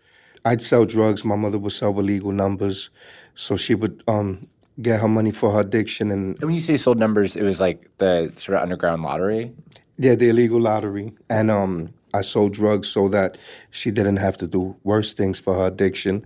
I'd 0.44 0.62
sell 0.62 0.84
drugs. 0.84 1.24
My 1.24 1.36
mother 1.36 1.58
would 1.58 1.72
sell 1.72 1.98
illegal 1.98 2.30
numbers. 2.30 2.90
So 3.36 3.56
she 3.56 3.74
would 3.74 4.02
um, 4.08 4.48
get 4.82 5.00
her 5.00 5.08
money 5.08 5.30
for 5.30 5.52
her 5.52 5.60
addiction. 5.60 6.10
And, 6.10 6.34
And 6.40 6.44
when 6.46 6.54
you 6.54 6.60
say 6.60 6.76
sold 6.76 6.98
numbers, 6.98 7.36
it 7.36 7.42
was 7.42 7.60
like 7.60 7.88
the 7.98 8.32
sort 8.36 8.56
of 8.56 8.62
underground 8.62 9.02
lottery. 9.02 9.52
yeah, 9.98 10.14
the 10.16 10.28
illegal 10.30 10.60
lottery. 10.60 11.12
And 11.30 11.50
um, 11.50 11.94
I 12.12 12.22
sold 12.22 12.52
drugs 12.54 12.88
so 12.88 13.08
that 13.10 13.38
she 13.70 13.90
didn't 13.90 14.16
have 14.16 14.36
to 14.38 14.46
do 14.46 14.76
worse 14.84 15.14
things 15.14 15.38
for 15.38 15.54
her 15.54 15.66
addiction. 15.66 16.24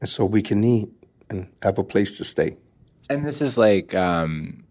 And 0.00 0.08
so 0.08 0.24
we 0.24 0.40
can 0.40 0.64
eat 0.64 0.88
and 1.28 1.48
have 1.62 1.78
a 1.78 1.84
place 1.84 2.16
to 2.18 2.24
stay. 2.24 2.56
And 3.10 3.26
this 3.26 3.40
is 3.42 3.58
like, 3.58 3.94
um, 3.94 4.64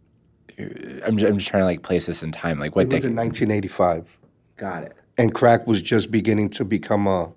I'm 0.57 1.17
just, 1.17 1.29
I'm 1.29 1.37
just 1.37 1.47
trying 1.49 1.61
to 1.61 1.65
like 1.65 1.83
place 1.83 2.05
this 2.07 2.23
in 2.23 2.31
time. 2.31 2.59
Like 2.59 2.75
what 2.75 2.83
It 2.83 2.93
was 2.93 3.03
they 3.03 3.07
in 3.09 3.15
1985. 3.15 4.17
got 4.57 4.83
it. 4.83 4.93
and 5.17 5.33
crack 5.33 5.67
was 5.67 5.81
just 5.81 6.09
beginning 6.11 6.49
to 6.51 6.63
become 6.65 7.05
a 7.07 7.31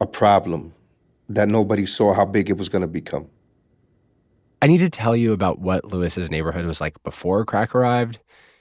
a 0.00 0.06
problem 0.06 0.74
that 1.28 1.48
nobody 1.48 1.86
saw 1.86 2.12
how 2.14 2.24
big 2.26 2.50
it 2.50 2.56
was 2.58 2.68
going 2.68 2.82
to 2.82 2.88
become. 2.88 3.26
I 4.62 4.66
need 4.66 4.78
to 4.78 4.90
tell 4.90 5.14
you 5.14 5.32
about 5.32 5.58
what 5.58 5.84
Luis's 5.84 6.30
neighborhood 6.30 6.64
was 6.64 6.80
like 6.80 7.02
before 7.02 7.44
crack 7.44 7.74
arrived. 7.74 8.18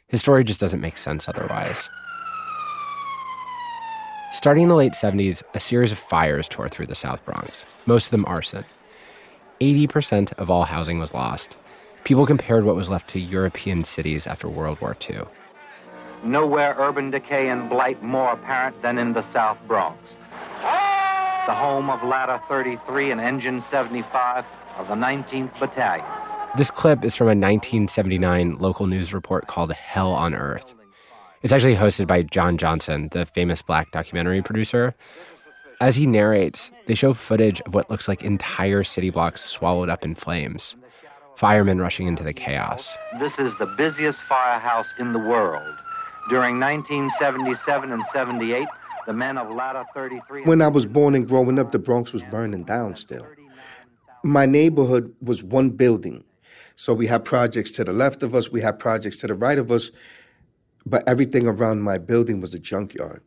His 0.08 0.21
story 0.21 0.43
just 0.43 0.60
doesn't 0.60 0.82
make 0.82 0.97
sense 0.97 1.29
otherwise. 1.29 1.89
Starting 4.32 4.63
in 4.63 4.69
the 4.69 4.75
late 4.75 4.93
70s, 4.93 5.43
a 5.53 5.60
series 5.60 5.91
of 5.91 5.97
fires 5.99 6.47
tore 6.49 6.67
through 6.67 6.88
the 6.88 6.95
South 6.95 7.23
Bronx, 7.23 7.65
most 7.86 8.08
of 8.08 8.12
them 8.12 8.25
arson. 8.25 8.65
80% 9.62 10.34
of 10.34 10.49
all 10.49 10.63
housing 10.63 10.99
was 10.99 11.13
lost. 11.13 11.56
People 12.03 12.25
compared 12.25 12.65
what 12.65 12.75
was 12.75 12.89
left 12.89 13.08
to 13.12 13.19
European 13.19 13.84
cities 13.84 14.27
after 14.27 14.49
World 14.49 14.82
War 14.82 14.97
II. 15.10 15.21
Nowhere 16.23 16.75
urban 16.77 17.12
decay 17.12 17.49
and 17.49 17.69
blight 17.69 18.01
more 18.03 18.34
apparent 18.34 18.82
than 18.82 18.97
in 18.97 19.13
the 19.13 19.21
South 19.21 19.58
Bronx. 19.67 20.17
The 21.45 21.53
home 21.53 21.89
of 21.89 22.03
Ladder 22.03 22.41
33 22.47 23.12
and 23.12 23.21
Engine 23.21 23.62
75 23.62 24.45
of 24.77 24.88
the 24.88 24.95
19th 24.95 25.57
Battalion. 25.59 26.05
This 26.57 26.69
clip 26.69 27.03
is 27.03 27.15
from 27.15 27.27
a 27.27 27.29
1979 27.29 28.57
local 28.59 28.86
news 28.88 29.13
report 29.13 29.47
called 29.47 29.71
Hell 29.73 30.12
on 30.12 30.36
Earth. 30.36 30.75
It's 31.41 31.51
actually 31.51 31.75
hosted 31.75 32.07
by 32.07 32.21
John 32.21 32.57
Johnson, 32.57 33.09
the 33.12 33.25
famous 33.25 33.62
black 33.62 33.91
documentary 33.91 34.41
producer. 34.41 34.95
As 35.81 35.95
he 35.95 36.05
narrates, 36.05 36.71
they 36.86 36.95
show 36.95 37.13
footage 37.13 37.59
of 37.62 37.73
what 37.73 37.89
looks 37.89 38.07
like 38.07 38.23
entire 38.23 38.83
city 38.83 39.09
blocks 39.09 39.43
swallowed 39.43 39.89
up 39.89 40.05
in 40.05 40.15
flames, 40.15 40.75
firemen 41.36 41.79
rushing 41.79 42.07
into 42.07 42.23
the 42.23 42.33
chaos. 42.33 42.95
This 43.19 43.39
is 43.39 43.57
the 43.57 43.65
busiest 43.65 44.21
firehouse 44.21 44.93
in 44.99 45.12
the 45.12 45.19
world. 45.19 45.75
During 46.29 46.59
1977 46.59 47.91
and 47.91 48.03
78, 48.13 48.67
the 49.05 49.13
men 49.13 49.38
of 49.38 49.49
Ladder 49.53 49.83
33. 49.93 50.43
When 50.43 50.62
I 50.62 50.69
was 50.69 50.86
born 50.86 51.15
and 51.15 51.27
growing 51.27 51.59
up, 51.59 51.71
the 51.73 51.79
Bronx 51.79 52.13
was 52.13 52.23
burning 52.23 52.63
down 52.63 52.95
still. 52.95 53.27
My 54.23 54.45
neighborhood 54.45 55.13
was 55.21 55.43
one 55.43 55.71
building. 55.71 56.23
So 56.75 56.93
we 56.93 57.07
had 57.07 57.25
projects 57.25 57.71
to 57.73 57.83
the 57.83 57.93
left 57.93 58.23
of 58.23 58.33
us, 58.33 58.49
we 58.51 58.62
had 58.62 58.79
projects 58.79 59.19
to 59.19 59.27
the 59.27 59.36
right 59.36 59.59
of 59.59 59.71
us. 59.71 59.91
but 60.86 61.07
everything 61.07 61.47
around 61.47 61.81
my 61.81 61.97
building 61.97 62.41
was 62.41 62.53
a 62.53 62.59
junkyard. 62.59 63.21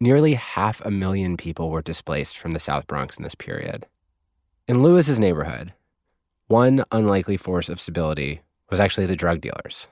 Nearly 0.00 0.34
half 0.34 0.80
a 0.84 0.90
million 0.90 1.36
people 1.36 1.70
were 1.70 1.82
displaced 1.82 2.36
from 2.36 2.52
the 2.52 2.58
South 2.58 2.86
Bronx 2.86 3.16
in 3.16 3.22
this 3.22 3.34
period. 3.34 3.86
In 4.68 4.82
Luis's 4.82 5.18
neighborhood, 5.18 5.72
one 6.48 6.84
unlikely 6.92 7.36
force 7.38 7.68
of 7.68 7.80
stability 7.80 8.42
was 8.70 8.80
actually 8.80 9.06
the 9.06 9.16
drug 9.16 9.40
dealers. 9.40 9.88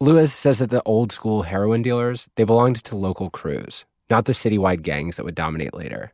Luis 0.00 0.32
says 0.32 0.58
that 0.58 0.70
the 0.70 0.82
old 0.84 1.12
school 1.12 1.42
heroin 1.42 1.82
dealers, 1.82 2.28
they 2.36 2.44
belonged 2.44 2.82
to 2.84 2.96
local 2.96 3.30
crews, 3.30 3.84
not 4.10 4.24
the 4.24 4.32
citywide 4.32 4.82
gangs 4.82 5.16
that 5.16 5.24
would 5.24 5.34
dominate 5.34 5.74
later. 5.74 6.12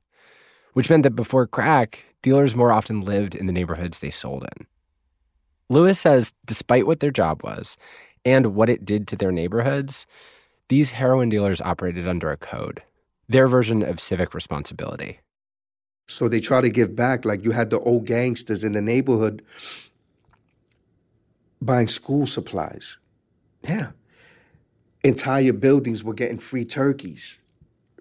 Which 0.73 0.91
meant 0.91 1.05
that 1.05 1.17
before 1.17 1.47
crack, 1.47 2.05
dealers 2.23 2.55
more 2.55 2.73
often 2.73 3.01
lived 3.01 3.35
in 3.35 3.47
the 3.47 3.53
neighborhoods 3.53 3.99
they 3.99 4.11
sold 4.11 4.45
in. 4.45 4.67
Luis 5.71 5.99
says 5.99 6.33
despite 6.47 6.87
what 6.87 7.01
their 7.01 7.11
job 7.11 7.43
was 7.43 7.77
and 8.25 8.55
what 8.55 8.71
it 8.71 8.85
did 8.85 9.07
to 9.09 9.17
their 9.17 9.33
neighborhoods, 9.33 10.07
these 10.69 10.93
heroin 10.93 11.29
dealers 11.29 11.61
operated 11.61 12.07
under 12.07 12.31
a 12.31 12.37
code, 12.37 12.83
their 13.29 13.49
version 13.49 13.83
of 13.83 14.01
civic 14.01 14.35
responsibility. 14.35 15.21
So 16.07 16.29
they 16.29 16.41
try 16.41 16.63
to 16.63 16.71
give 16.71 16.97
back, 16.97 17.25
like 17.25 17.45
you 17.45 17.51
had 17.51 17.71
the 17.71 17.81
old 17.81 18.07
gangsters 18.07 18.65
in 18.65 18.73
the 18.73 18.83
neighborhood 18.83 19.43
buying 21.61 21.89
school 21.89 22.27
supplies. 22.27 22.99
Yeah. 23.63 23.91
Entire 25.05 25.53
buildings 25.53 26.03
were 26.03 26.15
getting 26.15 26.39
free 26.39 26.65
turkeys, 26.65 27.39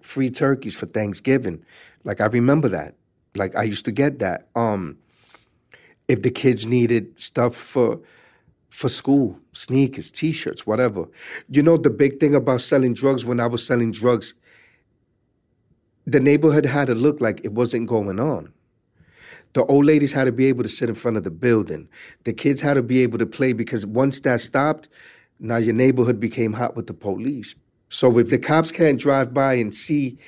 free 0.02 0.30
turkeys 0.30 0.74
for 0.74 0.86
Thanksgiving. 0.86 1.64
Like 2.04 2.20
I 2.20 2.26
remember 2.26 2.68
that. 2.68 2.94
Like 3.34 3.54
I 3.56 3.62
used 3.64 3.84
to 3.84 3.92
get 3.92 4.18
that. 4.18 4.48
Um, 4.54 4.98
if 6.08 6.22
the 6.22 6.30
kids 6.30 6.66
needed 6.66 7.18
stuff 7.20 7.54
for 7.54 8.00
for 8.70 8.88
school, 8.88 9.38
sneakers, 9.52 10.12
t-shirts, 10.12 10.66
whatever. 10.66 11.06
You 11.48 11.62
know 11.62 11.76
the 11.76 11.90
big 11.90 12.20
thing 12.20 12.34
about 12.34 12.60
selling 12.60 12.94
drugs 12.94 13.24
when 13.24 13.40
I 13.40 13.46
was 13.46 13.66
selling 13.66 13.92
drugs, 13.92 14.34
the 16.06 16.20
neighborhood 16.20 16.66
had 16.66 16.86
to 16.86 16.94
look 16.94 17.20
like 17.20 17.40
it 17.44 17.52
wasn't 17.52 17.88
going 17.88 18.20
on. 18.20 18.52
The 19.54 19.64
old 19.64 19.86
ladies 19.86 20.12
had 20.12 20.24
to 20.24 20.32
be 20.32 20.46
able 20.46 20.62
to 20.62 20.68
sit 20.68 20.88
in 20.88 20.94
front 20.94 21.16
of 21.16 21.24
the 21.24 21.30
building. 21.30 21.88
The 22.24 22.32
kids 22.32 22.60
had 22.60 22.74
to 22.74 22.82
be 22.82 23.02
able 23.02 23.18
to 23.18 23.26
play 23.26 23.52
because 23.52 23.84
once 23.84 24.20
that 24.20 24.40
stopped, 24.40 24.88
now 25.40 25.56
your 25.56 25.74
neighborhood 25.74 26.20
became 26.20 26.52
hot 26.52 26.76
with 26.76 26.86
the 26.86 26.94
police. 26.94 27.54
So 27.88 28.18
if 28.18 28.28
the 28.28 28.38
cops 28.38 28.70
can't 28.70 29.00
drive 29.00 29.32
by 29.32 29.54
and 29.54 29.74
see 29.74 30.18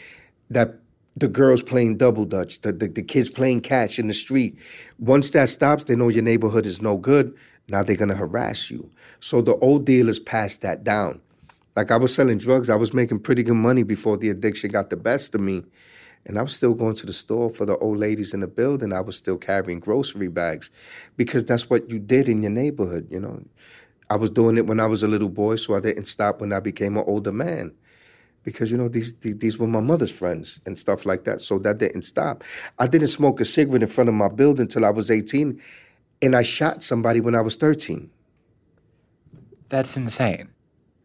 that 0.49 0.80
the 1.17 1.29
girls 1.29 1.63
playing 1.63 1.97
double 1.97 2.25
dutch, 2.25 2.61
the, 2.61 2.73
the, 2.73 2.89
the 2.89 3.03
kids 3.03 3.29
playing 3.31 3.61
catch 3.61 3.99
in 3.99 4.07
the 4.07 4.15
street, 4.15 4.59
once 4.99 5.31
that 5.31 5.49
stops, 5.49 5.85
they 5.85 5.97
know 5.97 6.09
your 6.09 6.23
neighborhood 6.23 6.67
is 6.67 6.81
no 6.81 6.97
good. 6.97 7.35
Now 7.69 7.83
they're 7.83 7.97
gonna 7.97 8.15
harass 8.15 8.71
you. 8.71 8.91
So 9.21 9.43
the 9.43 9.57
old 9.57 9.85
dealers 9.85 10.19
passed 10.19 10.63
that 10.63 10.83
down. 10.83 11.21
Like 11.77 11.91
I 11.91 11.97
was 11.97 12.15
selling 12.15 12.39
drugs, 12.39 12.69
I 12.69 12.77
was 12.77 12.93
making 12.93 13.21
pretty 13.21 13.43
good 13.43 13.55
money 13.55 13.83
before 13.83 14.17
the 14.17 14.29
addiction 14.29 14.71
got 14.71 14.91
the 14.91 14.97
best 14.97 15.35
of 15.35 15.41
me. 15.41 15.65
And 16.27 16.39
I 16.39 16.43
was 16.43 16.55
still 16.55 16.75
going 16.75 16.95
to 16.97 17.07
the 17.07 17.13
store 17.13 17.49
for 17.49 17.65
the 17.65 17.79
old 17.79 17.99
ladies 17.99 18.35
in 18.35 18.41
the 18.41 18.47
building. 18.47 18.93
I 18.93 19.01
was 19.01 19.17
still 19.17 19.39
carrying 19.39 19.81
grocery 19.81 20.29
bags 20.29 20.71
because 21.17 21.45
that's 21.45 21.71
what 21.71 21.89
you 21.89 21.99
did 21.99 22.29
in 22.29 22.43
your 22.43 22.51
neighborhood, 22.51 23.09
you 23.11 23.21
know. 23.21 23.43
I 24.11 24.17
was 24.17 24.29
doing 24.29 24.59
it 24.59 24.67
when 24.67 24.81
I 24.81 24.87
was 24.87 25.03
a 25.03 25.09
little 25.09 25.29
boy, 25.29 25.57
so 25.57 25.75
I 25.75 25.81
didn't 25.81 26.05
stop 26.05 26.41
when 26.41 26.53
I 26.53 26.61
became 26.61 26.97
an 26.97 27.05
older 27.07 27.33
man. 27.33 27.73
Because 28.43 28.71
you 28.71 28.79
know 28.79 28.89
these 28.89 29.15
these 29.17 29.59
were 29.59 29.67
my 29.67 29.81
mother's 29.81 30.11
friends 30.11 30.61
and 30.65 30.79
stuff 30.79 31.05
like 31.05 31.25
that, 31.25 31.41
so 31.43 31.59
that 31.59 31.79
didn't 31.79 32.03
stop. 32.03 32.43
I 32.79 32.87
didn't 32.87 33.09
smoke 33.09 33.41
a 33.41 33.45
cigarette 33.45 33.83
in 33.83 33.89
front 33.89 34.09
of 34.09 34.15
my 34.15 34.29
building 34.29 34.63
until 34.63 34.85
I 34.85 34.91
was 34.91 35.11
eighteen, 35.11 35.61
and 36.23 36.35
I 36.35 36.43
shot 36.43 36.83
somebody 36.83 37.21
when 37.21 37.35
I 37.35 37.43
was 37.43 37.57
thirteen. 37.57 38.11
That's 39.69 39.97
insane. 39.97 40.49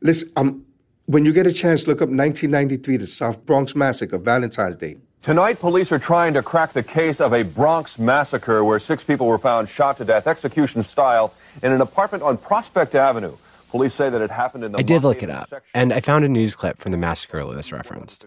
Listen, 0.01 0.31
um, 0.37 0.65
when 1.07 1.25
you 1.25 1.33
get 1.33 1.45
a 1.45 1.53
chance, 1.53 1.87
look 1.87 1.97
up 1.97 2.09
1993, 2.09 2.97
the 2.97 3.05
South 3.05 3.45
Bronx 3.45 3.75
Massacre, 3.75 4.17
Valentine's 4.17 4.75
Day. 4.75 4.97
Tonight, 5.21 5.59
police 5.59 5.91
are 5.91 5.99
trying 5.99 6.33
to 6.33 6.43
crack 6.43 6.73
the 6.73 6.83
case 6.83 7.19
of 7.19 7.33
a 7.33 7.43
Bronx 7.43 7.97
massacre 7.97 8.63
where 8.63 8.77
six 8.79 9.03
people 9.03 9.27
were 9.27 9.39
found 9.39 9.67
shot 9.67 9.97
to 9.97 10.05
death, 10.05 10.27
execution 10.27 10.83
style, 10.83 11.33
in 11.63 11.71
an 11.71 11.81
apartment 11.81 12.23
on 12.23 12.37
Prospect 12.37 12.93
Avenue. 12.93 13.35
Police 13.75 13.93
say 13.93 14.09
that 14.09 14.21
it 14.21 14.31
happened 14.31 14.63
in 14.63 14.71
the. 14.71 14.77
I 14.77 14.83
did 14.83 15.03
look 15.03 15.21
it 15.21 15.29
up, 15.29 15.51
and 15.73 15.91
I 15.91 15.99
found 15.99 16.23
a 16.23 16.29
news 16.29 16.55
clip 16.55 16.79
from 16.79 16.93
the 16.93 16.97
massacre 16.97 17.43
Luis 17.43 17.73
referenced. 17.73 18.25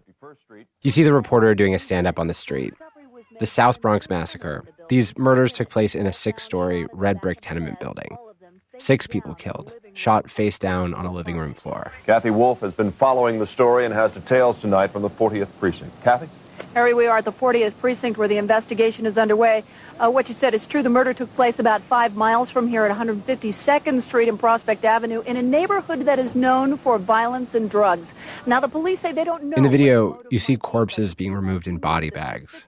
You 0.83 0.91
see 0.91 1.03
the 1.03 1.13
reporter 1.15 1.55
doing 1.55 1.75
a 1.75 1.79
stand 1.79 2.07
up 2.07 2.19
on 2.19 2.27
the 2.27 2.35
street. 2.35 2.75
The 3.41 3.47
South 3.47 3.81
Bronx 3.81 4.11
Massacre. 4.11 4.63
These 4.91 5.17
murders 5.17 5.55
took 5.55 5.71
place 5.71 5.95
in 5.95 6.07
a 6.07 6.13
six 6.13 6.43
story 6.43 6.87
red 6.93 7.23
brick 7.23 7.39
tenement 7.41 7.81
building. 7.81 8.15
Six 8.77 9.07
people 9.07 9.35
killed, 9.35 9.73
shot 9.95 10.31
face 10.31 10.59
down 10.59 10.93
on 10.93 11.07
a 11.07 11.13
living 11.13 11.39
room 11.39 11.55
floor. 11.55 11.93
Kathy 12.05 12.31
Wolf 12.31 12.61
has 12.61 12.75
been 12.75 12.93
following 12.93 13.39
the 13.39 13.47
story 13.47 13.87
and 13.87 13.95
has 13.95 14.13
details 14.13 14.61
tonight 14.61 14.89
from 14.89 15.01
the 15.01 15.09
40th 15.09 15.49
Precinct. 15.59 15.95
Kathy? 16.05 16.29
Harry, 16.75 16.95
we 16.95 17.07
are 17.07 17.19
at 17.19 17.25
the 17.25 17.33
40th 17.33 17.77
precinct 17.79 18.19
where 18.19 18.29
the 18.29 18.37
investigation 18.39 19.07
is 19.07 19.19
underway. 19.19 19.65
Uh, 19.99 20.11
what 20.11 20.29
you 20.29 20.35
said 20.35 20.55
is 20.55 20.67
true. 20.67 20.83
The 20.83 20.89
murder 20.89 21.13
took 21.13 21.33
place 21.35 21.59
about 21.59 21.83
five 21.83 22.17
miles 22.17 22.51
from 22.51 22.69
here 22.69 22.85
at 22.85 22.97
152nd 22.97 24.03
Street 24.03 24.29
and 24.29 24.39
Prospect 24.39 24.85
Avenue 24.85 25.23
in 25.23 25.37
a 25.37 25.43
neighborhood 25.43 26.01
that 26.01 26.19
is 26.19 26.35
known 26.35 26.77
for 26.77 26.99
violence 26.99 27.55
and 27.55 27.71
drugs. 27.71 28.13
Now, 28.47 28.61
the 28.61 28.69
police 28.69 29.01
say 29.01 29.13
they 29.13 29.25
don't 29.25 29.45
know. 29.45 29.57
In 29.57 29.63
the 29.63 29.69
video, 29.69 30.21
you 30.31 30.39
see 30.39 30.57
corpses 30.57 31.15
being 31.15 31.35
removed 31.35 31.67
in 31.67 31.79
body 31.79 32.11
bags. 32.11 32.65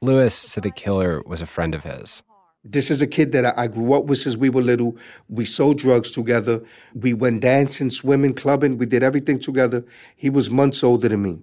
Luis 0.00 0.34
said 0.34 0.62
the 0.62 0.70
killer 0.70 1.22
was 1.26 1.42
a 1.42 1.46
friend 1.46 1.74
of 1.74 1.84
his. 1.84 2.22
This 2.64 2.90
is 2.90 3.00
a 3.00 3.06
kid 3.06 3.32
that 3.32 3.58
I 3.58 3.68
grew 3.68 3.94
up 3.94 4.04
with 4.04 4.18
since 4.18 4.36
we 4.36 4.50
were 4.50 4.60
little. 4.60 4.94
We 5.30 5.46
sold 5.46 5.78
drugs 5.78 6.10
together. 6.10 6.62
We 6.94 7.14
went 7.14 7.40
dancing, 7.40 7.88
swimming, 7.88 8.34
clubbing. 8.34 8.76
We 8.76 8.84
did 8.84 9.02
everything 9.02 9.38
together. 9.38 9.82
He 10.14 10.28
was 10.28 10.50
months 10.50 10.84
older 10.84 11.08
than 11.08 11.22
me. 11.22 11.38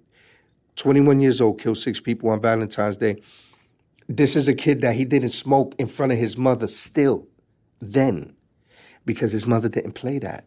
21 0.78 1.20
years 1.20 1.42
old, 1.42 1.60
killed 1.60 1.78
six 1.78 2.00
people 2.00 2.30
on 2.30 2.40
Valentine's 2.40 2.98
Day. 2.98 3.22
This 4.08 4.36
is 4.36 4.48
a 4.48 4.54
kid 4.54 4.82
that 4.82 4.96
he 4.96 5.04
didn't 5.04 5.30
smoke 5.30 5.76
in 5.78 5.88
front 5.88 6.14
of 6.14 6.18
his 6.18 6.38
mother 6.38 6.68
still, 6.68 7.28
then, 7.82 8.34
because 9.06 9.34
his 9.34 9.46
mother 9.46 9.68
didn't 9.68 9.94
play 9.94 10.20
that. 10.20 10.46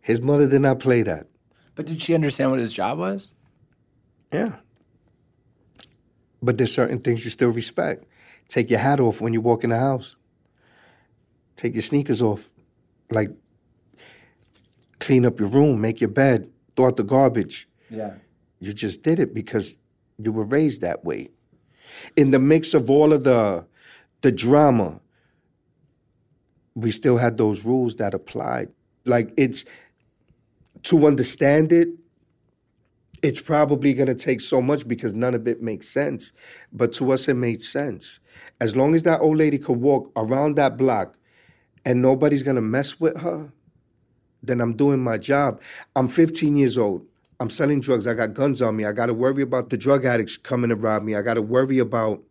His 0.00 0.20
mother 0.20 0.48
did 0.48 0.60
not 0.60 0.80
play 0.80 1.02
that. 1.02 1.28
But 1.74 1.86
did 1.86 2.02
she 2.02 2.14
understand 2.14 2.50
what 2.50 2.60
his 2.60 2.72
job 2.72 2.98
was? 2.98 3.28
Yeah. 4.32 4.56
But 6.42 6.58
there's 6.58 6.74
certain 6.74 6.98
things 6.98 7.24
you 7.24 7.30
still 7.30 7.50
respect. 7.50 8.04
Take 8.48 8.68
your 8.68 8.80
hat 8.80 9.00
off 9.00 9.20
when 9.20 9.32
you 9.32 9.40
walk 9.40 9.64
in 9.64 9.70
the 9.70 9.78
house. 9.78 10.16
Take 11.56 11.74
your 11.74 11.82
sneakers 11.82 12.20
off. 12.20 12.50
Like, 13.10 13.30
clean 14.98 15.24
up 15.24 15.38
your 15.38 15.48
room, 15.48 15.80
make 15.80 16.00
your 16.00 16.10
bed, 16.10 16.50
throw 16.76 16.88
out 16.88 16.96
the 16.96 17.04
garbage. 17.04 17.68
Yeah. 17.88 18.14
You 18.62 18.72
just 18.72 19.02
did 19.02 19.18
it 19.18 19.34
because 19.34 19.76
you 20.18 20.30
were 20.30 20.44
raised 20.44 20.82
that 20.82 21.04
way. 21.04 21.30
In 22.14 22.30
the 22.30 22.38
mix 22.38 22.74
of 22.74 22.88
all 22.88 23.12
of 23.12 23.24
the 23.24 23.66
the 24.20 24.30
drama, 24.30 25.00
we 26.76 26.92
still 26.92 27.16
had 27.16 27.38
those 27.38 27.64
rules 27.64 27.96
that 27.96 28.14
applied. 28.14 28.68
Like 29.04 29.34
it's 29.36 29.64
to 30.84 31.08
understand 31.08 31.72
it, 31.72 31.88
it's 33.20 33.40
probably 33.40 33.94
going 33.94 34.06
to 34.06 34.14
take 34.14 34.40
so 34.40 34.62
much 34.62 34.86
because 34.86 35.12
none 35.12 35.34
of 35.34 35.48
it 35.48 35.60
makes 35.60 35.88
sense. 35.88 36.30
But 36.72 36.92
to 36.94 37.10
us, 37.10 37.26
it 37.26 37.34
made 37.34 37.62
sense. 37.62 38.20
As 38.60 38.76
long 38.76 38.94
as 38.94 39.02
that 39.02 39.22
old 39.22 39.38
lady 39.38 39.58
could 39.58 39.80
walk 39.80 40.12
around 40.14 40.54
that 40.54 40.76
block 40.76 41.16
and 41.84 42.00
nobody's 42.00 42.44
going 42.44 42.56
to 42.56 42.62
mess 42.62 43.00
with 43.00 43.16
her, 43.22 43.52
then 44.40 44.60
I'm 44.60 44.76
doing 44.76 45.00
my 45.00 45.18
job. 45.18 45.60
I'm 45.96 46.06
15 46.06 46.56
years 46.56 46.78
old. 46.78 47.06
I'm 47.42 47.50
selling 47.50 47.80
drugs. 47.80 48.06
I 48.06 48.14
got 48.14 48.34
guns 48.34 48.62
on 48.62 48.76
me. 48.76 48.84
I 48.84 48.92
got 48.92 49.06
to 49.06 49.14
worry 49.14 49.42
about 49.42 49.70
the 49.70 49.76
drug 49.76 50.04
addicts 50.04 50.36
coming 50.36 50.70
to 50.70 50.76
rob 50.76 51.02
me. 51.02 51.16
I 51.16 51.22
got 51.22 51.34
to 51.34 51.42
worry 51.42 51.80
about 51.80 52.22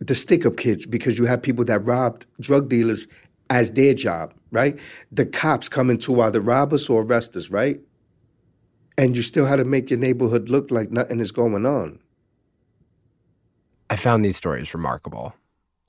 the 0.00 0.14
stick 0.14 0.46
up 0.46 0.56
kids 0.56 0.86
because 0.86 1.18
you 1.18 1.24
have 1.24 1.42
people 1.42 1.64
that 1.64 1.84
robbed 1.84 2.26
drug 2.38 2.68
dealers 2.68 3.08
as 3.50 3.72
their 3.72 3.92
job, 3.92 4.32
right? 4.52 4.78
The 5.10 5.26
cops 5.26 5.68
coming 5.68 5.98
to 5.98 6.20
either 6.20 6.40
rob 6.40 6.72
us 6.72 6.88
or 6.88 7.02
arrest 7.02 7.34
us, 7.34 7.50
right? 7.50 7.80
And 8.96 9.16
you 9.16 9.22
still 9.22 9.46
had 9.46 9.56
to 9.56 9.64
make 9.64 9.90
your 9.90 9.98
neighborhood 9.98 10.48
look 10.48 10.70
like 10.70 10.92
nothing 10.92 11.18
is 11.18 11.32
going 11.32 11.66
on. 11.66 11.98
I 13.90 13.96
found 13.96 14.24
these 14.24 14.36
stories 14.36 14.72
remarkable. 14.72 15.34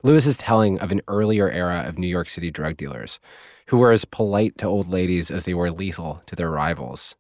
Luis 0.02 0.26
is 0.26 0.36
telling 0.36 0.80
of 0.80 0.92
an 0.92 1.02
earlier 1.08 1.48
era 1.48 1.84
of 1.86 2.00
New 2.00 2.08
York 2.08 2.30
City 2.30 2.50
drug 2.50 2.76
dealers 2.76 3.20
who 3.68 3.78
were 3.78 3.92
as 3.92 4.04
polite 4.04 4.58
to 4.58 4.66
old 4.66 4.90
ladies 4.90 5.30
as 5.30 5.44
they 5.44 5.54
were 5.54 5.70
lethal 5.70 6.24
to 6.26 6.36
their 6.36 6.50
rivals. 6.50 7.16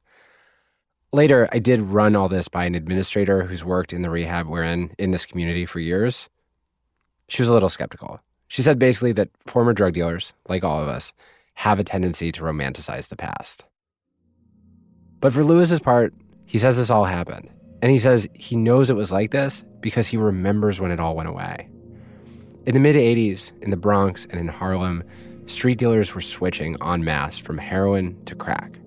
Later, 1.13 1.47
I 1.51 1.59
did 1.59 1.81
run 1.81 2.15
all 2.15 2.27
this 2.27 2.47
by 2.47 2.65
an 2.65 2.75
administrator 2.75 3.43
who's 3.43 3.63
worked 3.63 3.93
in 3.93 4.01
the 4.01 4.09
rehab 4.09 4.47
we're 4.47 4.63
in 4.63 4.91
in 4.97 5.11
this 5.11 5.25
community 5.25 5.65
for 5.65 5.79
years. 5.79 6.29
She 7.27 7.41
was 7.41 7.49
a 7.49 7.53
little 7.53 7.69
skeptical. 7.69 8.19
She 8.47 8.61
said 8.61 8.77
basically 8.79 9.11
that 9.13 9.29
former 9.45 9.73
drug 9.73 9.93
dealers, 9.93 10.33
like 10.47 10.63
all 10.63 10.81
of 10.81 10.87
us, 10.87 11.13
have 11.55 11.79
a 11.79 11.83
tendency 11.83 12.31
to 12.31 12.41
romanticize 12.41 13.07
the 13.07 13.15
past. 13.15 13.63
But 15.19 15.33
for 15.33 15.43
Luis's 15.43 15.79
part, 15.79 16.13
he 16.45 16.57
says 16.57 16.75
this 16.75 16.89
all 16.89 17.05
happened. 17.05 17.49
And 17.81 17.91
he 17.91 17.97
says 17.97 18.27
he 18.33 18.55
knows 18.55 18.89
it 18.89 18.95
was 18.95 19.11
like 19.11 19.31
this 19.31 19.63
because 19.79 20.07
he 20.07 20.17
remembers 20.17 20.79
when 20.79 20.91
it 20.91 20.99
all 20.99 21.15
went 21.15 21.29
away. 21.29 21.69
In 22.65 22.73
the 22.73 22.79
mid 22.79 22.95
80s, 22.95 23.51
in 23.61 23.69
the 23.69 23.77
Bronx 23.77 24.25
and 24.29 24.39
in 24.39 24.47
Harlem, 24.47 25.03
street 25.45 25.77
dealers 25.77 26.13
were 26.15 26.21
switching 26.21 26.77
en 26.81 27.03
masse 27.03 27.37
from 27.37 27.57
heroin 27.57 28.23
to 28.25 28.35
crack. 28.35 28.79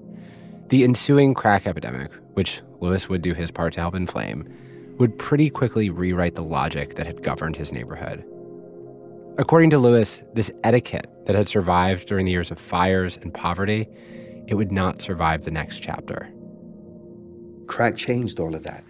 The 0.69 0.85
ensuing 0.85 1.33
crack 1.33 1.67
epidemic, 1.67 2.13
which 2.35 2.61
Luis 2.81 3.09
would 3.09 3.23
do 3.23 3.33
his 3.33 3.51
part 3.51 3.73
to 3.73 3.81
help 3.81 3.95
inflame, 3.95 4.47
would 4.99 5.19
pretty 5.19 5.49
quickly 5.49 5.89
rewrite 5.89 6.35
the 6.35 6.43
logic 6.43 6.97
that 6.97 7.07
had 7.07 7.23
governed 7.23 7.57
his 7.57 7.73
neighborhood. 7.73 8.23
According 9.39 9.71
to 9.71 9.79
Luis, 9.79 10.21
this 10.35 10.51
etiquette 10.65 11.09
that 11.25 11.37
had 11.37 11.49
survived 11.49 12.07
during 12.07 12.27
the 12.27 12.33
years 12.33 12.51
of 12.51 12.59
fires 12.59 13.17
and 13.23 13.33
poverty, 13.33 13.89
it 14.47 14.57
would 14.57 14.71
not 14.71 15.01
survive 15.01 15.45
the 15.45 15.51
next 15.51 15.81
chapter. 15.81 16.31
Crack 17.67 17.97
changed 17.97 18.39
all 18.39 18.55
of 18.55 18.65
that. 18.65 18.85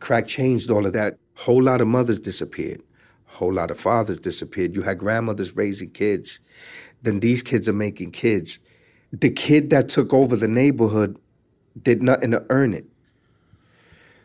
Crack 0.00 0.26
changed 0.26 0.70
all 0.70 0.84
of 0.84 0.94
that. 0.94 1.18
Whole 1.34 1.62
lot 1.62 1.80
of 1.80 1.86
mothers 1.86 2.18
disappeared. 2.18 2.82
Whole 3.26 3.52
lot 3.52 3.70
of 3.70 3.78
fathers 3.78 4.18
disappeared. 4.18 4.74
You 4.74 4.82
had 4.82 4.98
grandmothers 4.98 5.54
raising 5.54 5.90
kids. 5.90 6.40
Then 7.02 7.20
these 7.20 7.42
kids 7.42 7.68
are 7.68 7.72
making 7.72 8.12
kids. 8.12 8.58
The 9.20 9.30
kid 9.30 9.70
that 9.70 9.88
took 9.88 10.12
over 10.12 10.34
the 10.34 10.48
neighborhood 10.48 11.16
did 11.80 12.02
nothing 12.02 12.32
to 12.32 12.44
earn 12.50 12.72
it. 12.72 12.84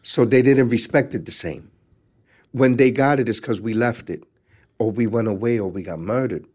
So 0.01 0.25
they 0.25 0.41
didn't 0.41 0.69
respect 0.69 1.13
it 1.13 1.25
the 1.25 1.31
same. 1.31 1.69
When 2.53 2.77
they 2.77 2.89
got 2.89 3.19
it, 3.19 3.29
it's 3.29 3.39
because 3.39 3.61
we 3.61 3.75
left 3.75 4.09
it 4.09 4.23
or 4.79 4.89
we 4.89 5.05
went 5.05 5.27
away 5.27 5.59
or 5.59 5.69
we 5.69 5.83
got 5.83 5.99
murdered. 5.99 6.45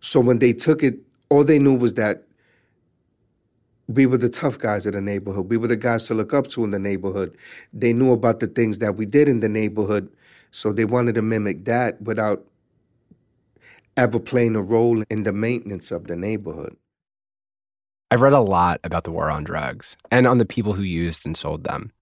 So 0.00 0.20
when 0.20 0.38
they 0.38 0.52
took 0.52 0.82
it, 0.82 0.98
all 1.30 1.44
they 1.44 1.58
knew 1.58 1.74
was 1.74 1.94
that 1.94 2.24
we 3.88 4.04
were 4.04 4.18
the 4.18 4.28
tough 4.28 4.58
guys 4.58 4.84
of 4.84 4.92
the 4.92 5.00
neighborhood. 5.00 5.48
We 5.48 5.56
were 5.56 5.68
the 5.68 5.76
guys 5.76 6.06
to 6.08 6.14
look 6.14 6.34
up 6.34 6.48
to 6.48 6.64
in 6.64 6.72
the 6.72 6.78
neighborhood. 6.78 7.36
They 7.72 7.94
knew 7.94 8.12
about 8.12 8.40
the 8.40 8.48
things 8.48 8.78
that 8.78 8.96
we 8.96 9.06
did 9.06 9.28
in 9.28 9.40
the 9.40 9.48
neighborhood, 9.48 10.10
so 10.50 10.72
they 10.72 10.84
wanted 10.84 11.14
to 11.14 11.22
mimic 11.22 11.64
that 11.64 12.02
without 12.02 12.44
ever 13.96 14.18
playing 14.18 14.56
a 14.56 14.62
role 14.62 15.02
in 15.08 15.22
the 15.22 15.32
maintenance 15.32 15.90
of 15.90 16.06
the 16.06 16.16
neighborhood. 16.16 16.76
I've 18.10 18.22
read 18.22 18.32
a 18.32 18.40
lot 18.40 18.80
about 18.84 19.04
the 19.04 19.10
war 19.10 19.30
on 19.30 19.44
drugs 19.44 19.96
and 20.10 20.26
on 20.26 20.38
the 20.38 20.46
people 20.46 20.74
who 20.74 20.82
used 20.82 21.26
and 21.26 21.36
sold 21.36 21.64
them. 21.64 21.92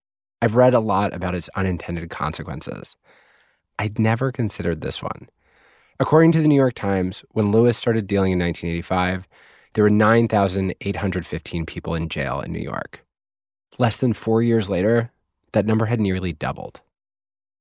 I've 0.43 0.57
read 0.57 0.75
a 0.75 0.81
lot 0.81 1.15
about 1.15 1.35
its 1.35 1.49
unintended 1.57 2.11
consequences. 2.11 2.95
I'd 3.79 3.99
never 3.99 4.31
considered 4.31 4.81
this 4.81 5.03
one. 5.03 5.29
According 5.99 6.33
to 6.33 6.43
the 6.43 6.49
New 6.49 6.57
York 6.57 6.75
Times, 6.75 7.25
when 7.31 7.51
Luis 7.51 7.79
started 7.79 8.07
dealing 8.07 8.33
in 8.33 8.39
1985, 8.39 9.27
there 9.73 9.85
were 9.85 9.91
9,815 9.91 11.67
people 11.67 11.95
in 11.95 12.09
jail 12.09 12.41
in 12.41 12.53
New 12.53 12.61
York. 12.61 13.05
Less 13.79 13.97
than 13.97 14.13
four 14.13 14.43
years 14.43 14.69
later, 14.69 15.11
that 15.53 15.67
number 15.67 15.87
had 15.87 16.01
nearly 16.01 16.33
doubled. 16.33 16.81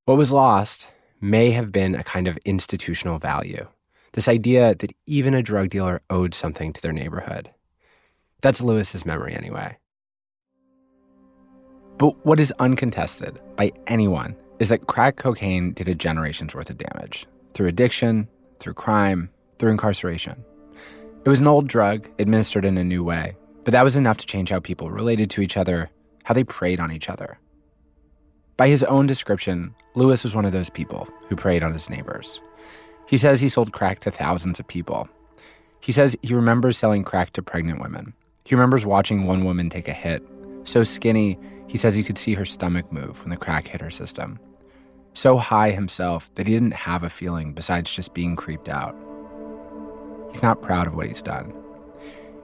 What 0.06 0.18
was 0.18 0.32
lost 0.32 0.88
may 1.22 1.52
have 1.52 1.72
been 1.72 1.96
a 1.96 2.04
kind 2.04 2.28
of 2.28 2.38
institutional 2.46 3.20
value 3.20 3.68
this 4.14 4.28
idea 4.28 4.76
that 4.76 4.96
even 5.06 5.34
a 5.34 5.44
drug 5.44 5.70
dealer 5.70 6.02
owed 6.10 6.34
something 6.34 6.72
to 6.72 6.82
their 6.82 6.94
neighborhood. 6.94 7.50
That's 8.44 8.62
Luis's 8.62 9.06
memory, 9.06 9.34
anyway. 9.34 9.78
But 11.98 12.26
what 12.26 12.42
is 12.42 12.54
uncontested 12.60 13.40
by 13.56 13.72
anyone 13.88 14.36
is 14.60 14.68
that 14.68 14.88
crack 14.88 15.16
cocaine 15.16 15.72
did 15.72 15.88
a 15.88 15.96
generation's 15.96 16.54
worth 16.54 16.70
of 16.70 16.78
damage 16.78 17.26
through 17.54 17.68
addiction, 17.68 18.28
through 18.60 18.74
crime, 18.74 19.30
through 19.58 19.72
incarceration. 19.72 20.44
It 21.24 21.30
was 21.30 21.40
an 21.40 21.48
old 21.48 21.70
drug 21.70 22.10
administered 22.20 22.66
in 22.66 22.78
a 22.78 22.84
new 22.84 23.02
way, 23.02 23.38
but 23.64 23.72
that 23.72 23.84
was 23.84 23.96
enough 23.96 24.18
to 24.18 24.26
change 24.26 24.50
how 24.50 24.60
people 24.60 24.90
related 24.90 25.30
to 25.32 25.42
each 25.42 25.56
other, 25.56 25.90
how 26.24 26.34
they 26.34 26.44
preyed 26.44 26.82
on 26.82 26.92
each 26.92 27.10
other. 27.10 27.40
By 28.58 28.68
his 28.68 28.84
own 28.84 29.08
description, 29.08 29.74
Luis 29.96 30.22
was 30.24 30.36
one 30.36 30.44
of 30.44 30.52
those 30.52 30.70
people 30.70 31.08
who 31.30 31.38
preyed 31.38 31.64
on 31.64 31.72
his 31.72 31.90
neighbors. 31.90 32.42
He 33.08 33.18
says 33.18 33.40
he 33.40 33.48
sold 33.48 33.72
crack 33.72 34.02
to 34.02 34.12
thousands 34.12 34.60
of 34.60 34.68
people. 34.68 35.08
He 35.80 35.94
says 35.94 36.18
he 36.22 36.34
remembers 36.34 36.78
selling 36.78 37.06
crack 37.06 37.32
to 37.34 37.42
pregnant 37.42 37.82
women. 37.82 38.14
He 38.46 38.56
remembers 38.56 38.86
watching 38.86 39.26
one 39.26 39.46
woman 39.46 39.70
take 39.70 39.88
a 39.88 39.94
hit. 39.94 40.22
So 40.66 40.84
skinny, 40.84 41.40
he 41.68 41.78
says 41.78 41.96
he 41.96 42.04
could 42.04 42.18
see 42.18 42.34
her 42.34 42.46
stomach 42.46 42.92
move 42.92 43.22
when 43.22 43.30
the 43.30 43.38
crack 43.38 43.68
hit 43.68 43.82
her 43.82 43.90
system. 43.90 44.40
So 45.14 45.38
high 45.38 45.72
himself 45.72 46.34
that 46.36 46.48
he 46.48 46.54
didn't 46.54 46.74
have 46.74 47.04
a 47.04 47.10
feeling 47.10 47.54
besides 47.54 47.94
just 47.94 48.14
being 48.14 48.36
creeped 48.36 48.68
out. 48.68 48.96
He's 50.32 50.44
not 50.44 50.62
proud 50.62 50.88
of 50.88 50.96
what 50.96 51.06
he's 51.06 51.22
done. 51.22 51.54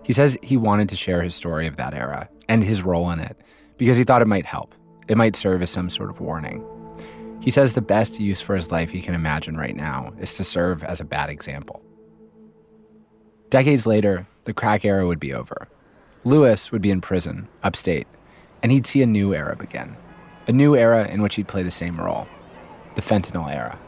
He 0.04 0.14
says 0.14 0.38
he 0.41 0.56
wanted 0.56 0.89
to 0.89 0.95
share 0.95 1.22
his 1.22 1.36
story 1.36 1.68
of 1.68 1.76
that 1.78 1.93
era 1.93 2.30
and 2.47 2.64
his 2.64 2.82
role 2.82 3.12
in 3.12 3.20
it 3.20 3.38
because 3.78 3.97
he 3.97 4.04
thought 4.04 4.22
it 4.22 4.28
might 4.28 4.45
help. 4.45 4.74
It 5.08 5.18
might 5.18 5.36
serve 5.36 5.62
as 5.62 5.70
some 5.70 5.89
sort 5.89 6.10
of 6.10 6.22
warning. 6.22 6.64
He 7.41 7.52
says 7.52 7.74
the 7.74 7.82
best 7.82 8.20
use 8.20 8.41
for 8.41 8.56
his 8.56 8.72
life 8.72 8.89
he 8.89 9.02
can 9.02 9.16
imagine 9.16 9.58
right 9.58 9.76
now 9.76 10.14
is 10.20 10.34
to 10.36 10.43
serve 10.43 10.84
as 10.84 11.02
a 11.02 11.06
bad 11.06 11.30
example. 11.30 11.82
Decades 13.50 13.86
later, 13.86 14.28
the 14.43 14.54
crack 14.54 14.86
era 14.86 15.06
would 15.08 15.20
be 15.20 15.34
over. 15.34 15.68
Luis 16.26 16.72
would 16.72 16.82
be 16.82 16.91
in 16.91 16.99
prison, 16.99 17.47
upstate, 17.63 18.07
and 18.61 18.72
he'd 18.72 18.86
see 18.86 19.01
a 19.01 19.05
new 19.05 19.34
era 19.34 19.55
begin. 19.55 19.95
A 20.47 20.51
new 20.51 20.76
era 20.76 21.07
in 21.07 21.22
which 21.22 21.36
he'd 21.36 21.47
play 21.47 21.63
the 21.63 21.72
same 21.72 21.99
role 21.99 22.28
the 22.95 23.01
fentanyl 23.01 23.49
era. 23.49 23.80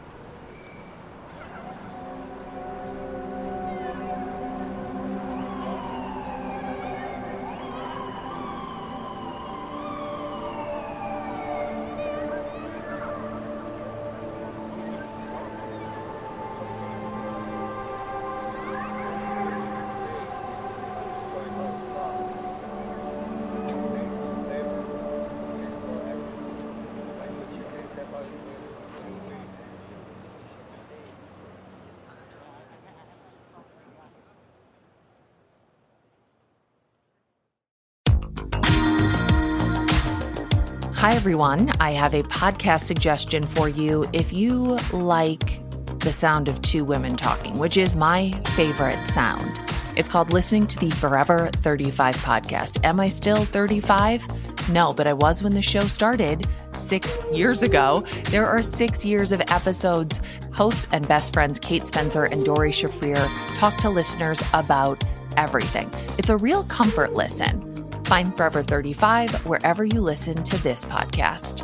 Everyone. 41.21 41.71
I 41.79 41.91
have 41.91 42.15
a 42.15 42.23
podcast 42.23 42.85
suggestion 42.85 43.43
for 43.43 43.69
you. 43.69 44.09
If 44.11 44.33
you 44.33 44.79
like 44.91 45.61
the 45.99 46.11
sound 46.11 46.47
of 46.47 46.59
two 46.63 46.83
women 46.83 47.15
talking, 47.15 47.59
which 47.59 47.77
is 47.77 47.95
my 47.95 48.31
favorite 48.55 49.07
sound, 49.07 49.51
it's 49.95 50.09
called 50.09 50.33
Listening 50.33 50.65
to 50.65 50.79
the 50.79 50.89
Forever 50.89 51.51
35 51.53 52.15
podcast. 52.15 52.83
Am 52.83 52.99
I 52.99 53.07
still 53.07 53.45
35? 53.45 54.71
No, 54.71 54.93
but 54.93 55.05
I 55.05 55.13
was 55.13 55.43
when 55.43 55.53
the 55.53 55.61
show 55.61 55.81
started 55.81 56.47
six 56.75 57.19
years 57.31 57.61
ago. 57.61 58.03
There 58.31 58.47
are 58.47 58.63
six 58.63 59.05
years 59.05 59.31
of 59.31 59.41
episodes. 59.41 60.21
Hosts 60.53 60.87
and 60.91 61.07
best 61.07 61.33
friends 61.33 61.59
Kate 61.59 61.85
Spencer 61.85 62.23
and 62.23 62.43
Doree 62.43 62.71
Shafrir 62.71 63.29
talk 63.59 63.77
to 63.77 63.91
listeners 63.91 64.41
about 64.55 65.03
everything. 65.37 65.87
It's 66.17 66.29
a 66.29 66.37
real 66.37 66.63
comfort 66.63 67.13
listen. 67.13 67.70
Find 68.11 68.35
Forever 68.35 68.61
35 68.61 69.47
wherever 69.47 69.85
you 69.85 70.01
listen 70.01 70.35
to 70.35 70.61
this 70.63 70.83
podcast. 70.83 71.61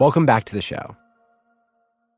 Welcome 0.00 0.24
back 0.24 0.44
to 0.44 0.54
the 0.54 0.62
show. 0.62 0.96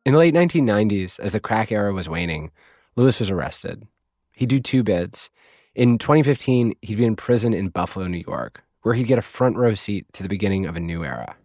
In 0.07 0.13
the 0.13 0.19
late 0.21 0.33
1990s, 0.33 1.19
as 1.19 1.33
the 1.33 1.41
crack 1.41 1.73
era 1.73 1.93
was 1.93 2.09
waning, 2.09 2.53
Luis 2.95 3.19
was 3.19 3.31
arrested. 3.31 3.89
He'd 4.31 4.49
do 4.49 4.61
two 4.61 4.85
bids. 4.85 5.29
In 5.79 5.97
2015, 5.97 6.74
he'd 6.83 6.97
be 6.97 7.05
in 7.05 7.14
prison 7.14 7.55
in 7.55 7.68
Buffalo, 7.68 8.09
New 8.09 8.24
York, 8.26 8.64
where 8.83 8.97
he'd 8.97 9.07
get 9.07 9.16
a 9.16 9.22
front 9.22 9.57
row 9.57 9.74
seat 9.74 10.12
to 10.12 10.24
the 10.24 10.29
beginning 10.29 10.66
of 10.66 10.74
a 10.74 10.81
new 10.81 11.05
era. 11.05 11.37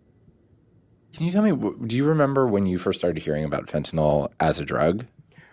Can 1.13 1.27
you 1.27 1.31
tell 1.31 1.43
me, 1.43 1.51
do 1.85 1.95
you 1.95 2.03
remember 2.03 2.47
when 2.47 2.65
you 2.65 2.79
first 2.79 2.99
started 2.99 3.21
hearing 3.21 3.43
about 3.43 3.67
fentanyl 3.67 4.29
as 4.39 4.57
a 4.57 4.65
drug? 4.65 5.05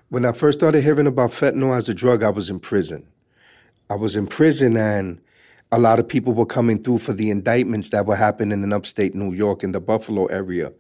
When 0.09 0.25
I 0.25 0.33
first 0.33 0.61
started 0.61 0.83
hearing 0.83 1.07
about 1.07 1.33
fentanyl 1.33 1.77
as 1.77 1.91
a 1.91 1.95
drug, 1.95 2.23
I 2.23 2.31
was 2.31 2.49
in 2.49 2.59
prison. 2.59 3.07
I 3.91 3.97
was 3.97 4.17
in 4.17 4.27
prison, 4.27 4.79
and 4.79 5.21
a 5.71 5.79
lot 5.79 6.01
of 6.01 6.09
people 6.09 6.33
were 6.33 6.47
coming 6.47 6.83
through 6.83 7.01
for 7.01 7.13
the 7.13 7.31
indictments 7.31 7.91
that 7.91 8.07
were 8.07 8.17
happening 8.17 8.63
in 8.63 8.73
upstate 8.73 9.15
New 9.15 9.35
York 9.35 9.63
in 9.63 9.73
the 9.73 9.81
Buffalo 9.81 10.25
area. 10.29 10.73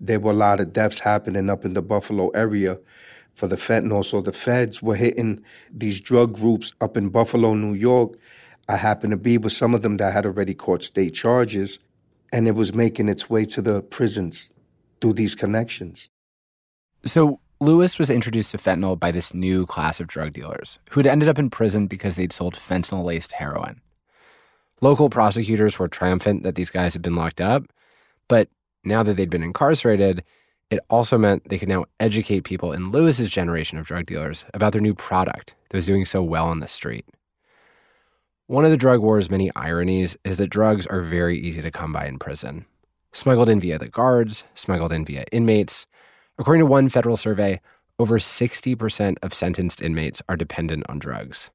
There 0.00 0.20
were 0.20 0.30
a 0.30 0.34
lot 0.34 0.60
of 0.60 0.72
deaths 0.72 1.00
happening 1.00 1.50
up 1.50 1.66
in 1.66 1.74
the 1.74 1.82
Buffalo 1.82 2.30
area 2.30 2.78
for 3.34 3.46
the 3.46 3.56
fentanyl. 3.56 4.04
So 4.04 4.20
the 4.20 4.32
feds 4.32 4.82
were 4.82 4.96
hitting 4.96 5.42
these 5.70 6.00
drug 6.00 6.34
groups 6.34 6.72
up 6.80 6.96
in 6.96 7.08
Buffalo, 7.08 7.54
New 7.54 7.74
York. 7.74 8.12
I 8.68 8.76
happened 8.76 9.10
to 9.10 9.16
be 9.16 9.38
with 9.38 9.52
some 9.52 9.74
of 9.74 9.82
them 9.82 9.96
that 9.96 10.12
had 10.12 10.26
already 10.26 10.54
caught 10.54 10.82
state 10.82 11.14
charges, 11.14 11.78
and 12.32 12.46
it 12.46 12.54
was 12.54 12.74
making 12.74 13.08
its 13.08 13.28
way 13.28 13.44
to 13.46 13.60
the 13.60 13.82
prisons 13.82 14.50
through 15.00 15.14
these 15.14 15.34
connections. 15.34 16.08
So 17.04 17.40
Luis 17.60 17.98
was 17.98 18.10
introduced 18.10 18.52
to 18.52 18.58
fentanyl 18.58 18.98
by 18.98 19.10
this 19.10 19.34
new 19.34 19.66
class 19.66 20.00
of 20.00 20.06
drug 20.06 20.32
dealers 20.32 20.78
who 20.90 21.00
had 21.00 21.06
ended 21.06 21.28
up 21.28 21.38
in 21.38 21.50
prison 21.50 21.86
because 21.86 22.16
they'd 22.16 22.32
sold 22.32 22.54
fentanyl 22.54 23.04
laced 23.04 23.32
heroin. 23.32 23.80
Local 24.80 25.08
prosecutors 25.08 25.78
were 25.78 25.88
triumphant 25.88 26.42
that 26.42 26.56
these 26.56 26.70
guys 26.70 26.92
had 26.92 27.02
been 27.02 27.14
locked 27.14 27.40
up, 27.40 27.64
but 28.26 28.48
now 28.84 29.02
that 29.04 29.14
they'd 29.16 29.30
been 29.30 29.44
incarcerated, 29.44 30.24
it 30.72 30.80
also 30.88 31.18
meant 31.18 31.46
they 31.50 31.58
could 31.58 31.68
now 31.68 31.84
educate 32.00 32.44
people 32.44 32.72
in 32.72 32.90
Luis's 32.90 33.28
generation 33.28 33.76
of 33.76 33.84
drug 33.84 34.06
dealers 34.06 34.46
about 34.54 34.72
their 34.72 34.80
new 34.80 34.94
product 34.94 35.54
that 35.68 35.76
was 35.76 35.84
doing 35.84 36.06
so 36.06 36.22
well 36.22 36.46
on 36.46 36.60
the 36.60 36.66
street. 36.66 37.04
One 38.46 38.64
of 38.64 38.70
the 38.70 38.78
drug 38.78 39.00
war's 39.00 39.30
many 39.30 39.50
ironies 39.54 40.16
is 40.24 40.38
that 40.38 40.48
drugs 40.48 40.86
are 40.86 41.02
very 41.02 41.38
easy 41.38 41.60
to 41.60 41.70
come 41.70 41.92
by 41.92 42.06
in 42.06 42.18
prison. 42.18 42.64
Smuggled 43.12 43.50
in 43.50 43.60
via 43.60 43.78
the 43.78 43.88
guards, 43.90 44.44
smuggled 44.54 44.94
in 44.94 45.04
via 45.04 45.26
inmates. 45.30 45.86
According 46.38 46.60
to 46.60 46.66
one 46.66 46.88
federal 46.88 47.18
survey, 47.18 47.60
over 47.98 48.18
60% 48.18 49.16
of 49.22 49.34
sentenced 49.34 49.82
inmates 49.82 50.22
are 50.26 50.38
dependent 50.38 50.84
on 50.88 50.98
drugs. 50.98 51.50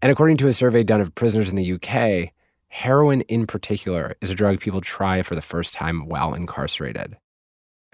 And 0.00 0.10
according 0.10 0.38
to 0.38 0.48
a 0.48 0.54
survey 0.54 0.84
done 0.84 1.02
of 1.02 1.14
prisoners 1.14 1.50
in 1.50 1.56
the 1.56 1.72
UK, 1.74 2.32
heroin 2.68 3.20
in 3.22 3.46
particular 3.46 4.16
is 4.22 4.30
a 4.30 4.34
drug 4.34 4.58
people 4.58 4.80
try 4.80 5.20
for 5.20 5.34
the 5.34 5.42
first 5.42 5.74
time 5.74 6.08
while 6.08 6.32
incarcerated. 6.32 7.18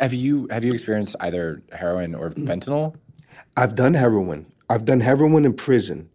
Have 0.00 0.12
you 0.12 0.48
have 0.50 0.64
you 0.64 0.72
experienced 0.72 1.14
either 1.20 1.62
heroin 1.72 2.14
or 2.14 2.30
mm. 2.30 2.46
fentanyl? 2.46 2.96
I've 3.56 3.74
done 3.74 3.94
heroin. 3.94 4.46
I've 4.68 4.84
done 4.84 5.00
heroin 5.00 5.44
in 5.44 5.54
prison. 5.54 6.08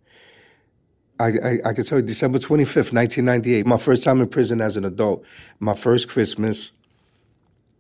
I, 1.20 1.28
I, 1.28 1.60
I 1.66 1.74
can 1.74 1.84
tell 1.84 1.98
you, 1.98 2.06
December 2.06 2.40
25th, 2.40 2.94
1998, 2.94 3.66
my 3.66 3.78
first 3.78 4.04
time 4.04 4.22
in 4.22 4.30
prison 4.30 4.62
as 4.62 4.78
an 4.78 4.86
adult, 4.86 5.24
my 5.60 5.76
first 5.76 6.08
Christmas, 6.08 6.72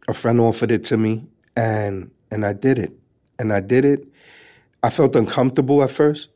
a 0.09 0.13
friend 0.13 0.41
offered 0.41 0.71
it 0.71 0.83
to 0.85 0.97
me, 0.97 1.25
and 1.55 2.11
and 2.31 2.45
I 2.45 2.53
did 2.53 2.79
it. 2.79 2.93
And 3.37 3.53
I 3.53 3.61
did 3.61 3.85
it. 3.85 4.05
I 4.83 4.89
felt 4.89 5.15
uncomfortable 5.15 5.81
at 5.83 5.91
first, 5.91 6.29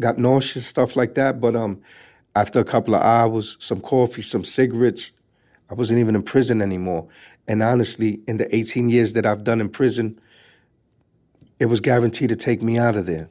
got 0.00 0.18
nauseous, 0.18 0.66
stuff 0.66 0.96
like 0.96 1.14
that, 1.14 1.40
but 1.40 1.54
um, 1.54 1.80
after 2.34 2.60
a 2.60 2.64
couple 2.64 2.94
of 2.94 3.02
hours, 3.02 3.56
some 3.60 3.80
coffee, 3.80 4.22
some 4.22 4.44
cigarettes, 4.44 5.12
I 5.70 5.74
wasn't 5.74 6.00
even 6.00 6.14
in 6.14 6.22
prison 6.22 6.60
anymore. 6.60 7.08
And 7.46 7.62
honestly, 7.62 8.20
in 8.26 8.38
the 8.38 8.54
18 8.54 8.88
years 8.88 9.12
that 9.12 9.26
I've 9.26 9.44
done 9.44 9.60
in 9.60 9.68
prison, 9.68 10.18
it 11.58 11.66
was 11.66 11.80
guaranteed 11.80 12.30
to 12.30 12.36
take 12.36 12.62
me 12.62 12.78
out 12.78 12.96
of 12.96 13.06
there. 13.06 13.28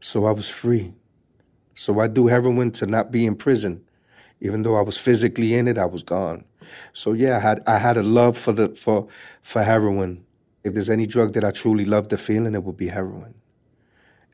So 0.00 0.26
I 0.26 0.32
was 0.32 0.50
free. 0.50 0.92
So 1.74 1.98
I 1.98 2.08
do 2.08 2.26
heroin 2.26 2.70
to 2.72 2.86
not 2.86 3.10
be 3.10 3.26
in 3.26 3.36
prison. 3.36 3.82
Even 4.40 4.62
though 4.62 4.76
I 4.76 4.82
was 4.82 4.98
physically 4.98 5.54
in 5.54 5.66
it, 5.66 5.78
I 5.78 5.86
was 5.86 6.02
gone. 6.02 6.44
So 6.92 7.12
yeah, 7.12 7.36
I 7.36 7.40
had 7.40 7.62
I 7.66 7.78
had 7.78 7.96
a 7.96 8.02
love 8.02 8.36
for 8.36 8.52
the 8.52 8.68
for 8.70 9.08
for 9.42 9.62
heroin. 9.62 10.24
If 10.62 10.74
there's 10.74 10.90
any 10.90 11.06
drug 11.06 11.34
that 11.34 11.44
I 11.44 11.50
truly 11.50 11.84
love 11.84 12.08
the 12.08 12.16
feeling, 12.16 12.54
it 12.54 12.64
would 12.64 12.76
be 12.76 12.88
heroin. 12.88 13.34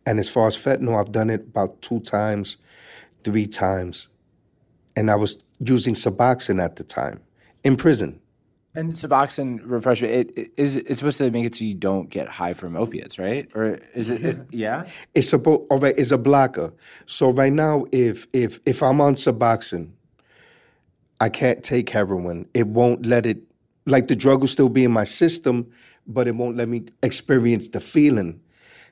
And 0.06 0.18
as 0.18 0.28
far 0.28 0.46
as 0.46 0.56
fentanyl, 0.56 0.98
I've 0.98 1.12
done 1.12 1.30
it 1.30 1.42
about 1.42 1.82
two 1.82 2.00
times, 2.00 2.56
three 3.24 3.46
times. 3.46 4.08
And 4.96 5.10
I 5.10 5.16
was 5.16 5.38
using 5.60 5.94
Suboxone 5.94 6.62
at 6.62 6.76
the 6.76 6.84
time 6.84 7.20
in 7.62 7.76
prison. 7.76 8.20
And 8.72 8.92
Suboxone, 8.92 9.60
refresh 9.64 10.02
it, 10.02 10.32
it 10.36 10.52
is 10.56 10.76
it's 10.76 11.00
supposed 11.00 11.18
to 11.18 11.30
make 11.30 11.44
it 11.44 11.56
so 11.56 11.64
you 11.64 11.74
don't 11.74 12.08
get 12.08 12.28
high 12.28 12.54
from 12.54 12.76
opiates, 12.76 13.18
right? 13.18 13.50
Or 13.54 13.80
is 13.94 14.08
it? 14.08 14.20
Yeah. 14.20 14.28
it 14.28 14.46
yeah? 14.52 14.84
It's 15.14 15.32
right, 15.32 15.94
it's 15.98 16.12
a 16.12 16.18
blocker. 16.18 16.72
So 17.06 17.30
right 17.30 17.52
now, 17.52 17.86
if 17.90 18.28
if 18.32 18.60
if 18.64 18.80
I'm 18.80 19.00
on 19.00 19.16
Suboxone, 19.16 19.90
I 21.20 21.30
can't 21.30 21.64
take 21.64 21.90
heroin. 21.90 22.48
It 22.54 22.68
won't 22.68 23.06
let 23.06 23.26
it. 23.26 23.38
Like 23.86 24.06
the 24.06 24.14
drug 24.14 24.40
will 24.40 24.46
still 24.46 24.68
be 24.68 24.84
in 24.84 24.92
my 24.92 25.04
system, 25.04 25.72
but 26.06 26.28
it 26.28 26.36
won't 26.36 26.56
let 26.56 26.68
me 26.68 26.84
experience 27.02 27.68
the 27.68 27.80
feeling. 27.80 28.40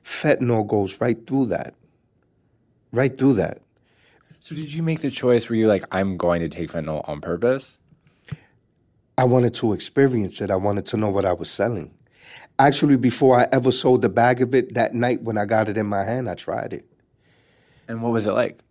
Fentanyl 0.03 0.67
goes 0.67 0.99
right 0.99 1.25
through 1.25 1.45
that. 1.47 1.73
Right 2.91 3.17
through 3.17 3.35
that. 3.35 3.61
So 4.39 4.55
did 4.55 4.73
you 4.73 4.83
make 4.83 5.01
the 5.01 5.11
choice? 5.11 5.47
Were 5.47 5.55
you 5.55 5.67
like, 5.67 5.85
I'm 5.91 6.17
going 6.17 6.41
to 6.41 6.49
take 6.49 6.71
fentanyl 6.71 7.07
on 7.07 7.21
purpose? 7.21 7.77
I 9.19 9.25
wanted 9.25 9.53
to 9.55 9.73
experience 9.73 10.39
it. 10.39 10.49
I 10.49 10.55
wanted 10.55 10.85
to 10.85 10.97
know 10.97 11.09
what 11.09 11.25
I 11.25 11.33
was 11.33 11.51
selling. 11.51 11.93
Actually, 12.57 12.95
before 12.95 13.37
I 13.37 13.49
ever 13.51 13.69
sold 13.69 14.01
the 14.01 14.07
bag 14.07 14.41
of 14.41 14.55
it, 14.55 14.75
that 14.75 14.93
night 14.93 15.23
when 15.23 15.37
I 15.37 15.43
got 15.43 15.67
it 15.67 15.77
in 15.77 15.87
my 15.87 16.05
hand, 16.05 16.29
I 16.29 16.35
tried 16.35 16.71
it. 16.71 16.85
And 17.89 18.01
what 18.01 18.13
was 18.13 18.27
it 18.27 18.31
like? 18.31 18.61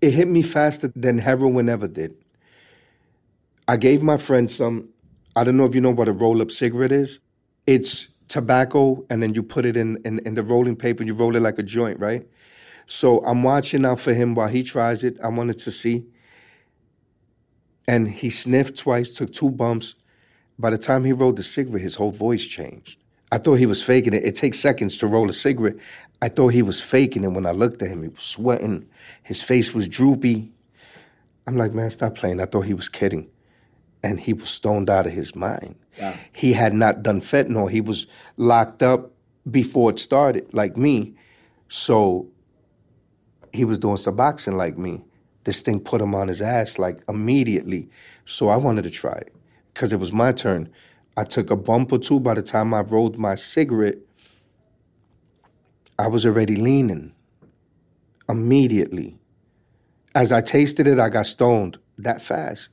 It 0.00 0.12
hit 0.12 0.26
me 0.26 0.40
faster 0.40 0.90
than 0.96 1.18
heroin 1.18 1.68
ever 1.68 1.86
did. 1.86 2.16
I 3.68 3.76
gave 3.76 4.02
my 4.02 4.16
friend 4.16 4.50
some, 4.50 4.88
I 5.36 5.44
don't 5.44 5.58
know 5.58 5.66
if 5.66 5.74
you 5.74 5.82
know 5.82 5.90
what 5.90 6.08
a 6.08 6.12
roll 6.12 6.40
up 6.40 6.50
cigarette 6.50 6.92
is. 6.92 7.18
It's 7.66 8.08
tobacco, 8.26 9.04
and 9.10 9.22
then 9.22 9.34
you 9.34 9.42
put 9.42 9.66
it 9.66 9.76
in, 9.76 9.98
in, 10.02 10.18
in 10.20 10.32
the 10.32 10.42
rolling 10.42 10.76
paper, 10.76 11.02
you 11.02 11.12
roll 11.12 11.36
it 11.36 11.40
like 11.40 11.58
a 11.58 11.62
joint, 11.62 12.00
right? 12.00 12.26
So 12.86 13.22
I'm 13.26 13.42
watching 13.42 13.84
out 13.84 14.00
for 14.00 14.14
him 14.14 14.34
while 14.34 14.48
he 14.48 14.62
tries 14.62 15.04
it. 15.04 15.18
I 15.22 15.28
wanted 15.28 15.58
to 15.58 15.70
see. 15.70 16.06
And 17.92 18.08
he 18.08 18.30
sniffed 18.30 18.78
twice, 18.78 19.10
took 19.10 19.34
two 19.34 19.50
bumps. 19.50 19.96
By 20.58 20.70
the 20.70 20.78
time 20.78 21.04
he 21.04 21.12
rolled 21.12 21.36
the 21.36 21.42
cigarette, 21.42 21.82
his 21.82 21.96
whole 21.96 22.10
voice 22.10 22.46
changed. 22.46 22.98
I 23.30 23.36
thought 23.36 23.56
he 23.56 23.66
was 23.66 23.82
faking 23.82 24.14
it. 24.14 24.24
It 24.24 24.34
takes 24.34 24.58
seconds 24.58 24.96
to 24.98 25.06
roll 25.06 25.28
a 25.28 25.32
cigarette. 25.34 25.76
I 26.22 26.30
thought 26.30 26.54
he 26.54 26.62
was 26.62 26.80
faking 26.80 27.22
it 27.22 27.32
when 27.32 27.44
I 27.44 27.50
looked 27.50 27.82
at 27.82 27.90
him. 27.90 28.00
He 28.00 28.08
was 28.08 28.22
sweating. 28.22 28.88
His 29.22 29.42
face 29.42 29.74
was 29.74 29.88
droopy. 29.88 30.50
I'm 31.46 31.58
like, 31.58 31.74
man, 31.74 31.90
stop 31.90 32.14
playing. 32.14 32.40
I 32.40 32.46
thought 32.46 32.62
he 32.62 32.72
was 32.72 32.88
kidding. 32.88 33.28
And 34.02 34.18
he 34.18 34.32
was 34.32 34.48
stoned 34.48 34.88
out 34.88 35.06
of 35.06 35.12
his 35.12 35.36
mind. 35.36 35.74
Yeah. 35.98 36.16
He 36.32 36.54
had 36.54 36.72
not 36.72 37.02
done 37.02 37.20
fentanyl. 37.20 37.70
He 37.70 37.82
was 37.82 38.06
locked 38.38 38.82
up 38.82 39.10
before 39.50 39.90
it 39.90 39.98
started, 39.98 40.54
like 40.54 40.78
me. 40.78 41.12
So 41.68 42.26
he 43.52 43.66
was 43.66 43.78
doing 43.78 43.96
Suboxone 43.96 44.56
like 44.56 44.78
me 44.78 45.04
this 45.44 45.62
thing 45.62 45.80
put 45.80 46.00
him 46.00 46.14
on 46.14 46.28
his 46.28 46.40
ass 46.40 46.78
like 46.78 47.00
immediately. 47.08 47.88
So 48.26 48.48
I 48.48 48.56
wanted 48.56 48.82
to 48.82 48.90
try 48.90 49.14
it 49.14 49.34
because 49.72 49.92
it 49.92 50.00
was 50.00 50.12
my 50.12 50.32
turn. 50.32 50.68
I 51.16 51.24
took 51.24 51.50
a 51.50 51.56
bump 51.56 51.92
or 51.92 51.98
two. 51.98 52.20
By 52.20 52.34
the 52.34 52.42
time 52.42 52.72
I 52.72 52.80
rolled 52.80 53.18
my 53.18 53.34
cigarette, 53.34 53.98
I 55.98 56.06
was 56.08 56.24
already 56.24 56.56
leaning 56.56 57.12
immediately. 58.28 59.18
As 60.14 60.32
I 60.32 60.40
tasted 60.40 60.86
it, 60.86 60.98
I 60.98 61.08
got 61.08 61.26
stoned 61.26 61.78
that 61.98 62.22
fast. 62.22 62.68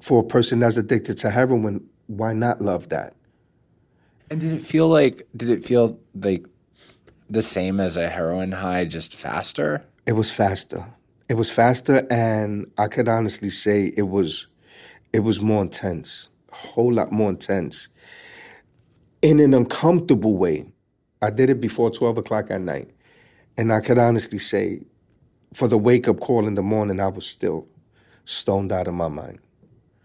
For 0.00 0.20
a 0.20 0.24
person 0.24 0.58
that's 0.58 0.76
addicted 0.76 1.18
to 1.18 1.30
heroin, 1.30 1.88
why 2.06 2.32
not 2.32 2.60
love 2.60 2.90
that? 2.90 3.14
And 4.30 4.40
did 4.40 4.52
it 4.52 4.66
feel 4.66 4.88
like, 4.88 5.26
did 5.36 5.48
it 5.48 5.64
feel 5.64 5.98
like 6.14 6.46
the 7.30 7.42
same 7.42 7.80
as 7.80 7.96
a 7.96 8.08
heroin 8.08 8.52
high, 8.52 8.84
just 8.84 9.14
faster? 9.14 9.84
It 10.06 10.12
was 10.12 10.30
faster. 10.30 10.86
It 11.30 11.34
was 11.34 11.50
faster, 11.50 12.06
and 12.10 12.70
I 12.76 12.88
could 12.88 13.08
honestly 13.08 13.48
say 13.48 13.92
it 13.96 14.08
was, 14.08 14.48
it 15.14 15.20
was 15.20 15.40
more 15.40 15.62
intense, 15.62 16.28
a 16.52 16.56
whole 16.56 16.92
lot 16.92 17.10
more 17.10 17.30
intense, 17.30 17.88
in 19.22 19.40
an 19.40 19.54
uncomfortable 19.54 20.36
way. 20.36 20.66
I 21.22 21.30
did 21.30 21.48
it 21.48 21.58
before 21.58 21.90
twelve 21.90 22.18
o'clock 22.18 22.50
at 22.50 22.60
night, 22.60 22.90
and 23.56 23.72
I 23.72 23.80
could 23.80 23.96
honestly 23.98 24.38
say, 24.38 24.82
for 25.54 25.68
the 25.68 25.78
wake 25.78 26.06
up 26.06 26.20
call 26.20 26.46
in 26.46 26.54
the 26.54 26.62
morning, 26.62 27.00
I 27.00 27.08
was 27.08 27.26
still 27.26 27.66
stoned 28.26 28.72
out 28.72 28.86
of 28.86 28.92
my 28.92 29.08
mind. 29.08 29.38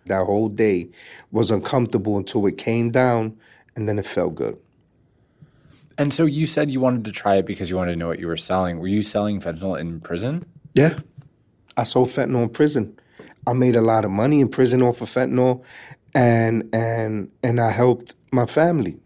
That 0.06 0.26
whole 0.26 0.48
day 0.48 0.92
was 1.30 1.52
uncomfortable 1.52 2.16
until 2.16 2.46
it 2.46 2.58
came 2.58 2.90
down, 2.90 3.38
and 3.76 3.90
then 3.90 4.00
it 4.00 4.06
felt 4.06 4.36
good. 4.36 4.58
And 6.00 6.14
so 6.14 6.26
you 6.26 6.48
said 6.48 6.72
you 6.72 6.80
wanted 6.80 7.04
to 7.06 7.12
try 7.12 7.36
it 7.36 7.46
because 7.46 7.70
you 7.70 7.76
wanted 7.76 7.92
to 7.92 7.98
know 7.98 8.08
what 8.08 8.20
you 8.20 8.28
were 8.28 8.38
selling. 8.38 8.80
Were 8.80 8.88
you 8.88 9.02
selling 9.02 9.42
fentanyl 9.42 9.78
in 9.78 10.00
prison? 10.00 10.46
Yeah. 10.74 11.00
I 11.76 11.84
sold 11.84 12.08
fentanyl 12.08 12.44
in 12.44 12.50
prison. 12.50 12.98
I 13.46 13.52
made 13.52 13.76
a 13.76 13.82
lot 13.82 14.06
of 14.06 14.12
money 14.12 14.40
in 14.40 14.48
prison 14.48 14.82
off 14.82 15.02
of 15.02 15.12
fentanyl 15.12 15.62
and 16.16 16.74
and 16.74 17.30
and 17.44 17.60
I 17.60 17.72
helped 17.72 18.16
my 18.32 18.46
family 18.46 18.98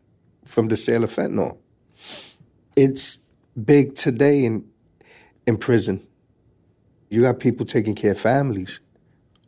from 0.45 0.67
the 0.67 0.77
sale 0.77 1.03
of 1.03 1.11
fentanyl. 1.11 1.57
It's 2.75 3.19
big 3.65 3.95
today 3.95 4.45
in 4.45 4.63
in 5.47 5.57
prison. 5.57 6.05
You 7.09 7.23
got 7.23 7.39
people 7.39 7.65
taking 7.65 7.95
care 7.95 8.11
of 8.11 8.19
families 8.19 8.81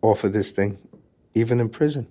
off 0.01 0.23
of 0.23 0.33
this 0.33 0.51
thing, 0.51 0.79
even 1.35 1.59
in 1.59 1.69
prison. 1.69 2.07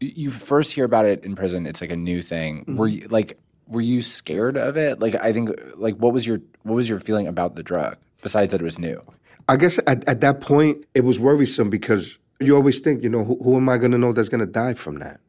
You 0.00 0.30
first 0.30 0.72
hear 0.72 0.86
about 0.86 1.04
it 1.04 1.22
in 1.22 1.36
prison. 1.36 1.66
It's 1.66 1.82
like 1.82 1.90
a 1.90 1.96
new 1.96 2.22
thing. 2.22 2.60
Mm-hmm. 2.60 2.76
Were 2.76 2.88
you 2.88 3.06
like 3.08 3.38
were 3.70 3.80
you 3.80 4.02
scared 4.02 4.56
of 4.56 4.76
it? 4.76 5.00
Like 5.00 5.14
I 5.14 5.32
think 5.32 5.50
like 5.76 5.96
what 5.96 6.12
was 6.12 6.26
your 6.26 6.40
what 6.62 6.74
was 6.74 6.88
your 6.88 7.00
feeling 7.00 7.26
about 7.26 7.54
the 7.54 7.62
drug 7.62 7.96
besides 8.22 8.50
that 8.50 8.60
it 8.60 8.64
was 8.64 8.78
new? 8.78 9.02
I 9.48 9.56
guess 9.56 9.78
at, 9.86 10.06
at 10.08 10.20
that 10.20 10.40
point 10.40 10.84
it 10.94 11.04
was 11.04 11.18
worrisome 11.18 11.70
because 11.70 12.18
you 12.40 12.56
always 12.56 12.80
think, 12.80 13.02
you 13.02 13.08
know, 13.08 13.24
who, 13.24 13.38
who 13.42 13.56
am 13.56 13.68
I 13.68 13.78
going 13.78 13.92
to 13.92 13.98
know 13.98 14.12
that's 14.12 14.28
going 14.28 14.40
to 14.40 14.46
die 14.46 14.74
from 14.74 14.98
that? 14.98 15.20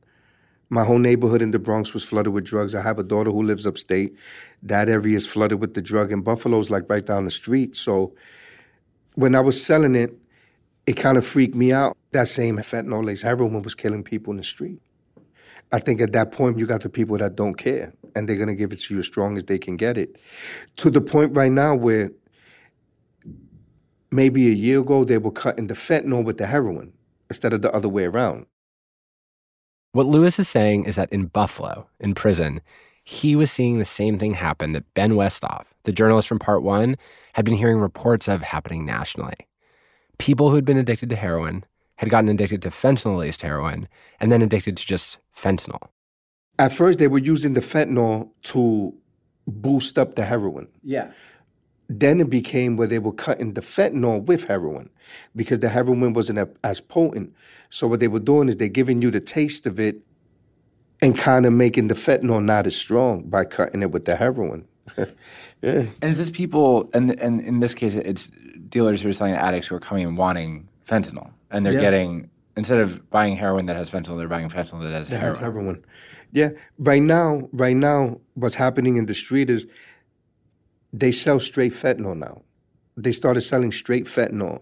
My 0.69 0.85
whole 0.85 0.99
neighborhood 0.99 1.41
in 1.41 1.51
the 1.51 1.59
Bronx 1.59 1.93
was 1.93 2.03
flooded 2.03 2.31
with 2.31 2.45
drugs. 2.45 2.73
I 2.73 2.81
have 2.81 2.97
a 2.97 3.03
daughter 3.03 3.29
who 3.29 3.43
lives 3.43 3.67
upstate. 3.67 4.15
That 4.63 4.87
area 4.87 5.17
is 5.17 5.27
flooded 5.27 5.59
with 5.59 5.73
the 5.73 5.81
drug, 5.81 6.13
and 6.13 6.23
Buffalo's 6.23 6.69
like 6.69 6.89
right 6.89 7.05
down 7.05 7.25
the 7.25 7.31
street. 7.31 7.75
So 7.75 8.13
when 9.15 9.35
I 9.35 9.41
was 9.41 9.61
selling 9.61 9.95
it, 9.95 10.17
it 10.87 10.93
kind 10.93 11.17
of 11.17 11.27
freaked 11.27 11.55
me 11.55 11.73
out. 11.73 11.97
That 12.11 12.29
same 12.29 12.57
fentanyl 12.57 13.05
laced 13.05 13.23
heroin 13.23 13.61
was 13.61 13.75
killing 13.75 14.03
people 14.03 14.31
in 14.31 14.37
the 14.37 14.43
street. 14.43 14.81
I 15.71 15.79
think 15.79 16.01
at 16.01 16.11
that 16.13 16.31
point 16.31 16.59
you 16.59 16.65
got 16.65 16.81
the 16.81 16.89
people 16.89 17.17
that 17.17 17.35
don't 17.35 17.55
care 17.55 17.93
and 18.15 18.27
they're 18.27 18.37
gonna 18.37 18.55
give 18.55 18.73
it 18.73 18.81
to 18.81 18.93
you 18.93 18.99
as 18.99 19.07
strong 19.07 19.37
as 19.37 19.45
they 19.45 19.57
can 19.57 19.77
get 19.77 19.97
it. 19.97 20.17
To 20.77 20.89
the 20.89 21.01
point 21.01 21.35
right 21.35 21.51
now 21.51 21.75
where 21.75 22.11
maybe 24.11 24.47
a 24.47 24.51
year 24.51 24.81
ago, 24.81 25.03
they 25.03 25.17
were 25.17 25.31
cutting 25.31 25.67
the 25.67 25.73
fentanyl 25.73 26.23
with 26.23 26.37
the 26.37 26.47
heroin 26.47 26.93
instead 27.29 27.53
of 27.53 27.61
the 27.61 27.73
other 27.73 27.89
way 27.89 28.05
around. 28.05 28.45
What 29.93 30.07
Luis 30.07 30.39
is 30.39 30.47
saying 30.47 30.85
is 30.85 30.95
that 30.95 31.11
in 31.11 31.25
Buffalo, 31.25 31.87
in 31.99 32.13
prison, 32.13 32.61
he 33.03 33.35
was 33.35 33.51
seeing 33.51 33.79
the 33.79 33.85
same 33.85 34.19
thing 34.19 34.35
happen 34.35 34.73
that 34.73 34.93
Ben 34.93 35.13
Westhoff, 35.13 35.65
the 35.83 35.91
journalist 35.91 36.27
from 36.27 36.39
Part 36.39 36.63
One, 36.63 36.97
had 37.33 37.45
been 37.45 37.55
hearing 37.55 37.77
reports 37.77 38.27
of 38.27 38.43
happening 38.43 38.85
nationally. 38.85 39.47
People 40.17 40.49
who 40.49 40.55
had 40.55 40.65
been 40.65 40.77
addicted 40.77 41.09
to 41.09 41.15
heroin 41.15 41.65
had 42.01 42.09
gotten 42.09 42.29
addicted 42.29 42.63
to 42.63 42.69
fentanyl 42.69 43.19
laced 43.19 43.43
heroin 43.43 43.87
and 44.19 44.31
then 44.31 44.41
addicted 44.41 44.75
to 44.75 44.83
just 44.83 45.19
fentanyl. 45.37 45.89
At 46.57 46.73
first, 46.73 46.97
they 46.97 47.07
were 47.07 47.19
using 47.19 47.53
the 47.53 47.61
fentanyl 47.61 48.31
to 48.45 48.91
boost 49.45 49.99
up 49.99 50.15
the 50.15 50.25
heroin. 50.25 50.67
Yeah. 50.83 51.11
Then 51.89 52.19
it 52.19 52.27
became 52.27 52.75
where 52.75 52.87
they 52.87 52.97
were 52.97 53.11
cutting 53.11 53.53
the 53.53 53.61
fentanyl 53.61 54.25
with 54.25 54.45
heroin 54.45 54.89
because 55.35 55.59
the 55.59 55.69
heroin 55.69 56.13
wasn't 56.13 56.57
as 56.63 56.81
potent. 56.81 57.35
So 57.69 57.85
what 57.85 57.99
they 57.99 58.07
were 58.07 58.19
doing 58.19 58.49
is 58.49 58.57
they're 58.57 58.67
giving 58.67 59.03
you 59.03 59.11
the 59.11 59.21
taste 59.21 59.67
of 59.67 59.79
it 59.79 59.97
and 61.03 61.15
kind 61.15 61.45
of 61.45 61.53
making 61.53 61.87
the 61.87 61.93
fentanyl 61.93 62.43
not 62.43 62.65
as 62.65 62.75
strong 62.75 63.29
by 63.29 63.45
cutting 63.45 63.83
it 63.83 63.91
with 63.91 64.05
the 64.05 64.15
heroin. 64.15 64.67
yeah. 64.97 65.05
And 65.61 66.03
is 66.03 66.17
this 66.17 66.31
people, 66.31 66.89
and, 66.95 67.11
and 67.19 67.41
in 67.41 67.59
this 67.59 67.75
case, 67.75 67.93
it's 67.93 68.31
dealers 68.69 69.03
who 69.03 69.09
are 69.09 69.13
selling 69.13 69.35
addicts 69.35 69.67
who 69.67 69.75
are 69.75 69.79
coming 69.79 70.07
and 70.07 70.17
wanting 70.17 70.67
fentanyl, 70.87 71.33
and 71.51 71.65
they're 71.65 71.73
yeah. 71.73 71.81
getting 71.81 72.29
instead 72.57 72.79
of 72.79 73.09
buying 73.09 73.37
heroin 73.37 73.65
that 73.67 73.75
has 73.75 73.89
fentanyl, 73.89 74.17
they're 74.17 74.27
buying 74.27 74.49
fentanyl 74.49 74.81
that 74.83 74.91
has 74.91 75.09
that 75.09 75.19
heroin. 75.19 75.33
Has 75.33 75.41
heroin. 75.41 75.85
Yeah, 76.31 76.49
right 76.77 77.01
now, 77.01 77.49
right 77.51 77.75
now, 77.75 78.19
what's 78.35 78.55
happening 78.55 78.97
in 78.97 79.05
the 79.05 79.13
street 79.13 79.49
is 79.49 79.65
they 80.93 81.11
sell 81.11 81.39
straight 81.39 81.73
fentanyl 81.73 82.17
now. 82.17 82.41
They 82.97 83.11
started 83.11 83.41
selling 83.41 83.71
straight 83.71 84.05
fentanyl, 84.05 84.61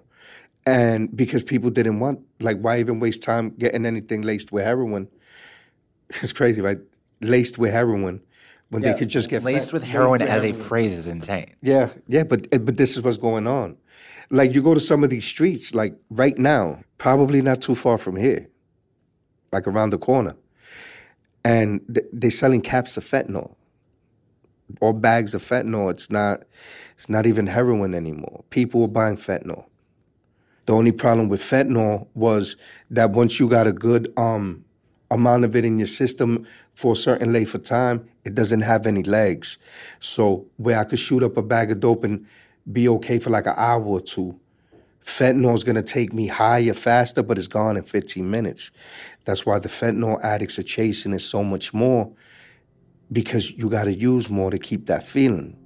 and 0.66 1.16
because 1.16 1.44
people 1.44 1.70
didn't 1.70 2.00
want, 2.00 2.22
like, 2.40 2.60
why 2.60 2.80
even 2.80 3.00
waste 3.00 3.22
time 3.22 3.52
getting 3.52 3.86
anything 3.86 4.22
laced 4.22 4.52
with 4.52 4.66
heroin? 4.66 5.08
It's 6.24 6.34
crazy, 6.34 6.60
right? 6.60 6.80
Laced 7.22 7.60
with 7.60 7.72
heroin 7.72 8.22
when 8.70 8.82
yeah, 8.82 8.94
they 8.94 9.00
could 9.00 9.10
just 9.10 9.30
get 9.30 9.44
laced 9.44 9.74
with 9.74 9.84
heroin 9.84 10.22
laced 10.22 10.22
with 10.22 10.30
as 10.30 10.44
heroin. 10.44 10.60
a 10.60 10.64
phrase 10.64 10.94
is 10.94 11.06
insane. 11.06 11.56
Yeah, 11.62 11.90
yeah, 12.08 12.24
but 12.24 12.48
eh, 12.52 12.58
but 12.58 12.78
this 12.78 12.96
is 12.96 13.04
what's 13.04 13.18
going 13.18 13.46
on. 13.46 13.78
Like 14.30 14.54
you 14.54 14.62
go 14.62 14.74
to 14.74 14.80
some 14.80 15.04
of 15.04 15.10
these 15.10 15.26
streets, 15.26 15.74
like 15.74 15.96
right 16.10 16.38
now, 16.38 16.84
probably 16.98 17.42
not 17.42 17.62
too 17.62 17.76
far 17.76 17.98
from 17.98 18.16
here, 18.16 18.48
like 19.52 19.68
around 19.68 19.90
the 19.90 19.98
corner, 19.98 20.36
and 21.44 21.82
th- 21.92 22.06
they're 22.14 22.30
selling 22.32 22.62
caps 22.62 22.96
of 22.98 23.06
fentanyl 23.06 23.56
or 24.82 24.94
bags 24.94 25.34
of 25.34 25.44
fentanyl. 25.44 25.90
It's 25.90 26.12
not, 26.12 26.44
it's 26.96 27.10
not 27.10 27.26
even 27.26 27.48
heroin 27.48 27.96
anymore. 27.96 28.44
People 28.52 28.82
were 28.82 28.88
buying 28.88 29.18
fentanyl. 29.18 29.66
The 30.68 30.74
only 30.74 30.92
problem 30.92 31.30
with 31.30 31.42
fentanyl 31.42 32.06
was 32.14 32.56
that 32.92 33.10
once 33.10 33.40
you 33.40 33.50
got 33.50 33.66
a 33.66 33.72
good 33.72 34.14
um, 34.16 34.64
amount 35.10 35.44
of 35.44 35.56
it 35.56 35.66
in 35.66 35.80
your 35.80 35.88
system 35.88 36.46
for 36.76 36.94
a 36.94 36.96
certain 36.96 37.34
length 37.34 37.56
of 37.56 37.64
time, 37.64 38.08
it 38.24 38.36
doesn't 38.36 38.62
have 38.62 38.86
any 38.86 39.02
legs. 39.02 39.58
So 40.00 40.46
where 40.58 40.80
I 40.80 40.84
could 40.84 41.00
shoot 41.00 41.24
up 41.24 41.38
a 41.38 41.42
bag 41.42 41.72
of 41.72 41.80
dope 41.80 42.04
and 42.04 42.28
be 42.72 42.88
okay 42.89 43.20
for 43.20 43.30
like 43.30 43.45
an 43.45 43.55
hour 43.57 43.84
or 43.84 44.01
two, 44.01 44.39
fentanyl 45.05 45.55
is 45.55 45.63
gonna 45.63 45.84
take 45.84 46.13
me 46.13 46.28
higher 46.28 46.74
faster, 46.74 47.24
but 47.24 47.38
it's 47.38 47.47
gone 47.47 47.78
in 47.78 47.84
15 47.84 48.30
minutes. 48.30 48.72
That's 49.26 49.45
why 49.45 49.59
the 49.59 49.70
fentanyl 49.70 50.24
addicts 50.24 50.59
are 50.59 50.63
chasing 50.63 51.13
it 51.13 51.20
so 51.20 51.43
much 51.43 51.74
more 51.74 52.11
because 53.11 53.51
you 53.51 53.70
gotta 53.70 53.93
use 53.93 54.30
more 54.30 54.51
to 54.51 54.59
keep 54.59 54.86
that 54.88 55.07
feeling. 55.07 55.57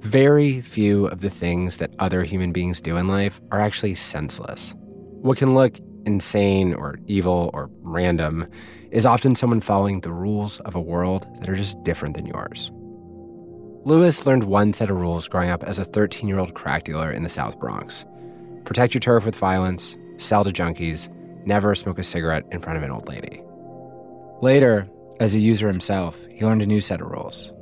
Very 0.00 0.60
few 0.60 1.06
of 1.06 1.20
the 1.20 1.30
things 1.30 1.78
that 1.78 1.94
other 1.98 2.24
human 2.24 2.52
beings 2.52 2.80
do 2.80 2.96
in 2.96 3.08
life 3.08 3.40
are 3.50 3.60
actually 3.60 3.94
senseless. 3.94 4.74
What 5.22 5.38
can 5.38 5.54
look 5.54 5.78
insane 6.04 6.74
or 6.74 6.98
evil 7.06 7.50
or 7.54 7.70
random 7.80 8.46
is 8.90 9.06
often 9.06 9.34
someone 9.34 9.60
following 9.60 10.00
the 10.00 10.12
rules 10.12 10.60
of 10.60 10.74
a 10.74 10.80
world 10.80 11.26
that 11.40 11.48
are 11.48 11.54
just 11.54 11.82
different 11.82 12.14
than 12.14 12.26
yours. 12.26 12.70
Luis 13.86 14.24
learned 14.24 14.44
one 14.44 14.72
set 14.72 14.88
of 14.88 14.96
rules 14.96 15.28
growing 15.28 15.50
up 15.50 15.62
as 15.62 15.78
a 15.78 15.84
13 15.84 16.26
year 16.26 16.38
old 16.38 16.54
crack 16.54 16.84
dealer 16.84 17.12
in 17.12 17.22
the 17.22 17.28
South 17.28 17.58
Bronx 17.58 18.04
protect 18.64 18.94
your 18.94 19.00
turf 19.00 19.26
with 19.26 19.36
violence, 19.36 19.94
sell 20.16 20.42
to 20.42 20.50
junkies, 20.50 21.08
never 21.46 21.74
smoke 21.74 21.98
a 21.98 22.02
cigarette 22.02 22.44
in 22.50 22.60
front 22.60 22.78
of 22.78 22.82
an 22.82 22.90
old 22.90 23.06
lady. 23.08 23.42
Later, 24.40 24.88
as 25.20 25.34
a 25.34 25.38
user 25.38 25.68
himself, 25.68 26.18
he 26.30 26.46
learned 26.46 26.62
a 26.62 26.66
new 26.66 26.80
set 26.80 27.00
of 27.00 27.08
rules 27.08 27.52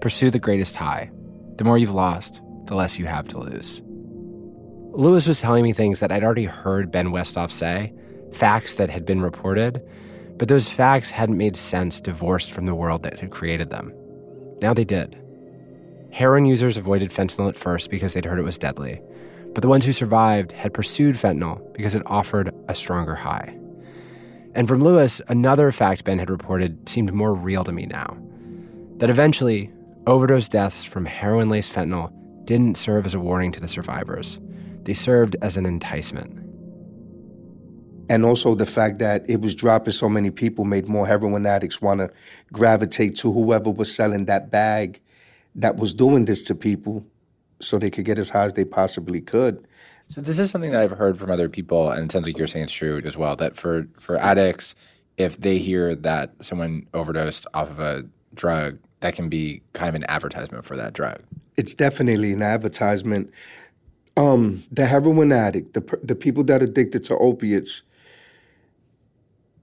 pursue 0.00 0.30
the 0.30 0.38
greatest 0.38 0.76
high. 0.76 1.10
The 1.56 1.64
more 1.64 1.78
you've 1.78 1.94
lost, 1.94 2.40
the 2.66 2.74
less 2.74 2.98
you 2.98 3.06
have 3.06 3.26
to 3.28 3.38
lose. 3.38 3.80
Luis 4.92 5.26
was 5.26 5.40
telling 5.40 5.64
me 5.64 5.72
things 5.72 6.00
that 6.00 6.12
I'd 6.12 6.22
already 6.22 6.44
heard 6.44 6.92
Ben 6.92 7.08
Westhoff 7.08 7.50
say, 7.50 7.92
facts 8.32 8.74
that 8.74 8.90
had 8.90 9.06
been 9.06 9.22
reported, 9.22 9.82
but 10.36 10.48
those 10.48 10.68
facts 10.68 11.10
hadn't 11.10 11.38
made 11.38 11.56
sense 11.56 12.00
divorced 12.00 12.52
from 12.52 12.66
the 12.66 12.74
world 12.74 13.02
that 13.02 13.18
had 13.18 13.30
created 13.30 13.70
them. 13.70 13.94
Now 14.60 14.74
they 14.74 14.84
did. 14.84 15.18
Heroin 16.14 16.46
users 16.46 16.76
avoided 16.76 17.10
fentanyl 17.10 17.48
at 17.48 17.56
first 17.56 17.90
because 17.90 18.12
they'd 18.12 18.24
heard 18.24 18.38
it 18.38 18.44
was 18.44 18.56
deadly, 18.56 19.02
but 19.52 19.62
the 19.62 19.68
ones 19.68 19.84
who 19.84 19.92
survived 19.92 20.52
had 20.52 20.72
pursued 20.72 21.16
fentanyl 21.16 21.60
because 21.74 21.96
it 21.96 22.04
offered 22.06 22.54
a 22.68 22.74
stronger 22.76 23.16
high. 23.16 23.58
And 24.54 24.68
from 24.68 24.80
Luis, 24.80 25.20
another 25.26 25.72
fact 25.72 26.04
Ben 26.04 26.20
had 26.20 26.30
reported 26.30 26.88
seemed 26.88 27.12
more 27.12 27.34
real 27.34 27.64
to 27.64 27.72
me 27.72 27.86
now 27.86 28.16
that 28.98 29.10
eventually, 29.10 29.72
overdose 30.06 30.46
deaths 30.46 30.84
from 30.84 31.04
heroin 31.04 31.48
laced 31.48 31.74
fentanyl 31.74 32.12
didn't 32.44 32.78
serve 32.78 33.06
as 33.06 33.14
a 33.14 33.18
warning 33.18 33.50
to 33.50 33.58
the 33.58 33.66
survivors. 33.66 34.38
They 34.84 34.94
served 34.94 35.34
as 35.42 35.56
an 35.56 35.66
enticement. 35.66 36.38
And 38.08 38.24
also 38.24 38.54
the 38.54 38.66
fact 38.66 39.00
that 39.00 39.28
it 39.28 39.40
was 39.40 39.56
dropping 39.56 39.94
so 39.94 40.08
many 40.08 40.30
people 40.30 40.64
made 40.64 40.86
more 40.86 41.08
heroin 41.08 41.44
addicts 41.44 41.82
want 41.82 42.02
to 42.02 42.10
gravitate 42.52 43.16
to 43.16 43.32
whoever 43.32 43.70
was 43.70 43.92
selling 43.92 44.26
that 44.26 44.52
bag 44.52 45.00
that 45.54 45.76
was 45.76 45.94
doing 45.94 46.24
this 46.24 46.42
to 46.44 46.54
people 46.54 47.06
so 47.60 47.78
they 47.78 47.90
could 47.90 48.04
get 48.04 48.18
as 48.18 48.30
high 48.30 48.44
as 48.44 48.54
they 48.54 48.64
possibly 48.64 49.20
could. 49.20 49.66
So 50.08 50.20
this 50.20 50.38
is 50.38 50.50
something 50.50 50.72
that 50.72 50.82
I've 50.82 50.98
heard 50.98 51.18
from 51.18 51.30
other 51.30 51.48
people, 51.48 51.90
and 51.90 52.04
it 52.04 52.12
sounds 52.12 52.26
like 52.26 52.36
you're 52.36 52.46
saying 52.46 52.64
it's 52.64 52.72
true 52.72 53.00
as 53.04 53.16
well. 53.16 53.36
That 53.36 53.56
for 53.56 53.86
for 53.98 54.16
addicts, 54.16 54.74
if 55.16 55.40
they 55.40 55.58
hear 55.58 55.94
that 55.94 56.32
someone 56.42 56.86
overdosed 56.92 57.46
off 57.54 57.70
of 57.70 57.80
a 57.80 58.04
drug, 58.34 58.78
that 59.00 59.14
can 59.14 59.28
be 59.28 59.62
kind 59.72 59.88
of 59.88 59.94
an 59.94 60.04
advertisement 60.08 60.64
for 60.64 60.76
that 60.76 60.92
drug. 60.92 61.20
It's 61.56 61.74
definitely 61.74 62.32
an 62.32 62.42
advertisement 62.42 63.30
um, 64.16 64.62
the 64.70 64.86
heroin 64.86 65.32
addict, 65.32 65.74
the 65.74 65.98
the 66.02 66.14
people 66.14 66.44
that 66.44 66.62
are 66.62 66.66
addicted 66.66 67.04
to 67.04 67.16
opiates, 67.18 67.82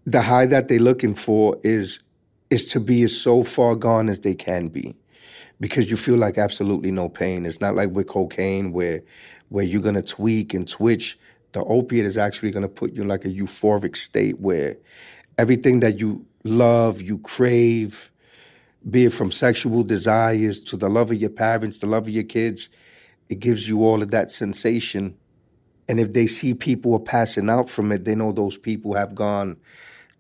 the 0.06 0.24
high 0.24 0.46
that 0.46 0.68
they're 0.68 0.80
looking 0.80 1.16
for 1.16 1.58
is 1.64 2.00
is 2.50 2.66
to 2.66 2.80
be 2.80 3.04
as 3.04 3.18
so 3.20 3.44
far 3.44 3.76
gone 3.76 4.10
as 4.10 4.22
they 4.22 4.36
can 4.36 4.68
be, 4.68 4.96
because 5.62 5.90
you 5.90 5.96
feel 5.96 6.18
like 6.18 6.38
absolutely 6.38 6.92
no 6.92 7.08
pain. 7.08 7.46
It's 7.46 7.62
not 7.62 7.76
like 7.76 7.92
with 7.92 8.08
cocaine 8.08 8.74
where 8.74 9.04
where 9.48 9.64
you're 9.64 9.82
gonna 9.82 10.04
tweak 10.04 10.54
and 10.54 10.68
twitch. 10.68 11.18
The 11.54 11.64
opiate 11.64 12.06
is 12.06 12.18
actually 12.18 12.52
gonna 12.52 12.68
put 12.70 12.94
you 12.94 13.04
in 13.04 13.08
like 13.08 13.24
a 13.24 13.30
euphoric 13.30 13.96
state 13.96 14.42
where 14.42 14.78
everything 15.38 15.80
that 15.82 16.00
you 16.00 16.26
love, 16.44 17.02
you 17.02 17.20
crave, 17.20 18.12
be 18.90 19.06
it 19.06 19.14
from 19.14 19.32
sexual 19.32 19.84
desires 19.84 20.62
to 20.64 20.78
the 20.78 20.90
love 20.90 21.12
of 21.12 21.22
your 21.22 21.30
parents, 21.30 21.80
the 21.80 21.88
love 21.88 22.08
of 22.08 22.14
your 22.14 22.26
kids 22.26 22.70
it 23.32 23.40
gives 23.40 23.70
you 23.70 23.86
all 23.86 24.04
of 24.04 24.12
that 24.12 24.30
sensation. 24.30 25.16
And 25.88 26.02
if 26.02 26.12
they 26.12 26.28
see 26.28 26.54
people 26.54 26.94
are 26.96 27.00
passing 27.00 27.50
out 27.50 27.70
from 27.70 27.92
it, 27.94 28.04
they 28.04 28.14
know 28.14 28.34
those 28.34 28.58
people 28.58 28.94
have 28.96 29.16
gone 29.16 29.56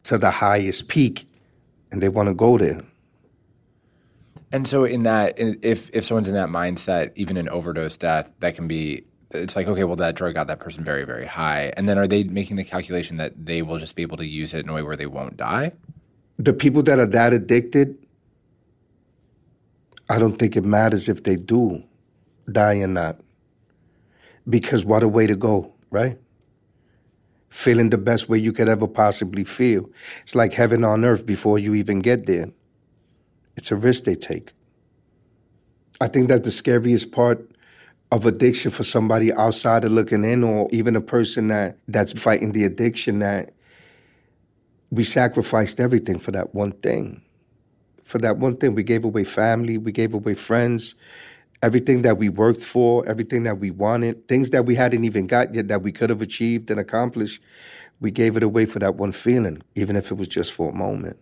to 0.03 0.17
the 0.17 0.31
highest 0.31 0.87
peak 0.87 1.27
and 1.91 2.01
they 2.01 2.09
want 2.09 2.27
to 2.29 2.33
go 2.33 2.57
there. 2.57 2.81
And 4.51 4.67
so, 4.67 4.83
in 4.83 5.03
that, 5.03 5.35
if 5.37 5.89
if 5.93 6.05
someone's 6.05 6.27
in 6.27 6.33
that 6.35 6.49
mindset, 6.49 7.11
even 7.15 7.37
an 7.37 7.47
overdose 7.49 7.97
death, 7.97 8.31
that 8.39 8.55
can 8.55 8.67
be. 8.67 9.05
It's 9.33 9.55
like 9.55 9.67
okay, 9.67 9.85
well, 9.85 9.95
that 9.95 10.15
drug 10.15 10.33
got 10.33 10.47
that 10.47 10.59
person 10.59 10.83
very, 10.83 11.05
very 11.05 11.25
high, 11.25 11.71
and 11.77 11.87
then 11.87 11.97
are 11.97 12.07
they 12.07 12.23
making 12.23 12.57
the 12.57 12.65
calculation 12.65 13.15
that 13.15 13.45
they 13.45 13.61
will 13.61 13.77
just 13.77 13.95
be 13.95 14.01
able 14.01 14.17
to 14.17 14.25
use 14.25 14.53
it 14.53 14.59
in 14.65 14.69
a 14.69 14.73
way 14.73 14.81
where 14.81 14.97
they 14.97 15.05
won't 15.05 15.37
die? 15.37 15.71
The 16.37 16.51
people 16.51 16.83
that 16.83 16.99
are 16.99 17.05
that 17.05 17.31
addicted, 17.31 17.97
I 20.09 20.19
don't 20.19 20.37
think 20.37 20.57
it 20.57 20.65
matters 20.65 21.07
if 21.07 21.23
they 21.23 21.37
do 21.37 21.83
die 22.51 22.79
or 22.79 22.87
not. 22.87 23.21
Because 24.49 24.83
what 24.83 25.03
a 25.03 25.07
way 25.07 25.27
to 25.27 25.35
go, 25.35 25.73
right? 25.89 26.17
Feeling 27.49 27.89
the 27.89 27.97
best 27.97 28.27
way 28.27 28.37
you 28.37 28.51
could 28.51 28.67
ever 28.67 28.87
possibly 28.87 29.43
feel. 29.43 29.89
It's 30.23 30.35
like 30.35 30.53
heaven 30.53 30.83
on 30.83 31.05
earth 31.05 31.25
before 31.25 31.59
you 31.59 31.73
even 31.75 31.99
get 31.99 32.25
there. 32.25 32.49
It's 33.61 33.71
a 33.71 33.75
risk 33.75 34.05
they 34.05 34.15
take. 34.15 34.53
I 36.01 36.07
think 36.07 36.29
that's 36.29 36.41
the 36.41 36.49
scariest 36.49 37.11
part 37.11 37.47
of 38.11 38.25
addiction 38.25 38.71
for 38.71 38.81
somebody 38.81 39.31
outside 39.31 39.85
of 39.85 39.91
looking 39.91 40.23
in 40.23 40.43
or 40.43 40.67
even 40.71 40.95
a 40.95 41.01
person 41.01 41.49
that 41.49 41.77
that's 41.87 42.11
fighting 42.13 42.53
the 42.53 42.63
addiction 42.63 43.19
that 43.19 43.53
we 44.89 45.03
sacrificed 45.03 45.79
everything 45.79 46.17
for 46.17 46.31
that 46.31 46.55
one 46.55 46.71
thing. 46.71 47.21
For 48.01 48.17
that 48.17 48.39
one 48.39 48.57
thing, 48.57 48.73
we 48.73 48.81
gave 48.81 49.05
away 49.05 49.25
family, 49.25 49.77
we 49.77 49.91
gave 49.91 50.15
away 50.15 50.33
friends, 50.33 50.95
everything 51.61 52.01
that 52.01 52.17
we 52.17 52.29
worked 52.29 52.63
for, 52.63 53.07
everything 53.07 53.43
that 53.43 53.59
we 53.59 53.69
wanted, 53.69 54.27
things 54.27 54.49
that 54.49 54.65
we 54.65 54.73
hadn't 54.73 55.03
even 55.03 55.27
got 55.27 55.53
yet 55.53 55.67
that 55.67 55.83
we 55.83 55.91
could 55.91 56.09
have 56.09 56.23
achieved 56.23 56.71
and 56.71 56.79
accomplished, 56.79 57.43
we 57.99 58.09
gave 58.09 58.35
it 58.35 58.41
away 58.41 58.65
for 58.65 58.79
that 58.79 58.95
one 58.95 59.11
feeling, 59.11 59.61
even 59.75 59.95
if 59.95 60.09
it 60.09 60.15
was 60.15 60.27
just 60.27 60.51
for 60.51 60.71
a 60.71 60.73
moment. 60.73 61.19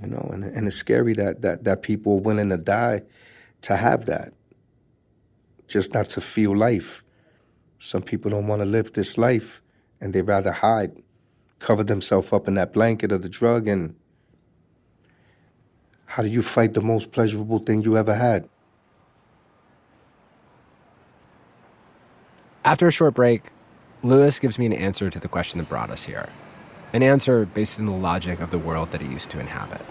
You 0.00 0.08
know, 0.08 0.28
and, 0.32 0.44
and 0.44 0.66
it's 0.66 0.76
scary 0.76 1.14
that, 1.14 1.42
that, 1.42 1.64
that 1.64 1.82
people 1.82 2.14
are 2.14 2.20
willing 2.20 2.50
to 2.50 2.58
die 2.58 3.02
to 3.62 3.76
have 3.76 4.06
that, 4.06 4.32
just 5.66 5.94
not 5.94 6.08
to 6.10 6.20
feel 6.20 6.54
life. 6.54 7.02
Some 7.78 8.02
people 8.02 8.30
don't 8.30 8.46
want 8.46 8.60
to 8.60 8.66
live 8.66 8.92
this 8.92 9.16
life 9.16 9.62
and 10.00 10.12
they 10.12 10.22
rather 10.22 10.52
hide, 10.52 11.02
cover 11.58 11.82
themselves 11.82 12.32
up 12.32 12.46
in 12.46 12.54
that 12.54 12.72
blanket 12.72 13.10
of 13.10 13.22
the 13.22 13.28
drug. 13.28 13.66
And 13.66 13.94
how 16.04 16.22
do 16.22 16.28
you 16.28 16.42
fight 16.42 16.74
the 16.74 16.82
most 16.82 17.10
pleasurable 17.10 17.58
thing 17.58 17.82
you 17.82 17.96
ever 17.96 18.14
had? 18.14 18.48
After 22.64 22.88
a 22.88 22.92
short 22.92 23.14
break, 23.14 23.44
Luis 24.02 24.38
gives 24.38 24.58
me 24.58 24.66
an 24.66 24.72
answer 24.72 25.08
to 25.08 25.18
the 25.18 25.28
question 25.28 25.58
that 25.58 25.68
brought 25.68 25.88
us 25.88 26.02
here. 26.02 26.28
An 26.96 27.02
answer 27.02 27.44
based 27.44 27.78
in 27.78 27.84
the 27.84 27.92
logic 27.92 28.40
of 28.40 28.50
the 28.50 28.56
world 28.56 28.92
that 28.92 29.02
he 29.02 29.08
used 29.08 29.28
to 29.28 29.38
inhabit. 29.38 29.82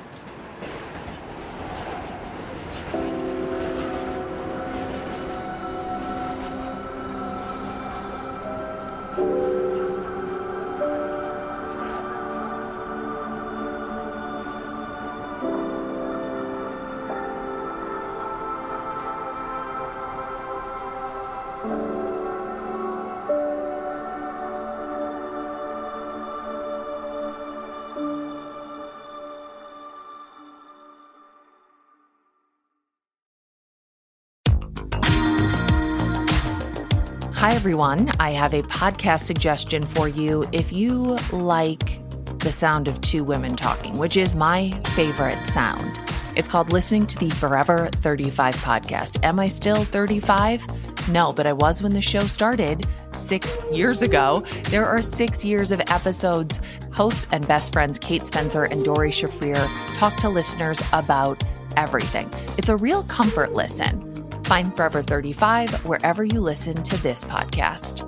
Hi, 37.46 37.54
everyone. 37.54 38.10
I 38.20 38.32
have 38.32 38.56
a 38.56 38.64
podcast 38.64 39.26
suggestion 39.26 39.84
for 39.84 40.08
you. 40.08 40.48
If 40.52 40.74
you 40.74 41.16
like 41.32 42.02
the 42.40 42.52
sound 42.52 42.88
of 42.88 43.00
two 43.02 43.24
women 43.24 43.56
talking, 43.56 44.00
which 44.00 44.18
is 44.18 44.36
my 44.36 44.72
favorite 44.96 45.46
sound, 45.46 46.00
it's 46.36 46.48
called 46.48 46.72
Listening 46.72 47.06
to 47.06 47.20
the 47.20 47.30
Forever 47.30 47.90
35 47.94 48.56
podcast. 48.56 49.24
Am 49.24 49.40
I 49.40 49.48
still 49.48 49.84
35? 49.84 50.66
No, 51.12 51.32
but 51.32 51.46
I 51.46 51.54
was 51.54 51.84
when 51.84 51.92
the 51.92 52.02
show 52.02 52.22
started 52.22 52.88
six 53.12 53.60
years 53.72 54.02
ago. 54.02 54.44
There 54.72 54.88
are 54.88 55.04
six 55.04 55.46
years 55.46 55.72
of 55.72 55.80
episodes. 55.82 56.62
Hosts 56.94 57.28
and 57.32 57.48
best 57.48 57.72
friends 57.72 58.00
Kate 58.00 58.26
Spencer 58.26 58.64
and 58.64 58.84
Doree 58.84 59.12
Shafrir 59.12 59.68
talk 60.00 60.16
to 60.18 60.30
listeners 60.30 60.82
about 60.94 61.44
everything. 61.78 62.28
It's 62.58 62.70
a 62.70 62.76
real 62.76 63.04
comfort 63.04 63.54
listen. 63.54 64.15
Find 64.46 64.76
Forever 64.76 65.02
35 65.02 65.88
wherever 65.88 66.24
you 66.24 66.40
listen 66.40 66.76
to 66.84 67.02
this 67.02 67.24
podcast. 67.24 68.04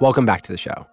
Welcome 0.00 0.26
back 0.26 0.42
to 0.42 0.50
the 0.50 0.58
show. 0.58 0.88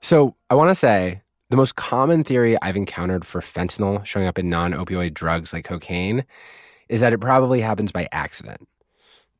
So, 0.00 0.34
I 0.48 0.54
want 0.54 0.70
to 0.70 0.74
say 0.74 1.20
the 1.50 1.56
most 1.56 1.76
common 1.76 2.24
theory 2.24 2.56
I've 2.62 2.76
encountered 2.76 3.26
for 3.26 3.42
fentanyl 3.42 4.02
showing 4.06 4.26
up 4.26 4.38
in 4.38 4.48
non 4.48 4.72
opioid 4.72 5.12
drugs 5.12 5.52
like 5.52 5.66
cocaine 5.66 6.24
is 6.88 7.00
that 7.00 7.12
it 7.12 7.20
probably 7.20 7.60
happens 7.60 7.92
by 7.92 8.08
accident. 8.12 8.68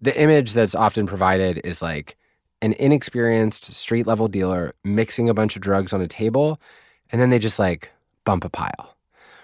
The 0.00 0.18
image 0.20 0.52
that's 0.52 0.74
often 0.74 1.06
provided 1.06 1.60
is 1.64 1.82
like 1.82 2.16
an 2.60 2.72
inexperienced 2.74 3.72
street 3.72 4.06
level 4.06 4.28
dealer 4.28 4.74
mixing 4.84 5.28
a 5.28 5.34
bunch 5.34 5.56
of 5.56 5.62
drugs 5.62 5.92
on 5.92 6.00
a 6.00 6.08
table, 6.08 6.60
and 7.10 7.20
then 7.20 7.30
they 7.30 7.38
just 7.38 7.58
like 7.58 7.90
bump 8.24 8.44
a 8.44 8.50
pile. 8.50 8.96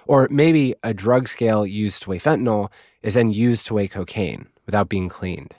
Or 0.07 0.29
maybe 0.31 0.75
a 0.83 0.93
drug 0.93 1.29
scale 1.29 1.67
used 1.67 2.03
to 2.03 2.11
weigh 2.11 2.19
fentanyl 2.19 2.71
is 3.03 3.15
then 3.15 3.33
used 3.33 3.67
to 3.67 3.75
weigh 3.75 3.89
cocaine 3.89 4.49
without 4.67 4.89
being 4.89 5.09
cleaned. 5.09 5.55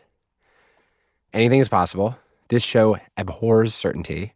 Anything 1.34 1.60
is 1.60 1.70
possible. 1.70 2.18
This 2.50 2.64
show 2.64 2.98
abhors 3.18 3.74
certainty. 3.74 4.34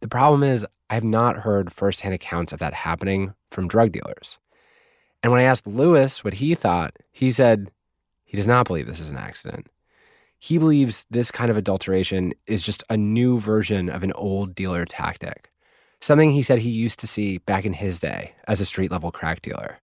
The 0.00 0.08
problem 0.08 0.42
is, 0.42 0.64
I 0.88 0.94
have 0.94 1.04
not 1.04 1.38
heard 1.38 1.72
firsthand 1.72 2.14
accounts 2.14 2.52
of 2.52 2.60
that 2.60 2.72
happening 2.72 3.34
from 3.50 3.68
drug 3.68 3.92
dealers. 3.92 4.38
And 5.22 5.32
when 5.32 5.40
I 5.40 5.44
asked 5.44 5.66
Luis 5.66 6.22
what 6.22 6.34
he 6.34 6.54
thought, 6.54 6.96
he 7.10 7.32
said 7.32 7.70
he 8.24 8.36
does 8.36 8.46
not 8.46 8.66
believe 8.66 8.86
this 8.86 9.00
is 9.00 9.10
an 9.10 9.16
accident. 9.16 9.68
He 10.38 10.58
believes 10.58 11.04
this 11.10 11.30
kind 11.30 11.50
of 11.50 11.56
adulteration 11.56 12.32
is 12.46 12.62
just 12.62 12.84
a 12.88 12.96
new 12.96 13.40
version 13.40 13.88
of 13.88 14.04
an 14.04 14.12
old 14.12 14.54
dealer 14.54 14.84
tactic, 14.84 15.50
something 16.00 16.30
he 16.30 16.42
said 16.42 16.60
he 16.60 16.70
used 16.70 17.00
to 17.00 17.08
see 17.08 17.38
back 17.38 17.64
in 17.64 17.72
his 17.72 17.98
day 17.98 18.34
as 18.46 18.60
a 18.60 18.64
street 18.64 18.92
level 18.92 19.10
crack 19.10 19.42
dealer. 19.42 19.78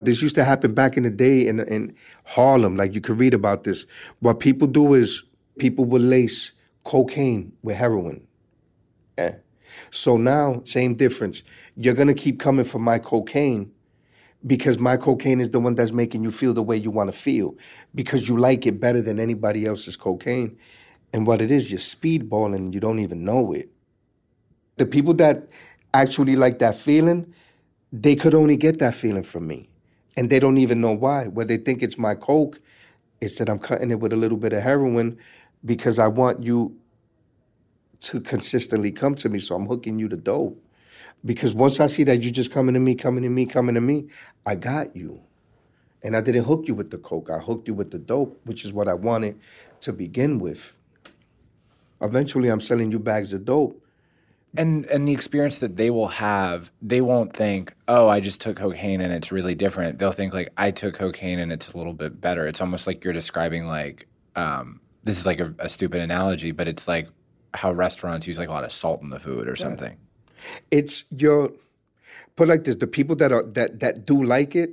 This 0.00 0.20
used 0.20 0.34
to 0.34 0.44
happen 0.44 0.74
back 0.74 0.96
in 0.96 1.04
the 1.04 1.10
day 1.10 1.46
in, 1.46 1.60
in 1.60 1.94
Harlem. 2.24 2.74
Like 2.76 2.94
you 2.94 3.00
could 3.00 3.18
read 3.18 3.32
about 3.32 3.64
this. 3.64 3.86
What 4.18 4.40
people 4.40 4.66
do 4.66 4.92
is 4.94 5.22
people 5.58 5.84
will 5.84 6.02
lace 6.02 6.52
cocaine 6.82 7.52
with 7.62 7.76
heroin. 7.76 8.26
Yeah. 9.16 9.36
So 9.90 10.16
now, 10.16 10.62
same 10.64 10.94
difference. 10.94 11.42
You're 11.76 11.94
going 11.94 12.08
to 12.08 12.14
keep 12.14 12.40
coming 12.40 12.64
for 12.64 12.78
my 12.78 12.98
cocaine 12.98 13.70
because 14.46 14.78
my 14.78 14.96
cocaine 14.96 15.40
is 15.40 15.50
the 15.50 15.60
one 15.60 15.74
that's 15.74 15.92
making 15.92 16.22
you 16.22 16.30
feel 16.30 16.54
the 16.54 16.62
way 16.62 16.76
you 16.76 16.90
want 16.90 17.12
to 17.12 17.18
feel 17.18 17.56
because 17.94 18.28
you 18.28 18.36
like 18.36 18.66
it 18.66 18.80
better 18.80 19.00
than 19.00 19.18
anybody 19.18 19.66
else's 19.66 19.96
cocaine. 19.96 20.58
And 21.12 21.26
what 21.26 21.40
it 21.40 21.50
is, 21.50 21.70
you're 21.70 21.78
speedballing 21.78 22.72
you 22.74 22.80
don't 22.80 22.98
even 22.98 23.24
know 23.24 23.52
it. 23.52 23.70
The 24.76 24.86
people 24.86 25.14
that 25.14 25.48
actually 25.94 26.36
like 26.36 26.58
that 26.58 26.76
feeling, 26.76 27.32
they 27.92 28.16
could 28.16 28.34
only 28.34 28.56
get 28.56 28.80
that 28.80 28.94
feeling 28.94 29.22
from 29.22 29.46
me. 29.46 29.68
And 30.16 30.30
they 30.30 30.40
don't 30.40 30.58
even 30.58 30.80
know 30.80 30.92
why. 30.92 31.26
Where 31.26 31.46
they 31.46 31.56
think 31.56 31.82
it's 31.82 31.98
my 31.98 32.14
coke, 32.14 32.60
it's 33.20 33.38
that 33.38 33.48
I'm 33.48 33.58
cutting 33.58 33.90
it 33.90 34.00
with 34.00 34.12
a 34.12 34.16
little 34.16 34.38
bit 34.38 34.52
of 34.52 34.62
heroin 34.62 35.18
because 35.64 35.98
I 35.98 36.08
want 36.08 36.42
you 36.42 36.76
to 38.00 38.20
consistently 38.20 38.92
come 38.92 39.14
to 39.16 39.28
me. 39.28 39.38
So 39.38 39.54
I'm 39.54 39.66
hooking 39.66 39.98
you 39.98 40.08
to 40.08 40.16
dope. 40.16 40.63
Because 41.24 41.54
once 41.54 41.80
I 41.80 41.86
see 41.86 42.04
that 42.04 42.22
you 42.22 42.30
just 42.30 42.50
coming 42.50 42.74
to 42.74 42.80
me, 42.80 42.94
coming 42.94 43.22
to 43.22 43.30
me, 43.30 43.46
coming 43.46 43.74
to 43.74 43.80
me, 43.80 44.08
I 44.44 44.56
got 44.56 44.94
you. 44.94 45.22
And 46.02 46.14
I 46.14 46.20
didn't 46.20 46.44
hook 46.44 46.64
you 46.68 46.74
with 46.74 46.90
the 46.90 46.98
coke. 46.98 47.30
I 47.30 47.38
hooked 47.38 47.66
you 47.66 47.74
with 47.74 47.90
the 47.90 47.98
dope, 47.98 48.38
which 48.44 48.64
is 48.64 48.72
what 48.72 48.88
I 48.88 48.94
wanted 48.94 49.40
to 49.80 49.92
begin 49.92 50.38
with. 50.38 50.76
Eventually, 52.00 52.48
I'm 52.48 52.60
selling 52.60 52.92
you 52.92 52.98
bags 52.98 53.32
of 53.32 53.46
dope. 53.46 53.80
And 54.56 54.84
and 54.86 55.08
the 55.08 55.12
experience 55.12 55.58
that 55.58 55.76
they 55.76 55.90
will 55.90 56.08
have, 56.08 56.70
they 56.80 57.00
won't 57.00 57.34
think, 57.34 57.74
"Oh, 57.88 58.06
I 58.06 58.20
just 58.20 58.40
took 58.40 58.58
cocaine 58.58 59.00
and 59.00 59.12
it's 59.12 59.32
really 59.32 59.56
different." 59.56 59.98
They'll 59.98 60.12
think 60.12 60.32
like, 60.32 60.52
"I 60.56 60.70
took 60.70 60.94
cocaine 60.94 61.40
and 61.40 61.50
it's 61.50 61.72
a 61.72 61.76
little 61.76 61.94
bit 61.94 62.20
better." 62.20 62.46
It's 62.46 62.60
almost 62.60 62.86
like 62.86 63.02
you're 63.02 63.12
describing 63.12 63.66
like 63.66 64.06
um, 64.36 64.80
this 65.02 65.18
is 65.18 65.26
like 65.26 65.40
a, 65.40 65.54
a, 65.58 65.68
stupid 65.68 66.00
analogy, 66.00 66.50
but 66.52 66.68
it's 66.68 66.86
like 66.86 67.08
how 67.52 67.72
restaurants 67.72 68.26
use 68.26 68.38
like 68.38 68.48
a 68.48 68.52
lot 68.52 68.64
of 68.64 68.72
salt 68.72 69.02
in 69.02 69.10
the 69.10 69.20
food 69.20 69.48
or 69.48 69.56
something. 69.56 69.96
It's 70.70 71.04
your 71.10 71.52
put 72.36 72.48
like 72.48 72.64
this: 72.64 72.76
the 72.76 72.86
people 72.86 73.16
that 73.16 73.32
are 73.32 73.42
that 73.42 73.80
that 73.80 74.06
do 74.06 74.22
like 74.22 74.54
it, 74.56 74.70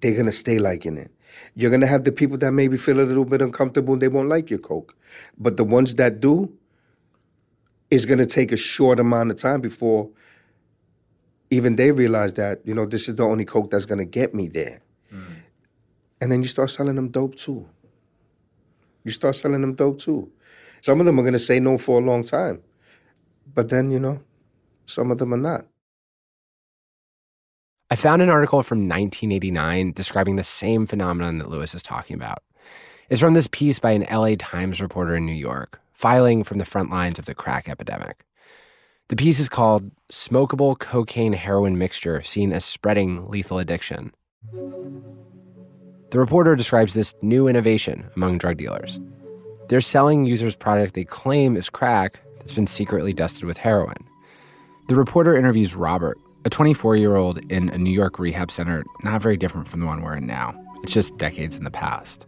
they're 0.00 0.16
gonna 0.16 0.32
stay 0.32 0.58
liking 0.58 0.96
it. 0.96 1.10
You're 1.54 1.70
gonna 1.70 1.86
have 1.86 2.04
the 2.04 2.12
people 2.12 2.38
that 2.38 2.52
maybe 2.52 2.76
feel 2.76 3.00
a 3.00 3.02
little 3.02 3.24
bit 3.24 3.42
uncomfortable; 3.42 3.94
and 3.94 4.02
they 4.02 4.08
won't 4.08 4.28
like 4.28 4.50
your 4.50 4.58
coke. 4.58 4.94
But 5.38 5.56
the 5.56 5.64
ones 5.64 5.94
that 5.96 6.20
do, 6.20 6.52
is 7.90 8.06
gonna 8.06 8.26
take 8.26 8.52
a 8.52 8.56
short 8.56 9.00
amount 9.00 9.30
of 9.30 9.36
time 9.36 9.60
before 9.60 10.10
even 11.50 11.76
they 11.76 11.90
realize 11.90 12.34
that 12.34 12.60
you 12.64 12.74
know 12.74 12.86
this 12.86 13.08
is 13.08 13.16
the 13.16 13.24
only 13.24 13.44
coke 13.44 13.70
that's 13.70 13.86
gonna 13.86 14.04
get 14.04 14.34
me 14.34 14.48
there. 14.48 14.80
Mm. 15.12 15.42
And 16.20 16.32
then 16.32 16.42
you 16.42 16.48
start 16.48 16.70
selling 16.70 16.94
them 16.94 17.08
dope 17.08 17.34
too. 17.34 17.68
You 19.04 19.10
start 19.10 19.34
selling 19.34 19.60
them 19.60 19.74
dope 19.74 19.98
too. 19.98 20.30
Some 20.80 21.00
of 21.00 21.06
them 21.06 21.18
are 21.18 21.24
gonna 21.24 21.38
say 21.38 21.58
no 21.58 21.76
for 21.76 22.00
a 22.00 22.04
long 22.04 22.24
time. 22.24 22.62
But 23.54 23.68
then, 23.68 23.90
you 23.90 23.98
know, 23.98 24.20
some 24.86 25.10
of 25.10 25.18
them 25.18 25.34
are 25.34 25.38
not. 25.38 25.66
I 27.90 27.96
found 27.96 28.22
an 28.22 28.30
article 28.30 28.62
from 28.62 28.88
1989 28.88 29.92
describing 29.92 30.36
the 30.36 30.44
same 30.44 30.86
phenomenon 30.86 31.38
that 31.38 31.50
Luis 31.50 31.74
is 31.74 31.82
talking 31.82 32.14
about. 32.14 32.42
It's 33.08 33.20
from 33.20 33.34
this 33.34 33.48
piece 33.50 33.80
by 33.80 33.90
an 33.90 34.06
LA 34.08 34.36
Times 34.38 34.80
reporter 34.80 35.16
in 35.16 35.26
New 35.26 35.32
York, 35.32 35.80
filing 35.92 36.44
from 36.44 36.58
the 36.58 36.64
front 36.64 36.90
lines 36.90 37.18
of 37.18 37.24
the 37.24 37.34
crack 37.34 37.68
epidemic. 37.68 38.24
The 39.08 39.16
piece 39.16 39.40
is 39.40 39.48
called 39.48 39.90
Smokable 40.12 40.78
Cocaine 40.78 41.32
Heroin 41.32 41.76
Mixture 41.76 42.22
Seen 42.22 42.52
as 42.52 42.64
Spreading 42.64 43.28
Lethal 43.28 43.58
Addiction. 43.58 44.14
The 44.52 46.18
reporter 46.18 46.54
describes 46.54 46.94
this 46.94 47.12
new 47.20 47.48
innovation 47.48 48.08
among 48.14 48.38
drug 48.38 48.56
dealers. 48.56 49.00
They're 49.68 49.80
selling 49.80 50.26
users 50.26 50.54
product 50.54 50.94
they 50.94 51.04
claim 51.04 51.56
is 51.56 51.68
crack 51.68 52.20
that's 52.40 52.52
been 52.52 52.66
secretly 52.66 53.12
dusted 53.12 53.44
with 53.44 53.58
heroin. 53.58 53.96
The 54.88 54.96
reporter 54.96 55.36
interviews 55.36 55.76
Robert, 55.76 56.18
a 56.44 56.50
24 56.50 56.96
year 56.96 57.14
old 57.14 57.38
in 57.52 57.68
a 57.68 57.78
New 57.78 57.92
York 57.92 58.18
rehab 58.18 58.50
center, 58.50 58.82
not 59.04 59.22
very 59.22 59.36
different 59.36 59.68
from 59.68 59.80
the 59.80 59.86
one 59.86 60.02
we're 60.02 60.16
in 60.16 60.26
now. 60.26 60.54
It's 60.82 60.92
just 60.92 61.16
decades 61.18 61.54
in 61.54 61.64
the 61.64 61.70
past. 61.70 62.26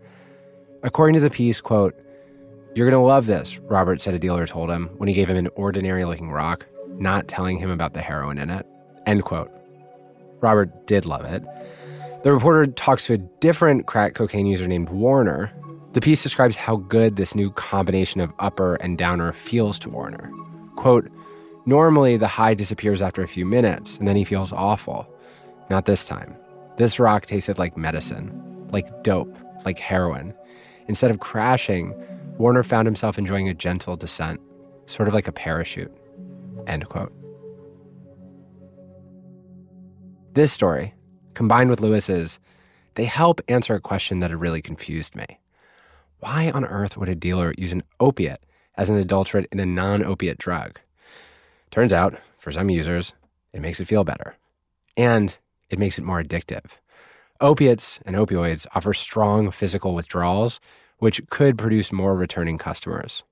According 0.83 1.15
to 1.15 1.21
the 1.21 1.31
piece, 1.31 1.61
quote, 1.61 1.95
You're 2.75 2.89
going 2.89 3.01
to 3.01 3.07
love 3.07 3.27
this, 3.27 3.59
Robert 3.61 4.01
said 4.01 4.15
a 4.15 4.19
dealer 4.19 4.47
told 4.47 4.71
him 4.71 4.91
when 4.99 5.09
he 5.09 5.15
gave 5.15 5.29
him 5.29 5.37
an 5.37 5.49
ordinary 5.57 6.05
looking 6.05 6.31
rock, 6.31 6.67
not 6.89 7.27
telling 7.27 7.59
him 7.59 7.71
about 7.71 7.95
the 7.95 8.03
heroin 8.03 8.39
in 8.39 8.51
it. 8.51 8.67
End 9.07 9.25
quote. 9.25 9.51
Robert 10.41 10.87
did 10.87 11.07
love 11.07 11.25
it. 11.25 11.43
The 12.23 12.33
reporter 12.33 12.67
talks 12.67 13.07
to 13.07 13.15
a 13.15 13.19
different 13.19 13.87
crack 13.87 14.15
cocaine 14.15 14.47
user 14.47 14.69
named 14.69 14.91
Warner. 14.91 15.53
The 15.93 16.01
piece 16.01 16.23
describes 16.23 16.57
how 16.57 16.77
good 16.77 17.17
this 17.17 17.35
new 17.35 17.51
combination 17.51 18.23
of 18.23 18.33
upper 18.39 18.77
and 18.77 18.97
downer 18.97 19.33
feels 19.33 19.79
to 19.81 19.91
Warner. 19.91 20.31
Quote, 20.77 21.11
Normally, 21.67 22.17
the 22.17 22.27
high 22.27 22.55
disappears 22.55 23.03
after 23.03 23.23
a 23.23 23.29
few 23.29 23.45
minutes, 23.45 23.99
and 23.99 24.09
then 24.09 24.17
he 24.17 24.25
feels 24.25 24.53
awful. 24.53 25.07
Not 25.69 25.85
this 25.85 26.05
time. 26.05 26.35
This 26.79 26.99
rock 26.99 27.27
tasted 27.27 27.59
like 27.59 27.77
medicine, 27.77 28.33
like 28.73 29.05
dope, 29.05 29.37
like 29.65 29.79
heroin. 29.79 30.35
Instead 30.89 31.11
of 31.11 31.21
crashing, 31.21 31.95
Warner 32.39 32.63
found 32.63 32.87
himself 32.87 33.19
enjoying 33.19 33.49
a 33.49 33.55
gentle 33.55 33.95
descent, 33.95 34.41
sort 34.87 35.09
of 35.09 35.15
like 35.15 35.29
a 35.29 35.33
parachute. 35.33 35.93
End 36.67 36.89
quote. 36.89 37.13
This 40.33 40.53
story, 40.53 40.95
combined 41.35 41.69
with 41.69 41.81
Luis's, 41.81 42.39
they 42.95 43.05
help 43.05 43.43
answer 43.47 43.75
a 43.75 43.81
question 43.81 44.21
that 44.21 44.31
had 44.31 44.41
really 44.41 44.63
confused 44.63 45.15
me. 45.15 45.39
Why 46.23 46.53
on 46.53 46.65
earth 46.65 46.97
would 46.97 47.09
a 47.09 47.17
dealer 47.17 47.53
use 47.59 47.73
an 47.73 47.83
opiate 47.99 48.45
as 48.77 48.89
an 48.89 48.97
adulterant 48.97 49.49
in 49.51 49.59
a 49.59 49.67
non 49.67 50.05
opiate 50.05 50.39
drug? 50.39 50.79
Turns 51.73 51.93
out, 51.93 52.17
for 52.39 52.53
some 52.53 52.71
users, 52.71 53.13
it 53.53 53.61
makes 53.61 53.81
it 53.81 53.89
feel 53.89 54.05
better. 54.05 54.37
And 54.97 55.37
it 55.69 55.81
makes 55.81 55.99
it 55.99 56.05
more 56.05 56.23
addictive. 56.23 56.67
Opiates 57.41 57.99
and 58.07 58.15
opioids 58.15 58.69
offer 58.73 58.95
strong 58.95 59.51
physical 59.51 59.97
withdrawals, 59.97 60.61
which 60.99 61.29
could 61.29 61.59
produce 61.59 61.91
more 61.91 62.15
returning 62.15 62.57
customers. 62.57 63.25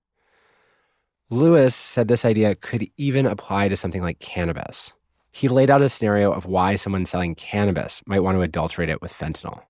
Luis 1.31 1.77
said 1.77 2.09
this 2.09 2.25
idea 2.25 2.57
could 2.57 2.91
even 2.97 3.25
apply 3.25 3.69
to 3.69 3.77
something 3.77 4.03
like 4.03 4.19
cannabis. 4.19 4.93
He 5.31 5.47
laid 5.47 5.71
out 5.71 5.81
a 5.81 5.89
scenario 5.89 6.33
of 6.33 6.45
why 6.45 6.75
someone 6.75 7.07
selling 7.07 7.37
cannabis 7.37 8.03
might 8.05 8.25
want 8.25 8.37
to 8.37 8.43
adulterate 8.43 8.89
it 8.89 9.01
with 9.01 9.13
fentanyl. 9.13 9.63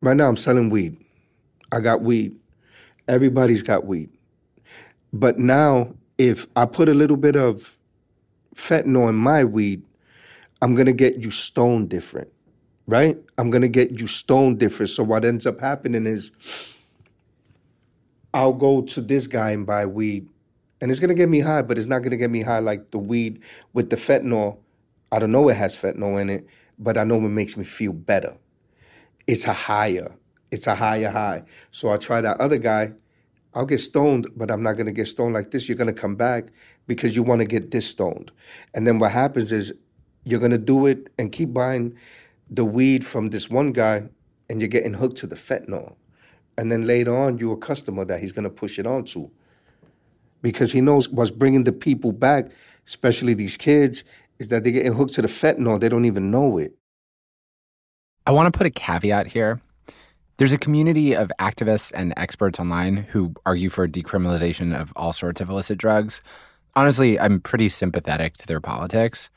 Right 0.00 0.16
now, 0.16 0.28
I'm 0.28 0.36
selling 0.38 0.70
weed. 0.70 0.96
I 1.72 1.80
got 1.80 2.02
weed. 2.02 2.36
Everybody's 3.08 3.62
got 3.62 3.86
weed. 3.86 4.10
But 5.12 5.38
now 5.38 5.94
if 6.18 6.46
I 6.56 6.66
put 6.66 6.88
a 6.88 6.94
little 6.94 7.16
bit 7.16 7.36
of 7.36 7.76
fentanyl 8.54 9.08
in 9.08 9.14
my 9.14 9.44
weed, 9.44 9.82
I'm 10.62 10.74
gonna 10.74 10.92
get 10.92 11.16
you 11.16 11.30
stoned 11.30 11.90
different, 11.90 12.28
right? 12.86 13.18
I'm 13.36 13.50
gonna 13.50 13.68
get 13.68 14.00
you 14.00 14.06
stoned 14.06 14.58
different. 14.58 14.90
So 14.90 15.02
what 15.02 15.24
ends 15.24 15.46
up 15.46 15.60
happening 15.60 16.06
is 16.06 16.30
I'll 18.32 18.54
go 18.54 18.82
to 18.82 19.00
this 19.00 19.26
guy 19.26 19.50
and 19.50 19.66
buy 19.66 19.86
weed, 19.86 20.28
and 20.80 20.90
it's 20.90 21.00
gonna 21.00 21.14
get 21.14 21.28
me 21.28 21.40
high, 21.40 21.62
but 21.62 21.78
it's 21.78 21.86
not 21.86 22.00
gonna 22.00 22.16
get 22.16 22.30
me 22.30 22.42
high 22.42 22.60
like 22.60 22.90
the 22.90 22.98
weed 22.98 23.40
with 23.72 23.90
the 23.90 23.96
fentanyl. 23.96 24.58
I 25.12 25.18
don't 25.18 25.32
know 25.32 25.48
it 25.48 25.56
has 25.56 25.76
fentanyl 25.76 26.20
in 26.20 26.30
it, 26.30 26.46
but 26.78 26.96
I 26.96 27.04
know 27.04 27.16
it 27.16 27.28
makes 27.28 27.56
me 27.56 27.64
feel 27.64 27.92
better. 27.92 28.36
It's 29.26 29.44
a 29.44 29.52
higher, 29.52 30.12
it's 30.50 30.66
a 30.66 30.74
higher 30.74 31.10
high. 31.10 31.44
So 31.70 31.90
I 31.90 31.96
try 31.96 32.20
that 32.20 32.40
other 32.40 32.58
guy 32.58 32.92
I'll 33.56 33.64
get 33.64 33.78
stoned, 33.78 34.28
but 34.36 34.50
I'm 34.50 34.62
not 34.62 34.74
going 34.74 34.86
to 34.86 34.92
get 34.92 35.06
stoned 35.06 35.32
like 35.32 35.50
this. 35.50 35.66
You're 35.66 35.78
going 35.78 35.92
to 35.92 35.98
come 35.98 36.14
back 36.14 36.48
because 36.86 37.16
you 37.16 37.22
want 37.22 37.38
to 37.40 37.46
get 37.46 37.70
this 37.70 37.88
stoned. 37.88 38.30
And 38.74 38.86
then 38.86 38.98
what 38.98 39.12
happens 39.12 39.50
is 39.50 39.72
you're 40.24 40.40
going 40.40 40.52
to 40.52 40.58
do 40.58 40.84
it 40.84 41.08
and 41.18 41.32
keep 41.32 41.54
buying 41.54 41.96
the 42.50 42.66
weed 42.66 43.06
from 43.06 43.30
this 43.30 43.48
one 43.48 43.72
guy 43.72 44.10
and 44.50 44.60
you're 44.60 44.68
getting 44.68 44.94
hooked 44.94 45.16
to 45.18 45.26
the 45.26 45.36
fentanyl. 45.36 45.94
And 46.58 46.70
then 46.70 46.86
later 46.86 47.16
on, 47.16 47.38
you're 47.38 47.54
a 47.54 47.56
customer 47.56 48.04
that 48.04 48.20
he's 48.20 48.32
going 48.32 48.44
to 48.44 48.50
push 48.50 48.78
it 48.78 48.86
on 48.86 49.04
to 49.06 49.30
because 50.42 50.72
he 50.72 50.82
knows 50.82 51.08
what's 51.08 51.30
bringing 51.30 51.64
the 51.64 51.72
people 51.72 52.12
back, 52.12 52.50
especially 52.86 53.32
these 53.32 53.56
kids, 53.56 54.04
is 54.38 54.48
that 54.48 54.64
they're 54.64 54.72
getting 54.72 54.92
hooked 54.92 55.14
to 55.14 55.22
the 55.22 55.28
fentanyl. 55.28 55.80
They 55.80 55.88
don't 55.88 56.04
even 56.04 56.30
know 56.30 56.58
it. 56.58 56.74
I 58.26 58.32
want 58.32 58.52
to 58.52 58.56
put 58.56 58.66
a 58.66 58.70
caveat 58.70 59.28
here 59.28 59.62
there's 60.38 60.52
a 60.52 60.58
community 60.58 61.14
of 61.14 61.32
activists 61.40 61.92
and 61.94 62.12
experts 62.16 62.60
online 62.60 62.98
who 62.98 63.34
argue 63.46 63.70
for 63.70 63.88
decriminalization 63.88 64.78
of 64.78 64.92
all 64.94 65.12
sorts 65.12 65.40
of 65.40 65.48
illicit 65.48 65.78
drugs. 65.78 66.20
Honestly, 66.74 67.18
I'm 67.18 67.40
pretty 67.40 67.70
sympathetic 67.70 68.36
to 68.38 68.46
their 68.46 68.60
politics. 68.60 69.30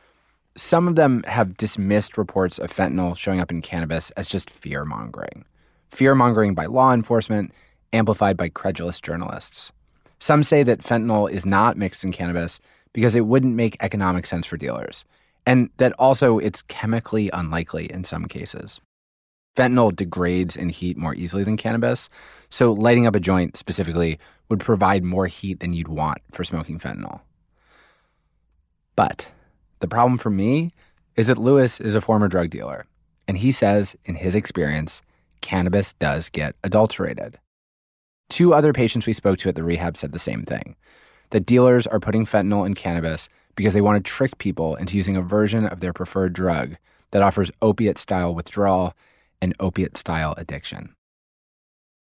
Some 0.58 0.90
of 0.90 0.96
them 0.96 1.24
have 1.24 1.56
dismissed 1.56 2.18
reports 2.18 2.60
of 2.60 2.72
fentanyl 2.72 3.16
showing 3.16 3.40
up 3.40 3.50
in 3.50 3.62
cannabis 3.62 4.12
as 4.12 4.28
just 4.28 4.50
fear 4.50 4.84
mongering. 4.84 5.46
Fear 5.90 6.16
mongering 6.16 6.54
by 6.54 6.66
law 6.66 6.94
enforcement, 6.94 7.54
amplified 7.94 8.36
by 8.36 8.50
credulous 8.50 9.00
journalists. 9.00 9.72
Some 10.20 10.44
say 10.44 10.64
that 10.64 10.82
fentanyl 10.82 11.32
is 11.32 11.46
not 11.46 11.78
mixed 11.78 12.04
in 12.04 12.12
cannabis 12.12 12.60
because 12.92 13.16
it 13.16 13.26
wouldn't 13.26 13.56
make 13.56 13.78
economic 13.80 14.26
sense 14.26 14.46
for 14.46 14.58
dealers, 14.58 15.06
and 15.46 15.70
that 15.78 15.94
also 15.94 16.40
it's 16.40 16.62
chemically 16.64 17.30
unlikely 17.32 17.90
in 17.90 18.04
some 18.04 18.26
cases. 18.26 18.82
Fentanyl 19.56 19.96
degrades 19.96 20.56
in 20.56 20.70
heat 20.70 20.98
more 20.98 21.16
easily 21.16 21.44
than 21.44 21.58
cannabis, 21.58 22.10
so 22.50 22.72
lighting 22.72 23.06
up 23.06 23.16
a 23.16 23.20
joint 23.20 23.58
specifically 23.58 24.20
would 24.50 24.60
provide 24.60 25.04
more 25.04 25.28
heat 25.28 25.60
than 25.60 25.74
you'd 25.74 25.88
want 25.88 26.20
for 26.32 26.44
smoking 26.44 26.80
fentanyl. 26.80 27.22
But 28.96 29.28
the 29.80 29.88
problem 29.88 30.18
for 30.18 30.30
me 30.30 30.72
is 31.16 31.28
that 31.28 31.38
Luis 31.38 31.80
is 31.80 31.96
a 31.96 32.02
former 32.02 32.28
drug 32.28 32.50
dealer, 32.50 32.86
and 33.28 33.38
he 33.38 33.52
says, 33.52 33.96
in 34.06 34.16
his 34.16 34.36
experience, 34.36 35.02
cannabis 35.42 35.94
does 35.94 36.30
get 36.30 36.56
adulterated. 36.64 37.40
Two 38.30 38.54
other 38.54 38.74
patients 38.74 39.08
we 39.08 39.14
spoke 39.14 39.40
to 39.40 39.50
at 39.50 39.56
the 39.56 39.64
rehab 39.64 39.98
said 39.98 40.12
the 40.12 40.20
same 40.20 40.44
thing 40.44 40.76
that 41.32 41.46
dealers 41.46 41.86
are 41.86 42.00
putting 42.00 42.26
fentanyl 42.26 42.66
in 42.66 42.74
cannabis 42.74 43.30
because 43.56 43.74
they 43.74 43.82
want 43.82 44.04
to 44.04 44.12
trick 44.12 44.38
people 44.38 44.76
into 44.76 44.98
using 44.98 45.16
a 45.16 45.22
version 45.22 45.66
of 45.66 45.80
their 45.80 45.94
preferred 45.94 46.34
drug 46.34 46.76
that 47.12 47.22
offers 47.22 47.52
opiate 47.62 47.98
style 47.98 48.34
withdrawal 48.34 48.94
and 49.42 49.56
opiate 49.60 49.98
style 49.98 50.34
addiction. 50.38 50.96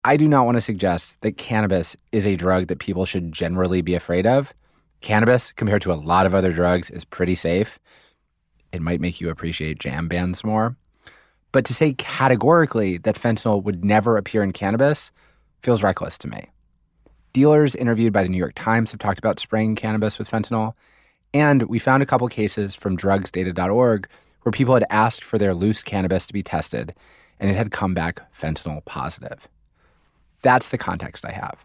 I 0.04 0.18
do 0.18 0.28
not 0.28 0.44
want 0.44 0.56
to 0.56 0.60
suggest 0.60 1.16
that 1.22 1.38
cannabis 1.38 1.96
is 2.12 2.26
a 2.26 2.36
drug 2.36 2.66
that 2.66 2.78
people 2.78 3.06
should 3.06 3.32
generally 3.32 3.80
be 3.80 3.94
afraid 3.94 4.26
of. 4.26 4.52
Cannabis, 5.00 5.52
compared 5.52 5.82
to 5.82 5.92
a 5.92 5.94
lot 5.94 6.26
of 6.26 6.34
other 6.34 6.52
drugs, 6.52 6.90
is 6.90 7.06
pretty 7.06 7.34
safe. 7.34 7.78
It 8.70 8.82
might 8.82 9.00
make 9.00 9.20
you 9.20 9.30
appreciate 9.30 9.78
jam 9.78 10.08
bands 10.08 10.44
more. 10.44 10.76
But 11.52 11.64
to 11.66 11.74
say 11.74 11.94
categorically 11.94 12.98
that 12.98 13.14
fentanyl 13.14 13.62
would 13.62 13.84
never 13.84 14.16
appear 14.16 14.42
in 14.42 14.52
cannabis 14.52 15.10
feels 15.62 15.82
reckless 15.82 16.18
to 16.18 16.28
me. 16.28 16.50
Dealers 17.32 17.74
interviewed 17.74 18.12
by 18.12 18.22
the 18.22 18.28
New 18.28 18.36
York 18.36 18.54
Times 18.54 18.90
have 18.90 19.00
talked 19.00 19.18
about 19.18 19.40
spraying 19.40 19.74
cannabis 19.74 20.18
with 20.18 20.30
fentanyl, 20.30 20.74
and 21.32 21.62
we 21.64 21.78
found 21.78 22.02
a 22.02 22.06
couple 22.06 22.28
cases 22.28 22.74
from 22.74 22.96
drugsdata.org 22.96 24.08
where 24.42 24.52
people 24.52 24.74
had 24.74 24.84
asked 24.90 25.24
for 25.24 25.38
their 25.38 25.54
loose 25.54 25.82
cannabis 25.82 26.26
to 26.26 26.32
be 26.32 26.42
tested 26.42 26.94
and 27.38 27.50
it 27.50 27.56
had 27.56 27.70
come 27.70 27.94
back 27.94 28.22
fentanyl 28.32 28.84
positive. 28.84 29.48
That's 30.42 30.68
the 30.68 30.78
context 30.78 31.24
I 31.24 31.32
have. 31.32 31.64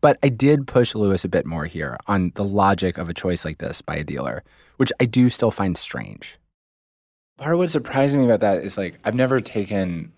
But 0.00 0.18
I 0.22 0.28
did 0.28 0.66
push 0.66 0.94
Luis 0.94 1.24
a 1.24 1.28
bit 1.28 1.44
more 1.44 1.66
here 1.66 1.98
on 2.06 2.32
the 2.34 2.44
logic 2.44 2.98
of 2.98 3.08
a 3.08 3.14
choice 3.14 3.44
like 3.44 3.58
this 3.58 3.82
by 3.82 3.96
a 3.96 4.04
dealer, 4.04 4.44
which 4.76 4.92
I 5.00 5.06
do 5.06 5.28
still 5.28 5.50
find 5.50 5.76
strange. 5.76 6.38
Part 7.36 7.54
of 7.54 7.58
what's 7.58 7.72
surprising 7.72 8.20
me 8.20 8.26
about 8.26 8.40
that 8.40 8.64
is 8.64 8.76
like, 8.76 8.98
I've 9.04 9.14
never 9.14 9.40
taken 9.40 10.12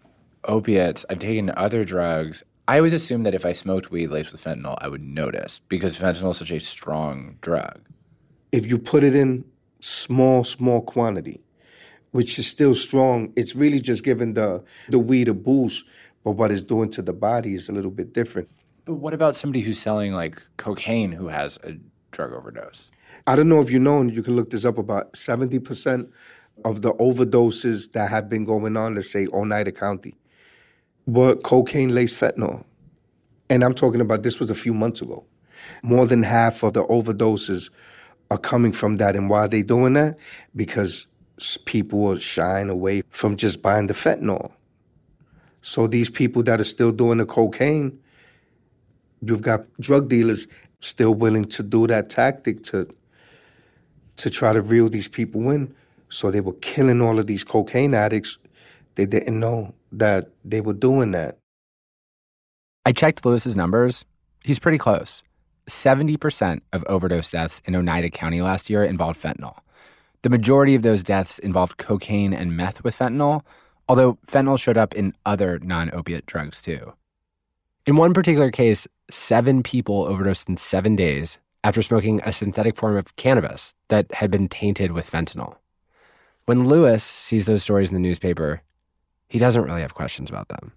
opiates, 0.44 1.04
I've 1.08 1.18
taken 1.18 1.52
other 1.56 1.84
drugs. 1.84 2.42
I 2.68 2.76
always 2.76 2.92
assumed 2.92 3.26
that 3.26 3.34
if 3.34 3.44
I 3.44 3.52
smoked 3.52 3.90
weed 3.90 4.08
laced 4.08 4.32
with 4.32 4.44
fentanyl, 4.44 4.78
I 4.80 4.88
would 4.88 5.02
notice 5.02 5.60
because 5.68 5.98
fentanyl 5.98 6.30
is 6.30 6.38
such 6.38 6.50
a 6.50 6.60
strong 6.60 7.36
drug. 7.40 7.80
If 8.52 8.66
you 8.66 8.78
put 8.78 9.04
it 9.04 9.14
in 9.14 9.44
small, 9.80 10.44
small 10.44 10.80
quantity, 10.82 11.40
which 12.12 12.38
is 12.38 12.46
still 12.46 12.74
strong. 12.74 13.32
It's 13.36 13.54
really 13.54 13.80
just 13.80 14.04
giving 14.04 14.34
the 14.34 14.62
the 14.88 14.98
weed 14.98 15.28
a 15.28 15.34
boost, 15.34 15.84
but 16.24 16.32
what 16.32 16.50
it's 16.50 16.62
doing 16.62 16.90
to 16.90 17.02
the 17.02 17.12
body 17.12 17.54
is 17.54 17.68
a 17.68 17.72
little 17.72 17.90
bit 17.90 18.12
different. 18.12 18.48
But 18.84 18.94
what 18.94 19.14
about 19.14 19.36
somebody 19.36 19.60
who's 19.60 19.78
selling 19.78 20.12
like 20.12 20.42
cocaine 20.56 21.12
who 21.12 21.28
has 21.28 21.58
a 21.62 21.76
drug 22.10 22.32
overdose? 22.32 22.90
I 23.26 23.36
don't 23.36 23.48
know 23.48 23.60
if 23.60 23.70
you 23.70 23.78
know, 23.78 24.00
and 24.00 24.12
you 24.12 24.22
can 24.22 24.34
look 24.34 24.50
this 24.50 24.64
up. 24.64 24.78
About 24.78 25.16
seventy 25.16 25.58
percent 25.58 26.10
of 26.64 26.82
the 26.82 26.92
overdoses 26.94 27.92
that 27.92 28.10
have 28.10 28.28
been 28.28 28.44
going 28.44 28.76
on, 28.76 28.94
let's 28.94 29.10
say 29.10 29.26
Oneida 29.28 29.72
County, 29.72 30.14
were 31.06 31.36
cocaine 31.36 31.94
laced 31.94 32.18
fentanyl, 32.18 32.64
and 33.48 33.62
I'm 33.62 33.74
talking 33.74 34.00
about 34.00 34.22
this 34.22 34.40
was 34.40 34.50
a 34.50 34.54
few 34.54 34.74
months 34.74 35.00
ago. 35.02 35.24
More 35.82 36.06
than 36.06 36.22
half 36.22 36.62
of 36.62 36.72
the 36.72 36.84
overdoses 36.86 37.70
are 38.30 38.38
coming 38.38 38.72
from 38.72 38.96
that, 38.96 39.14
and 39.14 39.28
why 39.28 39.40
are 39.40 39.48
they 39.48 39.62
doing 39.62 39.92
that? 39.94 40.18
Because 40.56 41.06
people 41.64 42.00
will 42.00 42.18
shying 42.18 42.70
away 42.70 43.02
from 43.08 43.36
just 43.36 43.62
buying 43.62 43.86
the 43.86 43.94
fentanyl. 43.94 44.52
So 45.62 45.86
these 45.86 46.10
people 46.10 46.42
that 46.44 46.60
are 46.60 46.64
still 46.64 46.92
doing 46.92 47.18
the 47.18 47.26
cocaine, 47.26 47.98
you've 49.22 49.42
got 49.42 49.66
drug 49.78 50.08
dealers 50.08 50.46
still 50.80 51.14
willing 51.14 51.44
to 51.44 51.62
do 51.62 51.86
that 51.86 52.08
tactic 52.08 52.62
to 52.64 52.88
to 54.16 54.28
try 54.30 54.52
to 54.52 54.60
reel 54.60 54.88
these 54.88 55.08
people 55.08 55.50
in. 55.50 55.74
So 56.10 56.30
they 56.30 56.40
were 56.40 56.54
killing 56.54 57.00
all 57.00 57.18
of 57.18 57.26
these 57.26 57.44
cocaine 57.44 57.94
addicts. 57.94 58.38
They 58.96 59.06
didn't 59.06 59.38
know 59.38 59.74
that 59.92 60.30
they 60.44 60.60
were 60.60 60.74
doing 60.74 61.12
that. 61.12 61.38
I 62.84 62.92
checked 62.92 63.24
Luis's 63.24 63.56
numbers. 63.56 64.04
He's 64.44 64.58
pretty 64.58 64.78
close. 64.78 65.22
70% 65.68 66.60
of 66.72 66.84
overdose 66.84 67.30
deaths 67.30 67.62
in 67.64 67.76
Oneida 67.76 68.10
County 68.10 68.42
last 68.42 68.68
year 68.68 68.84
involved 68.84 69.22
fentanyl. 69.22 69.58
The 70.22 70.30
majority 70.30 70.74
of 70.74 70.82
those 70.82 71.02
deaths 71.02 71.38
involved 71.38 71.78
cocaine 71.78 72.34
and 72.34 72.56
meth 72.56 72.84
with 72.84 72.98
fentanyl, 72.98 73.42
although 73.88 74.18
fentanyl 74.26 74.58
showed 74.58 74.76
up 74.76 74.94
in 74.94 75.14
other 75.24 75.58
non 75.60 75.90
opiate 75.92 76.26
drugs 76.26 76.60
too. 76.60 76.92
In 77.86 77.96
one 77.96 78.12
particular 78.12 78.50
case, 78.50 78.86
seven 79.10 79.62
people 79.62 80.06
overdosed 80.06 80.48
in 80.48 80.56
seven 80.56 80.94
days 80.94 81.38
after 81.64 81.82
smoking 81.82 82.20
a 82.22 82.32
synthetic 82.32 82.76
form 82.76 82.96
of 82.96 83.16
cannabis 83.16 83.74
that 83.88 84.12
had 84.14 84.30
been 84.30 84.48
tainted 84.48 84.92
with 84.92 85.10
fentanyl. 85.10 85.56
When 86.46 86.68
Luis 86.68 87.02
sees 87.02 87.46
those 87.46 87.62
stories 87.62 87.90
in 87.90 87.94
the 87.94 88.00
newspaper, 88.00 88.62
he 89.28 89.38
doesn't 89.38 89.62
really 89.62 89.82
have 89.82 89.94
questions 89.94 90.28
about 90.28 90.48
them. 90.48 90.72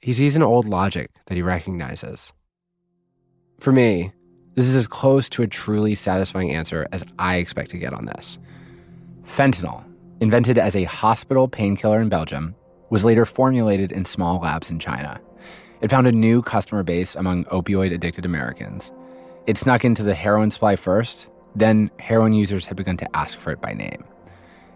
He 0.00 0.12
sees 0.12 0.36
an 0.36 0.42
old 0.42 0.66
logic 0.66 1.10
that 1.26 1.34
he 1.34 1.42
recognizes. 1.42 2.32
For 3.58 3.72
me, 3.72 4.12
this 4.56 4.66
is 4.66 4.74
as 4.74 4.88
close 4.88 5.28
to 5.28 5.42
a 5.42 5.46
truly 5.46 5.94
satisfying 5.94 6.50
answer 6.50 6.88
as 6.90 7.04
I 7.18 7.36
expect 7.36 7.70
to 7.70 7.78
get 7.78 7.92
on 7.92 8.06
this. 8.06 8.38
Fentanyl, 9.24 9.84
invented 10.20 10.56
as 10.56 10.74
a 10.74 10.84
hospital 10.84 11.46
painkiller 11.46 12.00
in 12.00 12.08
Belgium, 12.08 12.56
was 12.88 13.04
later 13.04 13.26
formulated 13.26 13.92
in 13.92 14.06
small 14.06 14.40
labs 14.40 14.70
in 14.70 14.78
China. 14.78 15.20
It 15.82 15.90
found 15.90 16.06
a 16.06 16.12
new 16.12 16.40
customer 16.40 16.82
base 16.82 17.14
among 17.14 17.44
opioid 17.46 17.92
addicted 17.92 18.24
Americans. 18.24 18.92
It 19.46 19.58
snuck 19.58 19.84
into 19.84 20.02
the 20.02 20.14
heroin 20.14 20.50
supply 20.50 20.76
first, 20.76 21.28
then 21.54 21.90
heroin 21.98 22.32
users 22.32 22.64
had 22.64 22.78
begun 22.78 22.96
to 22.96 23.16
ask 23.16 23.38
for 23.38 23.50
it 23.50 23.60
by 23.60 23.74
name. 23.74 24.04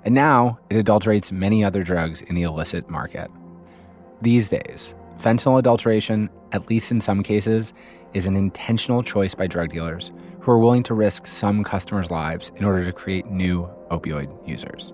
And 0.04 0.14
now 0.14 0.58
it 0.68 0.76
adulterates 0.76 1.32
many 1.32 1.64
other 1.64 1.82
drugs 1.82 2.20
in 2.20 2.34
the 2.34 2.42
illicit 2.42 2.90
market. 2.90 3.30
These 4.20 4.50
days, 4.50 4.94
fentanyl 5.16 5.58
adulteration, 5.58 6.28
at 6.52 6.68
least 6.68 6.90
in 6.90 7.00
some 7.00 7.22
cases, 7.22 7.72
is 8.14 8.26
an 8.26 8.36
intentional 8.36 9.02
choice 9.02 9.34
by 9.34 9.46
drug 9.46 9.70
dealers 9.70 10.12
who 10.40 10.50
are 10.50 10.58
willing 10.58 10.82
to 10.82 10.94
risk 10.94 11.26
some 11.26 11.62
customers' 11.62 12.10
lives 12.10 12.50
in 12.56 12.64
order 12.64 12.84
to 12.84 12.92
create 12.92 13.26
new 13.26 13.68
opioid 13.90 14.30
users. 14.48 14.92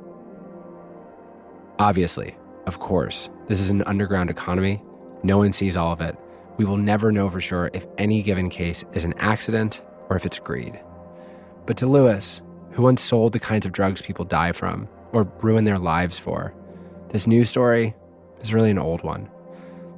Obviously, 1.79 2.37
of 2.67 2.79
course, 2.79 3.31
this 3.49 3.61
is 3.61 3.71
an 3.71 3.83
underground 3.85 4.31
economy. 4.31 4.83
No 5.23 5.39
one 5.39 5.53
sees 5.53 5.77
all 5.77 5.93
of 5.93 6.01
it. 6.01 6.17
We 6.57 6.65
will 6.65 6.77
never 6.77 7.13
know 7.13 7.29
for 7.29 7.41
sure 7.41 7.71
if 7.73 7.87
any 7.99 8.23
given 8.23 8.49
case 8.49 8.85
is 8.93 9.05
an 9.05 9.15
accident 9.19 9.83
or 10.09 10.17
if 10.17 10.27
it's 10.27 10.39
greed. 10.39 10.81
But 11.67 11.77
to 11.79 11.87
Luis, 11.87 12.41
who 12.73 12.83
once 12.83 13.03
sold 13.03 13.33
the 13.33 13.39
kinds 13.39 13.67
of 13.67 13.73
drugs 13.73 14.03
people 14.03 14.25
die 14.25 14.53
from 14.53 14.89
or 15.13 15.31
ruin 15.43 15.65
their 15.65 15.79
lives 15.79 16.19
for, 16.19 16.55
this 17.11 17.27
new 17.27 17.45
story 17.45 17.95
is 18.41 18.55
really 18.55 18.71
an 18.71 18.79
old 18.79 19.03
one. 19.03 19.29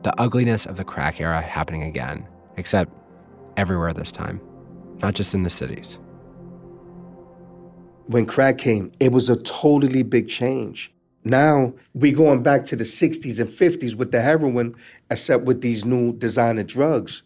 The 0.02 0.14
ugliness 0.20 0.64
of 0.64 0.76
the 0.76 0.84
crack 0.84 1.20
era 1.20 1.40
happening 1.40 1.82
again, 1.82 2.26
except 2.56 2.92
everywhere 3.56 3.92
this 3.92 4.12
time, 4.12 4.40
not 5.02 5.14
just 5.14 5.34
in 5.34 5.42
the 5.42 5.50
cities. 5.50 5.98
When 8.06 8.24
crack 8.24 8.58
came, 8.58 8.92
it 9.00 9.12
was 9.12 9.28
a 9.28 9.36
totally 9.36 10.02
big 10.02 10.28
change. 10.28 10.92
Now 11.24 11.74
we're 11.94 12.16
going 12.16 12.42
back 12.42 12.64
to 12.66 12.76
the 12.76 12.84
60s 12.84 13.38
and 13.40 13.50
50s 13.50 13.94
with 13.96 14.12
the 14.12 14.22
heroin, 14.22 14.76
except 15.10 15.44
with 15.44 15.60
these 15.60 15.84
new 15.84 16.12
designer 16.12 16.62
drugs, 16.62 17.22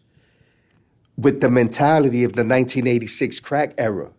with 1.15 1.41
the 1.41 1.49
mentality 1.49 2.23
of 2.23 2.33
the 2.33 2.43
1986 2.43 3.39
crack 3.39 3.75
era. 3.77 4.11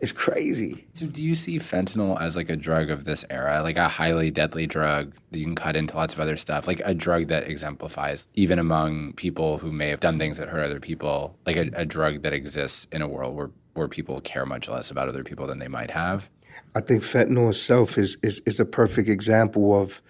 It's 0.00 0.12
crazy. 0.12 0.86
So, 0.94 1.06
do 1.06 1.20
you 1.20 1.34
see 1.34 1.58
fentanyl 1.58 2.20
as 2.20 2.36
like 2.36 2.48
a 2.48 2.56
drug 2.56 2.88
of 2.88 3.04
this 3.04 3.24
era, 3.30 3.62
like 3.62 3.76
a 3.76 3.88
highly 3.88 4.30
deadly 4.30 4.66
drug 4.66 5.14
that 5.32 5.38
you 5.38 5.44
can 5.44 5.56
cut 5.56 5.76
into 5.76 5.96
lots 5.96 6.14
of 6.14 6.20
other 6.20 6.36
stuff, 6.36 6.68
like 6.68 6.80
a 6.84 6.94
drug 6.94 7.26
that 7.28 7.48
exemplifies, 7.48 8.28
even 8.34 8.60
among 8.60 9.14
people 9.14 9.58
who 9.58 9.72
may 9.72 9.88
have 9.88 9.98
done 9.98 10.18
things 10.18 10.38
that 10.38 10.48
hurt 10.48 10.64
other 10.64 10.78
people, 10.78 11.36
like 11.46 11.56
a, 11.56 11.70
a 11.74 11.84
drug 11.84 12.22
that 12.22 12.32
exists 12.32 12.86
in 12.92 13.02
a 13.02 13.08
world 13.08 13.34
where, 13.34 13.50
where 13.74 13.88
people 13.88 14.20
care 14.20 14.46
much 14.46 14.68
less 14.68 14.88
about 14.90 15.08
other 15.08 15.24
people 15.24 15.48
than 15.48 15.58
they 15.58 15.68
might 15.68 15.90
have? 15.90 16.28
I 16.76 16.80
think 16.80 17.02
fentanyl 17.02 17.50
itself 17.50 17.98
is, 17.98 18.18
is, 18.22 18.40
is 18.46 18.60
a 18.60 18.64
perfect 18.64 19.08
example 19.08 19.74
of 19.74 20.00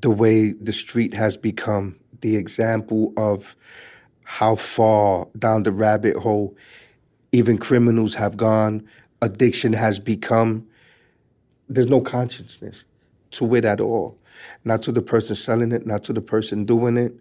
the 0.00 0.10
way 0.10 0.52
the 0.52 0.72
street 0.72 1.12
has 1.12 1.36
become, 1.36 1.96
the 2.22 2.36
example 2.36 3.12
of 3.18 3.56
how 4.24 4.54
far 4.54 5.28
down 5.38 5.64
the 5.64 5.72
rabbit 5.72 6.16
hole 6.16 6.56
even 7.36 7.58
criminals 7.58 8.14
have 8.14 8.36
gone, 8.36 8.82
addiction 9.20 9.74
has 9.74 9.98
become. 9.98 10.66
There's 11.68 11.86
no 11.86 12.00
consciousness 12.00 12.84
to 13.32 13.54
it 13.54 13.64
at 13.64 13.78
all. 13.80 14.18
Not 14.64 14.80
to 14.82 14.92
the 14.92 15.02
person 15.02 15.36
selling 15.36 15.70
it, 15.72 15.86
not 15.86 16.02
to 16.04 16.14
the 16.14 16.22
person 16.22 16.64
doing 16.64 16.96
it. 16.96 17.12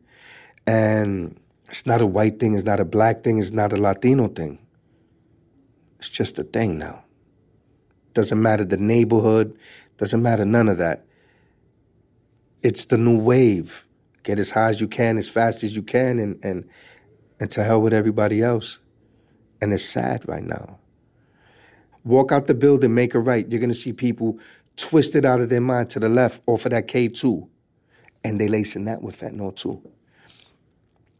And 0.65 1.37
it's 1.67 1.85
not 1.85 1.99
a 1.99 2.05
white 2.05 2.39
thing, 2.39 2.53
it's 2.53 2.63
not 2.63 2.79
a 2.79 2.85
black 2.85 3.23
thing, 3.23 3.39
it's 3.39 3.51
not 3.51 3.73
a 3.73 3.77
Latino 3.77 4.29
thing. 4.29 4.59
It's 5.99 6.09
just 6.09 6.39
a 6.39 6.43
thing 6.43 6.77
now. 6.77 7.03
Doesn't 8.13 8.41
matter 8.41 8.63
the 8.63 8.77
neighborhood, 8.77 9.57
doesn't 9.97 10.21
matter 10.21 10.45
none 10.45 10.69
of 10.69 10.77
that. 10.77 11.05
It's 12.63 12.85
the 12.85 12.97
new 12.97 13.17
wave. 13.17 13.85
Get 14.23 14.39
as 14.39 14.51
high 14.51 14.69
as 14.69 14.79
you 14.79 14.87
can, 14.87 15.17
as 15.17 15.27
fast 15.27 15.63
as 15.63 15.75
you 15.75 15.83
can, 15.83 16.19
and 16.19 16.43
and 16.43 16.67
and 17.39 17.51
to 17.51 17.63
hell 17.63 17.81
with 17.81 17.93
everybody 17.93 18.41
else. 18.41 18.79
And 19.61 19.73
it's 19.73 19.85
sad 19.85 20.27
right 20.27 20.43
now. 20.43 20.79
Walk 22.03 22.31
out 22.31 22.47
the 22.47 22.53
building, 22.53 22.93
make 22.93 23.15
a 23.15 23.19
right. 23.19 23.49
You're 23.49 23.59
going 23.59 23.69
to 23.69 23.75
see 23.75 23.93
people 23.93 24.37
twisted 24.77 25.25
out 25.25 25.39
of 25.39 25.49
their 25.49 25.61
mind 25.61 25.89
to 25.91 25.99
the 25.99 26.09
left 26.09 26.41
off 26.45 26.65
of 26.65 26.71
that 26.71 26.87
K2. 26.87 27.47
And 28.23 28.39
they 28.39 28.47
lacing 28.47 28.85
that 28.85 29.01
with 29.01 29.19
fentanyl 29.19 29.55
too. 29.55 29.81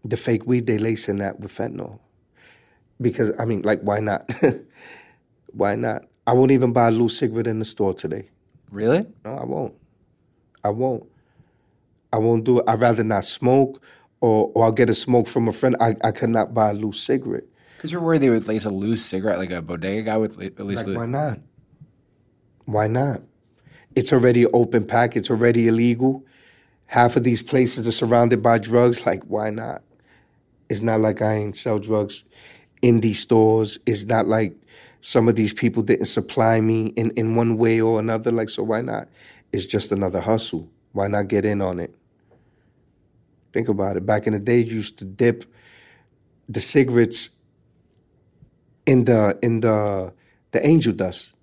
The 0.04 0.18
fake 0.18 0.46
weed, 0.46 0.68
they 0.68 0.78
lacing 0.78 1.18
that 1.18 1.40
with 1.40 1.52
fentanyl. 1.52 2.00
Because, 3.02 3.32
I 3.40 3.46
mean, 3.46 3.64
like, 3.64 3.82
why 3.82 4.00
not? 4.00 4.30
why 5.54 5.76
not? 5.76 6.06
I 6.28 6.34
won't 6.34 6.52
even 6.52 6.74
buy 6.74 6.88
a 6.88 6.92
loose 6.92 7.18
cigarette 7.18 7.48
in 7.48 7.60
the 7.60 7.66
store 7.66 7.94
today. 7.94 8.30
Really? 8.72 9.06
No, 9.24 9.38
I 9.38 9.46
won't. 9.46 9.76
I 10.64 10.70
won't. 10.70 11.06
I 12.12 12.18
won't 12.18 12.44
do 12.44 12.60
it. 12.60 12.66
I'd 12.68 12.80
rather 12.80 13.04
not 13.04 13.26
smoke 13.26 13.82
or, 14.22 14.52
or 14.54 14.66
I'll 14.66 14.72
get 14.72 14.90
a 14.90 14.96
smoke 14.96 15.28
from 15.28 15.48
a 15.48 15.54
friend. 15.54 15.76
I, 15.80 15.96
I 16.04 16.12
could 16.12 16.30
not 16.30 16.54
buy 16.54 16.72
a 16.72 16.74
loose 16.74 17.00
cigarette. 17.00 17.44
Because 17.76 17.92
you're 17.92 18.02
worried 18.02 18.22
they 18.22 18.30
would 18.30 18.48
lace 18.48 18.66
a 18.66 18.70
loose 18.70 19.06
cigarette, 19.06 19.38
like 19.38 19.52
a 19.52 19.62
bodega 19.62 20.04
guy 20.04 20.18
would 20.18 20.42
at 20.42 20.66
least. 20.66 20.88
Like, 20.88 20.98
why 20.98 21.06
not? 21.06 21.40
Why 22.66 22.88
not? 22.88 23.22
It's 23.96 24.12
already 24.12 24.46
open 24.48 24.86
pack. 24.86 25.16
It's 25.16 25.30
already 25.30 25.68
illegal. 25.68 26.26
Half 26.88 27.16
of 27.16 27.24
these 27.24 27.42
places 27.42 27.88
are 27.88 27.92
surrounded 27.92 28.42
by 28.42 28.58
drugs. 28.58 29.06
Like, 29.06 29.24
why 29.24 29.50
not? 29.50 29.82
It's 30.70 30.82
not 30.82 31.00
like 31.00 31.22
I 31.22 31.36
ain't 31.36 31.56
sell 31.56 31.80
drugs 31.80 32.24
in 32.82 33.02
these 33.02 33.20
stores. 33.20 33.78
It's 33.86 34.06
not 34.06 34.28
like 34.28 34.56
some 35.02 35.28
of 35.28 35.36
these 35.36 35.54
people 35.54 35.84
didn't 35.84 36.08
supply 36.08 36.60
me 36.62 36.88
in, 36.96 37.12
in 37.12 37.36
one 37.36 37.58
way 37.58 37.80
or 37.80 38.00
another. 38.00 38.32
Like, 38.32 38.50
so 38.50 38.64
why 38.64 38.82
not? 38.82 39.08
It's 39.54 39.66
just 39.66 39.92
another 39.92 40.22
hustle. 40.22 40.70
Why 40.92 41.08
not 41.08 41.28
get 41.28 41.46
in 41.46 41.62
on 41.62 41.80
it? 41.80 41.94
Think 43.54 43.68
about 43.70 43.98
it. 43.98 44.06
Back 44.06 44.28
in 44.28 44.34
the 44.34 44.40
day, 44.40 44.60
you 44.60 44.76
used 44.76 44.98
to 45.00 45.06
dip 45.06 45.46
the 46.50 46.62
cigarettes 46.62 47.30
in 48.86 49.06
the 49.06 49.38
in 49.42 49.62
the 49.62 50.14
the 50.52 50.66
angel 50.66 50.94
dust. 50.94 51.34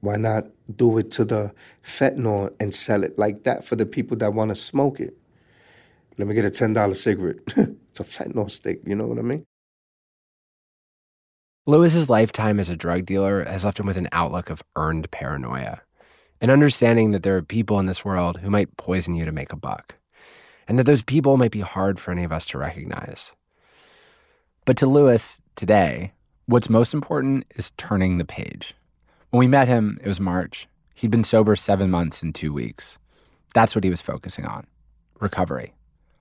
Why 0.00 0.16
not 0.16 0.46
do 0.74 0.98
it 0.98 1.10
to 1.12 1.24
the 1.24 1.52
fentanyl 1.82 2.54
and 2.60 2.74
sell 2.74 3.04
it 3.04 3.18
like 3.18 3.44
that 3.44 3.64
for 3.64 3.76
the 3.76 3.86
people 3.86 4.16
that 4.18 4.34
want 4.34 4.50
to 4.50 4.54
smoke 4.54 5.00
it? 5.00 5.16
Let 6.18 6.28
me 6.28 6.34
get 6.34 6.44
a 6.44 6.50
ten 6.50 6.72
dollar 6.72 6.94
cigarette. 6.94 7.38
it's 7.56 8.00
a 8.00 8.04
fentanyl 8.04 8.50
stick. 8.50 8.80
You 8.86 8.96
know 8.96 9.06
what 9.06 9.18
I 9.18 9.22
mean? 9.22 9.44
Luis's 11.66 12.10
lifetime 12.10 12.60
as 12.60 12.68
a 12.68 12.76
drug 12.76 13.06
dealer 13.06 13.42
has 13.44 13.64
left 13.64 13.80
him 13.80 13.86
with 13.86 13.96
an 13.96 14.08
outlook 14.12 14.50
of 14.50 14.62
earned 14.76 15.10
paranoia, 15.10 15.80
an 16.42 16.50
understanding 16.50 17.12
that 17.12 17.22
there 17.22 17.36
are 17.38 17.42
people 17.42 17.80
in 17.80 17.86
this 17.86 18.04
world 18.04 18.40
who 18.40 18.50
might 18.50 18.76
poison 18.76 19.14
you 19.14 19.24
to 19.24 19.32
make 19.32 19.50
a 19.50 19.56
buck, 19.56 19.94
and 20.68 20.78
that 20.78 20.84
those 20.84 21.00
people 21.00 21.38
might 21.38 21.50
be 21.50 21.60
hard 21.60 21.98
for 21.98 22.10
any 22.10 22.22
of 22.22 22.32
us 22.32 22.44
to 22.46 22.58
recognize. 22.58 23.32
But 24.66 24.78
to 24.78 24.86
Luis 24.86 25.42
today, 25.56 26.12
what's 26.46 26.70
most 26.70 26.94
important 26.94 27.44
is 27.56 27.72
turning 27.76 28.16
the 28.16 28.24
page. 28.24 28.74
When 29.28 29.38
we 29.38 29.46
met 29.46 29.68
him, 29.68 29.98
it 30.02 30.08
was 30.08 30.20
March. 30.20 30.68
He'd 30.94 31.10
been 31.10 31.22
sober 31.22 31.54
seven 31.54 31.90
months 31.90 32.22
and 32.22 32.34
two 32.34 32.50
weeks. 32.50 32.98
That's 33.52 33.74
what 33.74 33.84
he 33.84 33.90
was 33.90 34.00
focusing 34.00 34.46
on 34.46 34.66
recovery, 35.20 35.74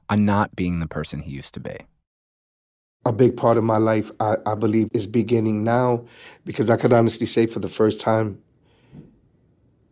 on 0.10 0.26
not 0.26 0.58
being 0.58 0.82
the 0.82 0.88
person 0.88 1.22
he 1.22 1.32
used 1.32 1.54
to 1.54 1.62
be. 1.62 1.78
A 3.06 3.14
big 3.14 3.38
part 3.38 3.58
of 3.58 3.64
my 3.64 3.78
life, 3.78 4.12
I, 4.20 4.36
I 4.46 4.56
believe, 4.56 4.90
is 4.94 5.08
beginning 5.08 5.64
now 5.64 6.04
because 6.44 6.70
I 6.70 6.76
could 6.76 6.92
honestly 6.92 7.26
say 7.26 7.46
for 7.46 7.60
the 7.60 7.70
first 7.70 8.02
time 8.02 8.42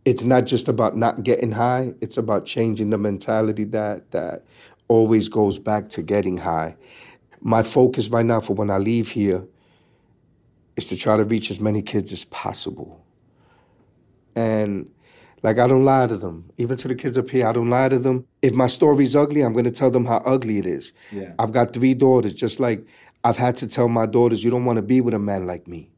it's 0.04 0.24
not 0.24 0.44
just 0.44 0.68
about 0.68 0.94
not 0.94 1.22
getting 1.22 1.52
high, 1.52 1.94
it's 2.02 2.18
about 2.18 2.44
changing 2.44 2.90
the 2.90 2.98
mentality 2.98 3.64
that 3.64 4.10
that 4.10 4.44
always 4.88 5.30
goes 5.30 5.58
back 5.58 5.88
to 5.90 6.02
getting 6.02 6.38
high. 6.38 6.76
My 7.44 7.64
focus 7.64 8.08
right 8.08 8.24
now 8.24 8.40
for 8.40 8.54
when 8.54 8.70
I 8.70 8.78
leave 8.78 9.10
here 9.10 9.44
is 10.76 10.86
to 10.88 10.96
try 10.96 11.16
to 11.16 11.24
reach 11.24 11.50
as 11.50 11.60
many 11.60 11.82
kids 11.82 12.12
as 12.12 12.24
possible. 12.24 13.04
And 14.36 14.88
like 15.42 15.58
I 15.58 15.66
don't 15.66 15.84
lie 15.84 16.06
to 16.06 16.16
them. 16.16 16.50
Even 16.56 16.76
to 16.78 16.88
the 16.88 16.94
kids 16.94 17.18
up 17.18 17.30
here, 17.30 17.46
I 17.46 17.52
don't 17.52 17.68
lie 17.68 17.88
to 17.88 17.98
them. 17.98 18.26
If 18.42 18.52
my 18.52 18.68
story's 18.68 19.16
ugly, 19.16 19.40
I'm 19.40 19.52
gonna 19.54 19.72
tell 19.72 19.90
them 19.90 20.06
how 20.06 20.18
ugly 20.18 20.58
it 20.58 20.66
is. 20.66 20.92
Yeah. 21.10 21.32
I've 21.38 21.52
got 21.52 21.72
three 21.72 21.94
daughters, 21.94 22.34
just 22.34 22.60
like 22.60 22.86
I've 23.24 23.36
had 23.36 23.56
to 23.56 23.66
tell 23.66 23.88
my 23.88 24.06
daughters, 24.06 24.44
you 24.44 24.50
don't 24.50 24.64
want 24.64 24.76
to 24.76 24.82
be 24.82 25.00
with 25.00 25.14
a 25.14 25.18
man 25.18 25.46
like 25.46 25.66
me. 25.66 25.90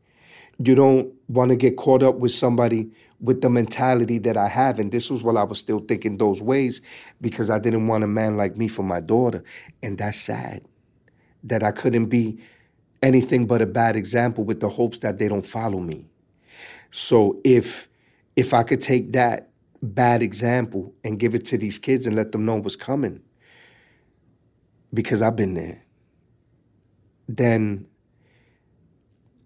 You 0.58 0.74
don't 0.74 1.12
want 1.28 1.50
to 1.50 1.56
get 1.56 1.76
caught 1.76 2.02
up 2.02 2.16
with 2.16 2.32
somebody 2.32 2.90
with 3.20 3.40
the 3.42 3.50
mentality 3.50 4.18
that 4.18 4.36
I 4.36 4.48
have. 4.48 4.78
And 4.78 4.92
this 4.92 5.10
was 5.10 5.22
while 5.22 5.38
I 5.38 5.42
was 5.42 5.58
still 5.58 5.80
thinking 5.80 6.16
those 6.16 6.40
ways 6.40 6.80
because 7.20 7.50
I 7.50 7.58
didn't 7.58 7.86
want 7.86 8.04
a 8.04 8.06
man 8.06 8.36
like 8.36 8.56
me 8.56 8.68
for 8.68 8.82
my 8.82 9.00
daughter. 9.00 9.42
And 9.82 9.98
that's 9.98 10.20
sad 10.20 10.62
that 11.44 11.62
I 11.62 11.70
couldn't 11.70 12.06
be 12.06 12.38
anything 13.02 13.46
but 13.46 13.62
a 13.62 13.66
bad 13.66 13.96
example 13.96 14.44
with 14.44 14.60
the 14.60 14.68
hopes 14.68 14.98
that 15.00 15.18
they 15.18 15.28
don't 15.28 15.46
follow 15.46 15.80
me. 15.80 16.06
So 16.90 17.40
if 17.44 17.88
if 18.36 18.52
I 18.52 18.62
could 18.62 18.80
take 18.80 19.12
that 19.12 19.50
bad 19.82 20.22
example 20.22 20.94
and 21.04 21.18
give 21.18 21.34
it 21.34 21.44
to 21.46 21.58
these 21.58 21.78
kids 21.78 22.06
and 22.06 22.16
let 22.16 22.32
them 22.32 22.44
know 22.44 22.56
what's 22.56 22.76
coming, 22.76 23.20
because 24.92 25.22
I've 25.22 25.36
been 25.36 25.54
there, 25.54 25.84
then 27.28 27.86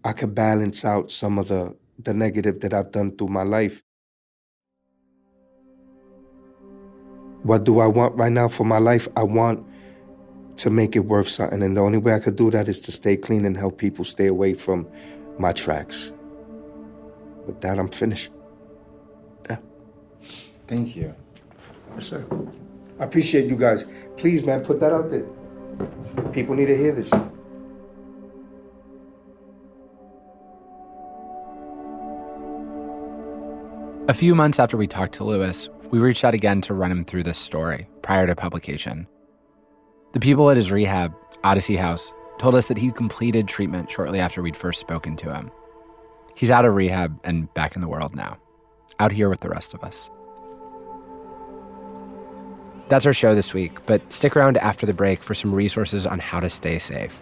I 0.03 0.13
could 0.13 0.33
balance 0.33 0.85
out 0.85 1.11
some 1.11 1.37
of 1.37 1.49
the, 1.49 1.75
the 1.99 2.13
negative 2.13 2.61
that 2.61 2.73
I've 2.73 2.91
done 2.91 3.17
through 3.17 3.27
my 3.27 3.43
life. 3.43 3.83
What 7.43 7.63
do 7.63 7.79
I 7.79 7.87
want 7.87 8.15
right 8.15 8.31
now 8.31 8.47
for 8.47 8.63
my 8.63 8.79
life? 8.79 9.07
I 9.15 9.23
want 9.23 9.65
to 10.59 10.69
make 10.69 10.95
it 10.95 10.99
worth 10.99 11.29
something. 11.29 11.63
And 11.63 11.75
the 11.75 11.81
only 11.81 11.97
way 11.97 12.13
I 12.13 12.19
could 12.19 12.35
do 12.35 12.51
that 12.51 12.67
is 12.67 12.81
to 12.81 12.91
stay 12.91 13.15
clean 13.15 13.45
and 13.45 13.55
help 13.57 13.77
people 13.77 14.03
stay 14.05 14.27
away 14.27 14.53
from 14.53 14.87
my 15.37 15.53
tracks. 15.53 16.11
With 17.47 17.61
that, 17.61 17.79
I'm 17.79 17.89
finished. 17.89 18.29
Yeah. 19.49 19.57
Thank 20.67 20.95
you. 20.95 21.15
Yes, 21.95 22.07
sir. 22.07 22.25
I 22.99 23.05
appreciate 23.05 23.49
you 23.49 23.55
guys. 23.55 23.85
Please, 24.17 24.43
man, 24.43 24.65
put 24.65 24.79
that 24.81 24.91
out 24.91 25.09
there. 25.09 25.25
People 26.33 26.55
need 26.55 26.65
to 26.67 26.77
hear 26.77 26.93
this. 26.93 27.09
A 34.09 34.13
few 34.13 34.35
months 34.35 34.59
after 34.59 34.75
we 34.75 34.87
talked 34.87 35.13
to 35.15 35.23
Luis, 35.23 35.69
we 35.91 35.99
reached 35.99 36.25
out 36.25 36.33
again 36.33 36.61
to 36.61 36.73
run 36.73 36.91
him 36.91 37.05
through 37.05 37.23
this 37.23 37.37
story 37.37 37.87
prior 38.01 38.27
to 38.27 38.35
publication. 38.35 39.07
The 40.11 40.19
people 40.19 40.49
at 40.49 40.57
his 40.57 40.71
rehab, 40.71 41.13
Odyssey 41.43 41.75
House, 41.75 42.11
told 42.39 42.55
us 42.55 42.67
that 42.67 42.77
he'd 42.77 42.95
completed 42.95 43.47
treatment 43.47 43.91
shortly 43.91 44.19
after 44.19 44.41
we'd 44.41 44.57
first 44.57 44.79
spoken 44.79 45.15
to 45.17 45.31
him. 45.31 45.51
He's 46.33 46.49
out 46.49 46.65
of 46.65 46.73
rehab 46.73 47.19
and 47.23 47.53
back 47.53 47.75
in 47.75 47.81
the 47.81 47.87
world 47.87 48.15
now, 48.15 48.37
out 48.99 49.11
here 49.11 49.29
with 49.29 49.41
the 49.41 49.49
rest 49.49 49.75
of 49.75 49.83
us. 49.83 50.09
That's 52.87 53.05
our 53.05 53.13
show 53.13 53.35
this 53.35 53.53
week, 53.53 53.85
but 53.85 54.11
stick 54.11 54.35
around 54.35 54.57
after 54.57 54.87
the 54.87 54.93
break 54.93 55.21
for 55.21 55.35
some 55.35 55.53
resources 55.53 56.07
on 56.07 56.17
how 56.17 56.39
to 56.39 56.49
stay 56.49 56.79
safe. 56.79 57.19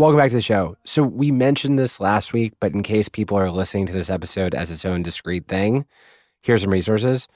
Welcome 0.00 0.16
back 0.16 0.30
to 0.30 0.36
the 0.36 0.40
show. 0.40 0.78
So, 0.86 1.02
we 1.02 1.30
mentioned 1.30 1.78
this 1.78 2.00
last 2.00 2.32
week, 2.32 2.54
but 2.58 2.72
in 2.72 2.82
case 2.82 3.10
people 3.10 3.36
are 3.36 3.50
listening 3.50 3.84
to 3.84 3.92
this 3.92 4.08
episode 4.08 4.54
as 4.54 4.70
its 4.70 4.86
own 4.86 5.02
discrete 5.02 5.46
thing, 5.46 5.84
here's 6.40 6.62
some 6.62 6.70
resources. 6.70 7.28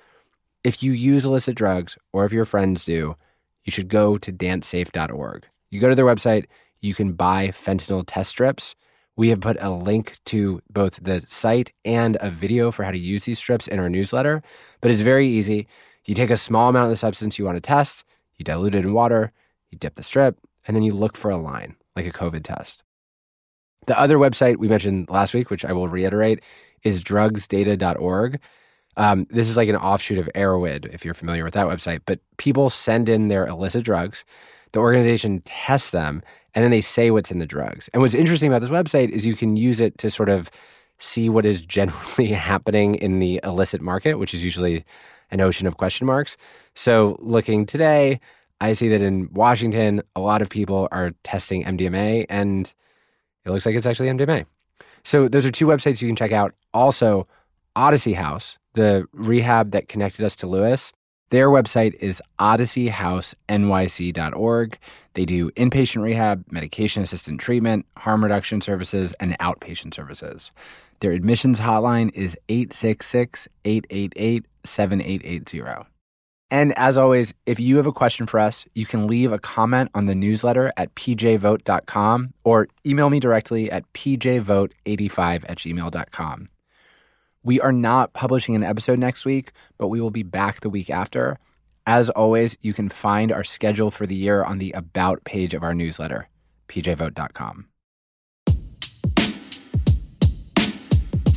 If 0.65 0.83
you 0.83 0.93
use 0.93 1.27
illicit 1.27 1.57
drugs, 1.57 1.99
or 2.15 2.25
if 2.25 2.33
your 2.33 2.47
friends 2.47 2.83
do, 2.83 3.17
you 3.65 3.71
should 3.71 3.89
go 3.89 4.17
to 4.17 4.33
dancesafe.org. 4.33 5.47
You 5.69 5.79
go 5.79 5.91
to 5.91 5.95
their 5.95 6.07
website, 6.07 6.47
you 6.81 6.95
can 6.95 7.13
buy 7.13 7.49
fentanyl 7.49 8.03
test 8.07 8.31
strips. 8.31 8.75
We 9.15 9.29
have 9.29 9.43
put 9.43 9.59
a 9.61 9.69
link 9.69 10.17
to 10.25 10.63
both 10.71 11.05
the 11.05 11.21
site 11.21 11.71
and 11.85 12.17
a 12.23 12.31
video 12.31 12.71
for 12.71 12.85
how 12.85 12.93
to 12.93 12.99
use 12.99 13.27
these 13.27 13.39
strips 13.39 13.69
in 13.69 13.79
our 13.79 13.91
newsletter, 13.91 14.43
but 14.81 14.91
it's 14.91 15.03
very 15.03 15.29
easy. 15.29 15.69
You 16.07 16.15
take 16.15 16.31
a 16.31 16.39
small 16.39 16.71
amount 16.71 16.85
of 16.85 16.91
the 16.93 16.97
substance 16.97 17.39
you 17.39 17.45
want 17.45 17.59
to 17.59 17.61
test, 17.61 18.05
you 18.39 18.43
dilute 18.43 18.75
it 18.75 18.87
in 18.87 18.95
water, 18.95 19.33
you 19.71 19.77
dip 19.77 19.97
the 19.97 20.03
strip, 20.03 20.39
and 20.67 20.75
then 20.75 20.83
you 20.83 20.95
look 20.95 21.15
for 21.19 21.31
a 21.31 21.37
line 21.37 21.77
like 21.97 22.07
a 22.07 22.13
COVID 22.13 22.43
test. 22.43 22.83
The 23.87 23.99
other 23.99 24.17
website 24.17 24.57
we 24.57 24.69
mentioned 24.69 25.11
last 25.11 25.35
week, 25.35 25.51
which 25.51 25.65
I 25.65 25.73
will 25.73 25.89
reiterate, 25.89 26.43
is 26.83 27.03
drugsdata.org. 27.05 28.41
Um, 28.97 29.27
this 29.31 29.49
is 29.49 29.57
like 29.57 29.69
an 29.69 29.77
offshoot 29.77 30.19
of 30.19 30.29
Erowid, 30.35 30.93
if 30.95 31.05
you're 31.05 31.15
familiar 31.15 31.45
with 31.45 31.55
that 31.55 31.67
website. 31.67 32.01
But 32.07 32.21
people 32.37 32.71
send 32.71 33.09
in 33.09 33.29
their 33.29 33.47
illicit 33.47 33.85
drugs, 33.85 34.25
the 34.73 34.79
organization 34.79 35.43
tests 35.45 35.91
them, 35.91 36.23
and 36.55 36.63
then 36.63 36.71
they 36.71 36.81
say 36.81 37.11
what's 37.11 37.31
in 37.31 37.39
the 37.39 37.47
drugs. 37.47 37.89
And 37.93 38.01
what's 38.01 38.15
interesting 38.15 38.51
about 38.53 38.61
this 38.61 38.71
website 38.71 39.11
is 39.11 39.27
you 39.27 39.37
can 39.37 39.57
use 39.57 39.81
it 39.81 39.99
to 39.99 40.11
sort 40.11 40.29
of 40.29 40.51
see 40.99 41.29
what 41.29 41.45
is 41.45 41.65
generally 41.67 42.29
happening 42.33 42.95
in 42.95 43.19
the 43.19 43.41
illicit 43.43 43.81
market, 43.81 44.15
which 44.15 44.33
is 44.33 44.45
usually 44.45 44.85
an 45.31 45.41
ocean 45.41 45.67
of 45.67 45.77
question 45.77 46.07
marks. 46.07 46.37
So, 46.75 47.19
looking 47.21 47.67
today, 47.67 48.21
I 48.61 48.73
see 48.73 48.89
that 48.89 49.03
in 49.03 49.29
Washington, 49.33 50.03
a 50.17 50.21
lot 50.21 50.43
of 50.43 50.49
people 50.49 50.89
are 50.91 51.13
testing 51.23 51.65
MDMA, 51.65 52.27
and 52.29 52.73
it 53.45 53.51
looks 53.51 53.67
like 53.67 53.75
it's 53.75 53.87
actually 53.87 54.09
MDMA. 54.09 54.47
So 55.05 55.29
those 55.29 55.45
are 55.45 55.51
two 55.51 55.67
websites 55.67 56.01
you 56.01 56.09
can 56.09 56.17
check 56.17 56.33
out. 56.33 56.55
Also, 56.73 57.27
Odyssey 57.77 58.15
House, 58.15 58.59
the 58.73 59.07
rehab 59.13 59.73
that 59.73 59.89
connected 59.89 60.25
us 60.25 60.35
to 60.37 60.47
Luis, 60.47 60.93
their 61.31 61.49
website 61.49 61.95
is 61.95 62.23
odysseyhousenyc.org. 62.39 64.79
They 65.15 65.25
do 65.25 65.51
inpatient 65.53 66.03
rehab, 66.03 66.45
medication 66.51 67.03
assisted 67.03 67.41
treatment, 67.41 67.87
harm 67.97 68.23
reduction 68.23 68.61
services, 68.61 69.15
and 69.19 69.35
outpatient 69.41 69.95
services. 69.95 70.53
Their 71.01 71.13
admissions 71.13 71.61
hotline 71.61 72.13
is 72.15 72.37
866 72.49 73.49
888 73.65 74.45
7880. 74.65 75.94
And 76.51 76.77
as 76.79 76.97
always, 76.97 77.35
if 77.47 77.59
you 77.59 77.77
have 77.79 77.87
a 77.87 77.93
question 77.93 78.27
for 78.27 78.39
us, 78.39 78.65
you 78.75 78.87
can 78.87 79.07
leave 79.07 79.33
a 79.33 79.39
comment 79.39 79.91
on 79.95 80.07
the 80.07 80.15
newsletter 80.15 80.73
at 80.77 80.95
pjvogt.com 80.95 82.35
or 82.45 82.69
email 82.87 83.11
me 83.11 83.19
directly 83.19 83.71
at 83.71 83.91
pjvogt85 83.93 85.45
at 85.49 85.59
gmail.com. 85.59 86.49
We 87.43 87.61
are 87.61 87.73
not 87.73 88.13
publishing 88.15 88.55
an 88.55 88.63
episode 88.63 88.99
next 88.99 89.25
week, 89.25 89.53
but 89.79 89.89
we 89.89 90.01
will 90.01 90.11
be 90.11 90.23
back 90.23 90.61
the 90.61 90.71
week 90.71 90.91
after. 90.91 91.39
As 91.87 92.09
always, 92.11 92.57
you 92.63 92.73
can 92.73 92.89
find 92.89 93.31
our 93.31 93.45
schedule 93.45 93.91
for 93.91 94.07
the 94.07 94.15
year 94.15 94.43
on 94.43 94.59
the 94.59 94.73
About 94.73 95.25
page 95.25 95.53
of 95.53 95.63
our 95.63 95.75
newsletter, 95.75 96.29
pjvogt.com. 96.69 97.69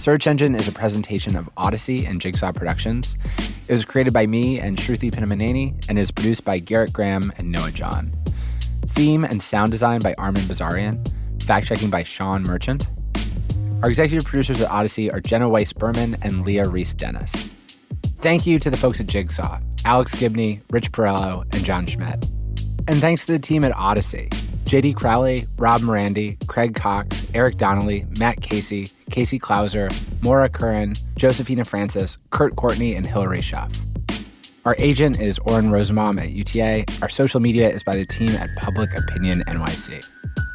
Search 0.07 0.25
Engine 0.25 0.55
is 0.55 0.69
a 0.69 0.71
presentation 0.71 1.35
of 1.35 1.49
Odyssey 1.57 2.05
and 2.05 2.21
Jigsaw 2.21 2.53
Productions. 2.53 3.17
It 3.67 3.73
was 3.73 3.83
created 3.83 4.13
by 4.13 4.25
me 4.25 4.57
and 4.57 4.77
Shruti 4.77 5.11
Pinamaneni 5.11 5.85
and 5.89 5.99
is 5.99 6.11
produced 6.11 6.45
by 6.45 6.59
Garrett 6.59 6.93
Graham 6.93 7.33
and 7.37 7.51
Noah 7.51 7.73
John. 7.73 8.15
Theme 8.85 9.25
and 9.25 9.43
sound 9.43 9.73
design 9.73 9.99
by 9.99 10.13
Armin 10.13 10.43
Bazarian. 10.43 11.05
Fact 11.43 11.67
checking 11.67 11.89
by 11.89 12.03
Sean 12.03 12.43
Merchant. 12.43 12.87
Our 13.83 13.89
executive 13.89 14.25
producers 14.25 14.61
at 14.61 14.71
Odyssey 14.71 15.11
are 15.11 15.19
Jenna 15.19 15.49
Weiss 15.49 15.73
Berman 15.73 16.15
and 16.21 16.45
Leah 16.45 16.69
Reis 16.69 16.93
Dennis. 16.93 17.33
Thank 18.19 18.47
you 18.47 18.59
to 18.59 18.69
the 18.69 18.77
folks 18.77 19.01
at 19.01 19.07
Jigsaw, 19.07 19.59
Alex 19.83 20.15
Gibney, 20.15 20.61
Rich 20.69 20.93
Perello, 20.93 21.43
and 21.53 21.65
John 21.65 21.85
Schmidt. 21.85 22.31
And 22.87 23.01
thanks 23.01 23.25
to 23.25 23.33
the 23.33 23.39
team 23.39 23.65
at 23.65 23.73
Odyssey 23.73 24.29
JD 24.67 24.95
Crowley, 24.95 25.45
Rob 25.57 25.81
Morandi, 25.81 26.45
Craig 26.47 26.75
Cox, 26.75 27.23
Eric 27.33 27.57
Donnelly, 27.57 28.05
Matt 28.19 28.41
Casey, 28.41 28.89
Casey 29.09 29.39
Klauser, 29.39 29.89
Maura 30.21 30.49
Curran, 30.49 30.93
Josephina 31.15 31.63
Francis, 31.63 32.17
Kurt 32.31 32.57
Courtney, 32.57 32.93
and 32.93 33.05
Hilary 33.05 33.41
Schaff. 33.41 33.71
Our 34.65 34.75
agent 34.77 35.21
is 35.21 35.39
Oren 35.39 35.71
Rosenbaum 35.71 36.19
at 36.19 36.31
UTA. 36.31 36.83
Our 37.01 37.07
social 37.07 37.39
media 37.39 37.69
is 37.69 37.81
by 37.81 37.95
the 37.95 38.05
team 38.05 38.31
at 38.31 38.49
Public 38.57 38.89
Opinion 38.97 39.41
NYC. 39.47 40.05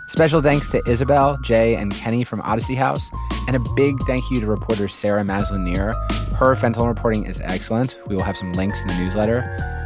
Special 0.09 0.43
thanks 0.43 0.69
to 0.69 0.83
Isabel, 0.87 1.39
Jay, 1.39 1.75
and 1.75 1.95
Kenny 1.95 2.23
from 2.23 2.43
Odyssey 2.43 2.75
House, 2.75 3.09
and 3.47 3.57
a 3.57 3.61
big 3.75 3.99
thank 4.07 4.31
you 4.31 4.41
to 4.41 4.47
reporter 4.47 4.89
Sarah 4.89 5.25
Maslin-Nir. 5.25 5.95
Her 6.35 6.55
fentanyl 6.55 6.87
reporting 6.87 7.25
is 7.25 7.41
excellent. 7.45 7.99
We 8.07 8.15
will 8.15 8.23
have 8.23 8.37
some 8.37 8.53
links 8.53 8.83
in 8.83 8.89
the 8.89 8.99
newsletter. 8.99 9.39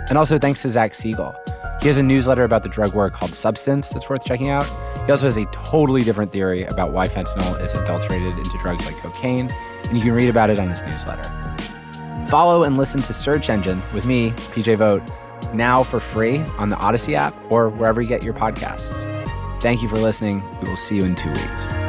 And 0.09 0.19
also 0.19 0.37
thanks 0.37 0.63
to 0.63 0.69
Zach 0.69 0.97
Siegel. 0.97 1.37
He 1.81 1.89
has 1.89 1.99
a 1.99 2.03
newsletter 2.03 2.45
about 2.45 2.63
the 2.63 2.69
drug 2.69 2.95
war 2.95 3.11
called 3.11 3.35
Substance 3.35 3.91
that's 3.91 4.09
worth 4.09 4.25
checking 4.25 4.49
out. 4.49 4.67
He 5.05 5.11
also 5.13 5.27
has 5.27 5.37
a 5.37 5.45
totally 5.47 6.03
different 6.03 6.33
theory 6.33 6.65
about 6.65 6.93
why 6.93 7.07
fentanyl 7.09 7.61
is 7.63 7.75
adulterated 7.75 8.37
into 8.37 8.59
drugs 8.59 8.85
like 8.87 8.97
cocaine, 8.99 9.51
and 9.85 9.97
you 9.97 10.03
can 10.03 10.13
read 10.13 10.29
about 10.29 10.51
it 10.51 10.59
on 10.59 10.71
his 10.71 10.83
newsletter. 10.83 11.25
Follow 12.29 12.65
and 12.65 12.77
listen 12.77 13.03
to 13.03 13.13
Search 13.13 13.49
Engine 13.49 13.83
with 13.95 14.05
me, 14.07 14.31
PJ 14.53 14.77
Vogt, 14.77 15.13
now 15.55 15.83
for 15.83 16.01
free 16.01 16.39
on 16.59 16.71
the 16.71 16.77
Odyssey 16.77 17.15
app 17.15 17.37
or 17.51 17.69
wherever 17.69 18.03
you 18.03 18.09
get 18.09 18.23
your 18.23 18.35
podcasts. 18.35 18.93
Thank 19.61 19.83
you 19.83 19.89
for 19.89 19.99
listening. 19.99 20.43
We 20.61 20.69
will 20.69 20.77
see 20.77 20.97
you 20.97 21.05
in 21.05 21.15
two 21.15 21.31
weeks. 21.31 21.86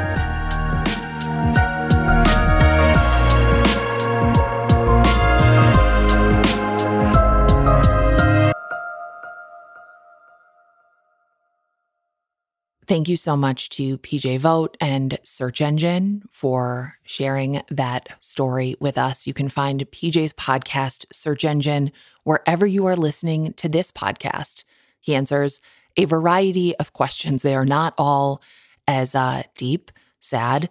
Thank 12.87 13.09
you 13.09 13.17
so 13.17 13.35
much 13.35 13.67
to 13.71 13.97
PJ 13.97 14.39
Vogt 14.39 14.77
and 14.79 15.19
Search 15.23 15.59
Engine 15.59 16.23
for 16.31 16.95
sharing 17.03 17.61
that 17.69 18.07
story 18.21 18.77
with 18.79 18.97
us. 18.97 19.27
You 19.27 19.33
can 19.33 19.49
find 19.49 19.81
PJ's 19.91 20.33
podcast, 20.33 21.05
Search 21.11 21.43
Engine, 21.43 21.91
wherever 22.23 22.65
you 22.65 22.85
are 22.85 22.95
listening 22.95 23.51
to 23.55 23.67
this 23.67 23.91
podcast. 23.91 24.63
He 25.01 25.15
answers 25.15 25.59
a 25.97 26.05
variety 26.05 26.77
of 26.77 26.93
questions. 26.93 27.41
They 27.41 27.55
are 27.55 27.65
not 27.65 27.93
all 27.97 28.41
as 28.87 29.15
uh, 29.15 29.43
deep, 29.57 29.91
sad, 30.21 30.69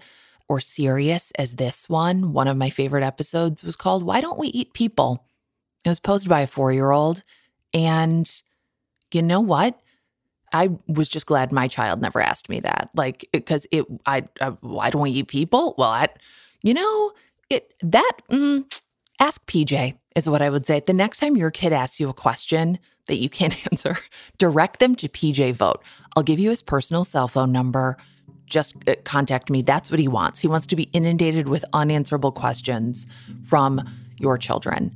or 0.48 0.59
serious 0.59 1.32
as 1.32 1.56
this 1.56 1.86
one. 1.86 2.32
One 2.32 2.48
of 2.48 2.56
my 2.56 2.70
favorite 2.70 3.05
episodes 3.05 3.62
was 3.62 3.76
called 3.76 4.02
Why 4.02 4.22
Don't 4.22 4.38
We 4.38 4.48
Eat 4.48 4.72
People? 4.72 5.26
It 5.84 5.90
was 5.90 6.01
posed 6.01 6.30
by 6.30 6.40
a 6.40 6.47
four 6.47 6.72
year 6.72 6.93
old. 6.93 7.24
And 7.74 8.26
you 9.12 9.20
know 9.20 9.43
what? 9.43 9.78
I 10.52 10.70
was 10.86 11.09
just 11.09 11.27
glad 11.27 11.52
my 11.52 11.68
child 11.68 12.01
never 12.01 12.20
asked 12.20 12.48
me 12.48 12.60
that. 12.60 12.90
Like, 12.94 13.28
because 13.32 13.66
it, 13.73 13.85
I, 14.06 14.23
I, 14.40 14.51
why 14.60 14.90
don't 14.90 15.02
we 15.02 15.10
eat 15.10 15.28
people? 15.28 15.74
Well, 15.77 15.90
I, 15.90 16.09
you 16.62 16.74
know, 16.74 17.12
it, 17.51 17.74
that, 17.82 18.12
mm, 18.31 18.64
ask 19.20 19.44
PJ 19.47 19.97
is 20.14 20.28
what 20.28 20.43
I 20.43 20.51
would 20.51 20.66
say. 20.66 20.81
The 20.81 20.93
next 20.93 21.18
time 21.20 21.36
your 21.36 21.51
kid 21.51 21.73
asks 21.73 22.01
you 22.01 22.09
a 22.09 22.14
question 22.14 22.78
that 23.06 23.16
you 23.16 23.28
can't 23.28 23.66
answer, 23.73 23.97
direct 24.39 24.78
them 24.81 24.94
to 24.97 25.09
PJ 25.09 25.55
Vogt. 25.55 25.85
I'll 26.16 26.23
give 26.23 26.39
you 26.39 26.51
his 26.51 26.62
personal 26.62 27.05
cell 27.05 27.28
phone 27.28 27.52
number. 27.52 27.97
Just 28.47 28.77
uh, 28.89 28.94
contact 29.05 29.51
me. 29.51 29.62
That's 29.62 29.90
what 29.90 29.98
he 29.98 30.09
wants. 30.09 30.39
He 30.39 30.48
wants 30.48 30.66
to 30.68 30.77
be 30.77 30.85
inundated 30.93 31.48
with 31.48 31.64
unanswerable 31.73 32.32
questions 32.32 33.06
from 33.44 33.82
your 34.18 34.39
children. 34.39 34.94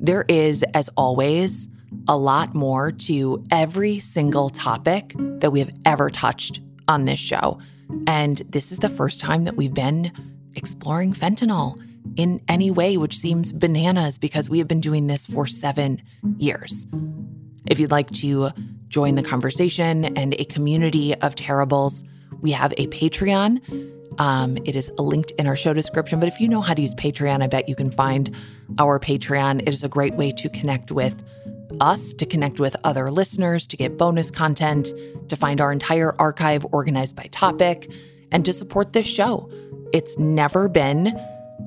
There 0.00 0.24
is, 0.28 0.62
as 0.74 0.88
always, 0.96 1.68
a 2.08 2.16
lot 2.16 2.54
more 2.54 2.92
to 2.92 3.44
every 3.50 3.98
single 3.98 4.50
topic 4.50 5.14
that 5.18 5.50
we 5.50 5.60
have 5.60 5.72
ever 5.84 6.10
touched 6.10 6.60
on 6.88 7.04
this 7.04 7.18
show. 7.18 7.58
And 8.06 8.38
this 8.48 8.72
is 8.72 8.78
the 8.78 8.88
first 8.88 9.20
time 9.20 9.44
that 9.44 9.56
we've 9.56 9.74
been 9.74 10.12
exploring 10.54 11.12
fentanyl 11.12 11.80
in 12.16 12.40
any 12.48 12.70
way, 12.70 12.96
which 12.96 13.16
seems 13.16 13.52
bananas 13.52 14.18
because 14.18 14.48
we 14.48 14.58
have 14.58 14.68
been 14.68 14.80
doing 14.80 15.06
this 15.06 15.26
for 15.26 15.46
seven 15.46 16.02
years. 16.38 16.86
If 17.66 17.80
you'd 17.80 17.90
like 17.90 18.10
to 18.12 18.50
join 18.88 19.16
the 19.16 19.22
conversation 19.22 20.04
and 20.16 20.34
a 20.34 20.44
community 20.44 21.14
of 21.14 21.34
terribles, 21.34 22.04
we 22.40 22.52
have 22.52 22.72
a 22.78 22.86
Patreon. 22.88 23.92
Um, 24.18 24.56
it 24.64 24.76
is 24.76 24.90
linked 24.98 25.32
in 25.32 25.46
our 25.46 25.56
show 25.56 25.74
description. 25.74 26.20
But 26.20 26.28
if 26.28 26.40
you 26.40 26.48
know 26.48 26.60
how 26.60 26.74
to 26.74 26.80
use 26.80 26.94
Patreon, 26.94 27.42
I 27.42 27.48
bet 27.48 27.68
you 27.68 27.74
can 27.74 27.90
find 27.90 28.34
our 28.78 28.98
Patreon. 28.98 29.62
It 29.62 29.68
is 29.68 29.82
a 29.82 29.88
great 29.88 30.14
way 30.14 30.32
to 30.32 30.48
connect 30.48 30.90
with 30.90 31.22
us, 31.80 32.12
to 32.14 32.26
connect 32.26 32.60
with 32.60 32.76
other 32.84 33.10
listeners, 33.10 33.66
to 33.68 33.76
get 33.76 33.96
bonus 33.96 34.30
content, 34.30 34.92
to 35.28 35.36
find 35.36 35.60
our 35.60 35.72
entire 35.72 36.14
archive 36.18 36.64
organized 36.72 37.16
by 37.16 37.24
topic, 37.32 37.90
and 38.32 38.44
to 38.44 38.52
support 38.52 38.92
this 38.92 39.06
show. 39.06 39.50
It's 39.92 40.18
never 40.18 40.68
been 40.68 41.18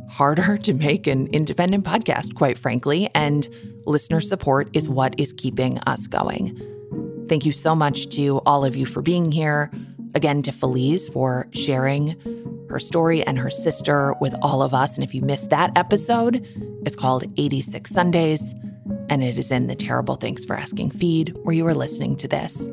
harder 0.10 0.58
to 0.58 0.74
make 0.74 1.08
an 1.08 1.28
independent 1.28 1.86
podcast, 1.86 2.36
quite 2.36 2.58
frankly, 2.58 3.10
and 3.16 3.48
listener 3.86 4.22
support 4.22 4.70
is 4.74 4.90
what 4.90 5.20
is 5.20 5.34
keeping 5.34 5.80
us 5.80 6.08
going. 6.08 6.60
Thank 7.28 7.46
you 7.46 7.52
so 7.52 7.76
much 7.76 8.10
to 8.10 8.40
all 8.46 8.66
of 8.66 8.76
you 8.76 8.86
for 8.86 9.02
being 9.02 9.32
here. 9.32 9.72
Again, 10.16 10.42
to 10.44 10.52
Feliz 10.52 11.08
for 11.08 11.48
sharing 11.52 12.16
her 12.70 12.80
story 12.80 13.24
and 13.24 13.38
her 13.38 13.50
sister 13.50 14.16
with 14.20 14.36
all 14.42 14.62
of 14.62 14.74
us. 14.74 14.96
And 14.96 15.04
if 15.04 15.14
you 15.14 15.22
missed 15.22 15.50
that 15.52 15.72
episode, 15.78 16.46
it's 16.86 16.96
called 16.96 17.26
86 17.38 17.90
Sundays 17.90 18.56
and 19.10 19.24
it 19.24 19.38
is 19.38 19.52
in 19.52 19.68
the 19.68 19.76
Terrible 19.76 20.16
Thanks 20.16 20.46
for 20.46 20.56
Asking 20.56 20.92
feed 20.92 21.36
where 21.44 21.56
you 21.56 21.66
are 21.68 21.74
listening 21.74 22.16
to 22.18 22.28
this. 22.28 22.70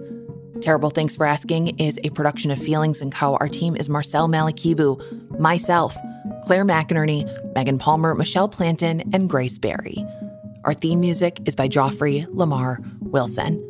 Terrible 0.61 0.91
Thanks 0.91 1.17
for 1.17 1.27
Asking 1.27 1.79
is 1.79 1.99
a 2.03 2.11
production 2.11 2.51
of 2.51 2.59
Feelings 2.59 3.03
& 3.09 3.11
Co. 3.11 3.37
Our 3.37 3.49
team 3.49 3.77
is 3.77 3.89
Marcel 3.89 4.29
Malekebu, 4.29 5.39
myself, 5.39 5.97
Claire 6.45 6.65
McInerney, 6.65 7.55
Megan 7.55 7.79
Palmer, 7.79 8.15
Michelle 8.15 8.49
Planton, 8.49 9.03
and 9.13 9.29
Grace 9.29 9.59
Barry. 9.59 10.05
Our 10.65 10.75
theme 10.75 11.01
music 11.01 11.41
is 11.47 11.55
by 11.55 11.69
Joffrey 11.69 12.27
Lamar 12.31 12.81
Wilson. 13.01 13.63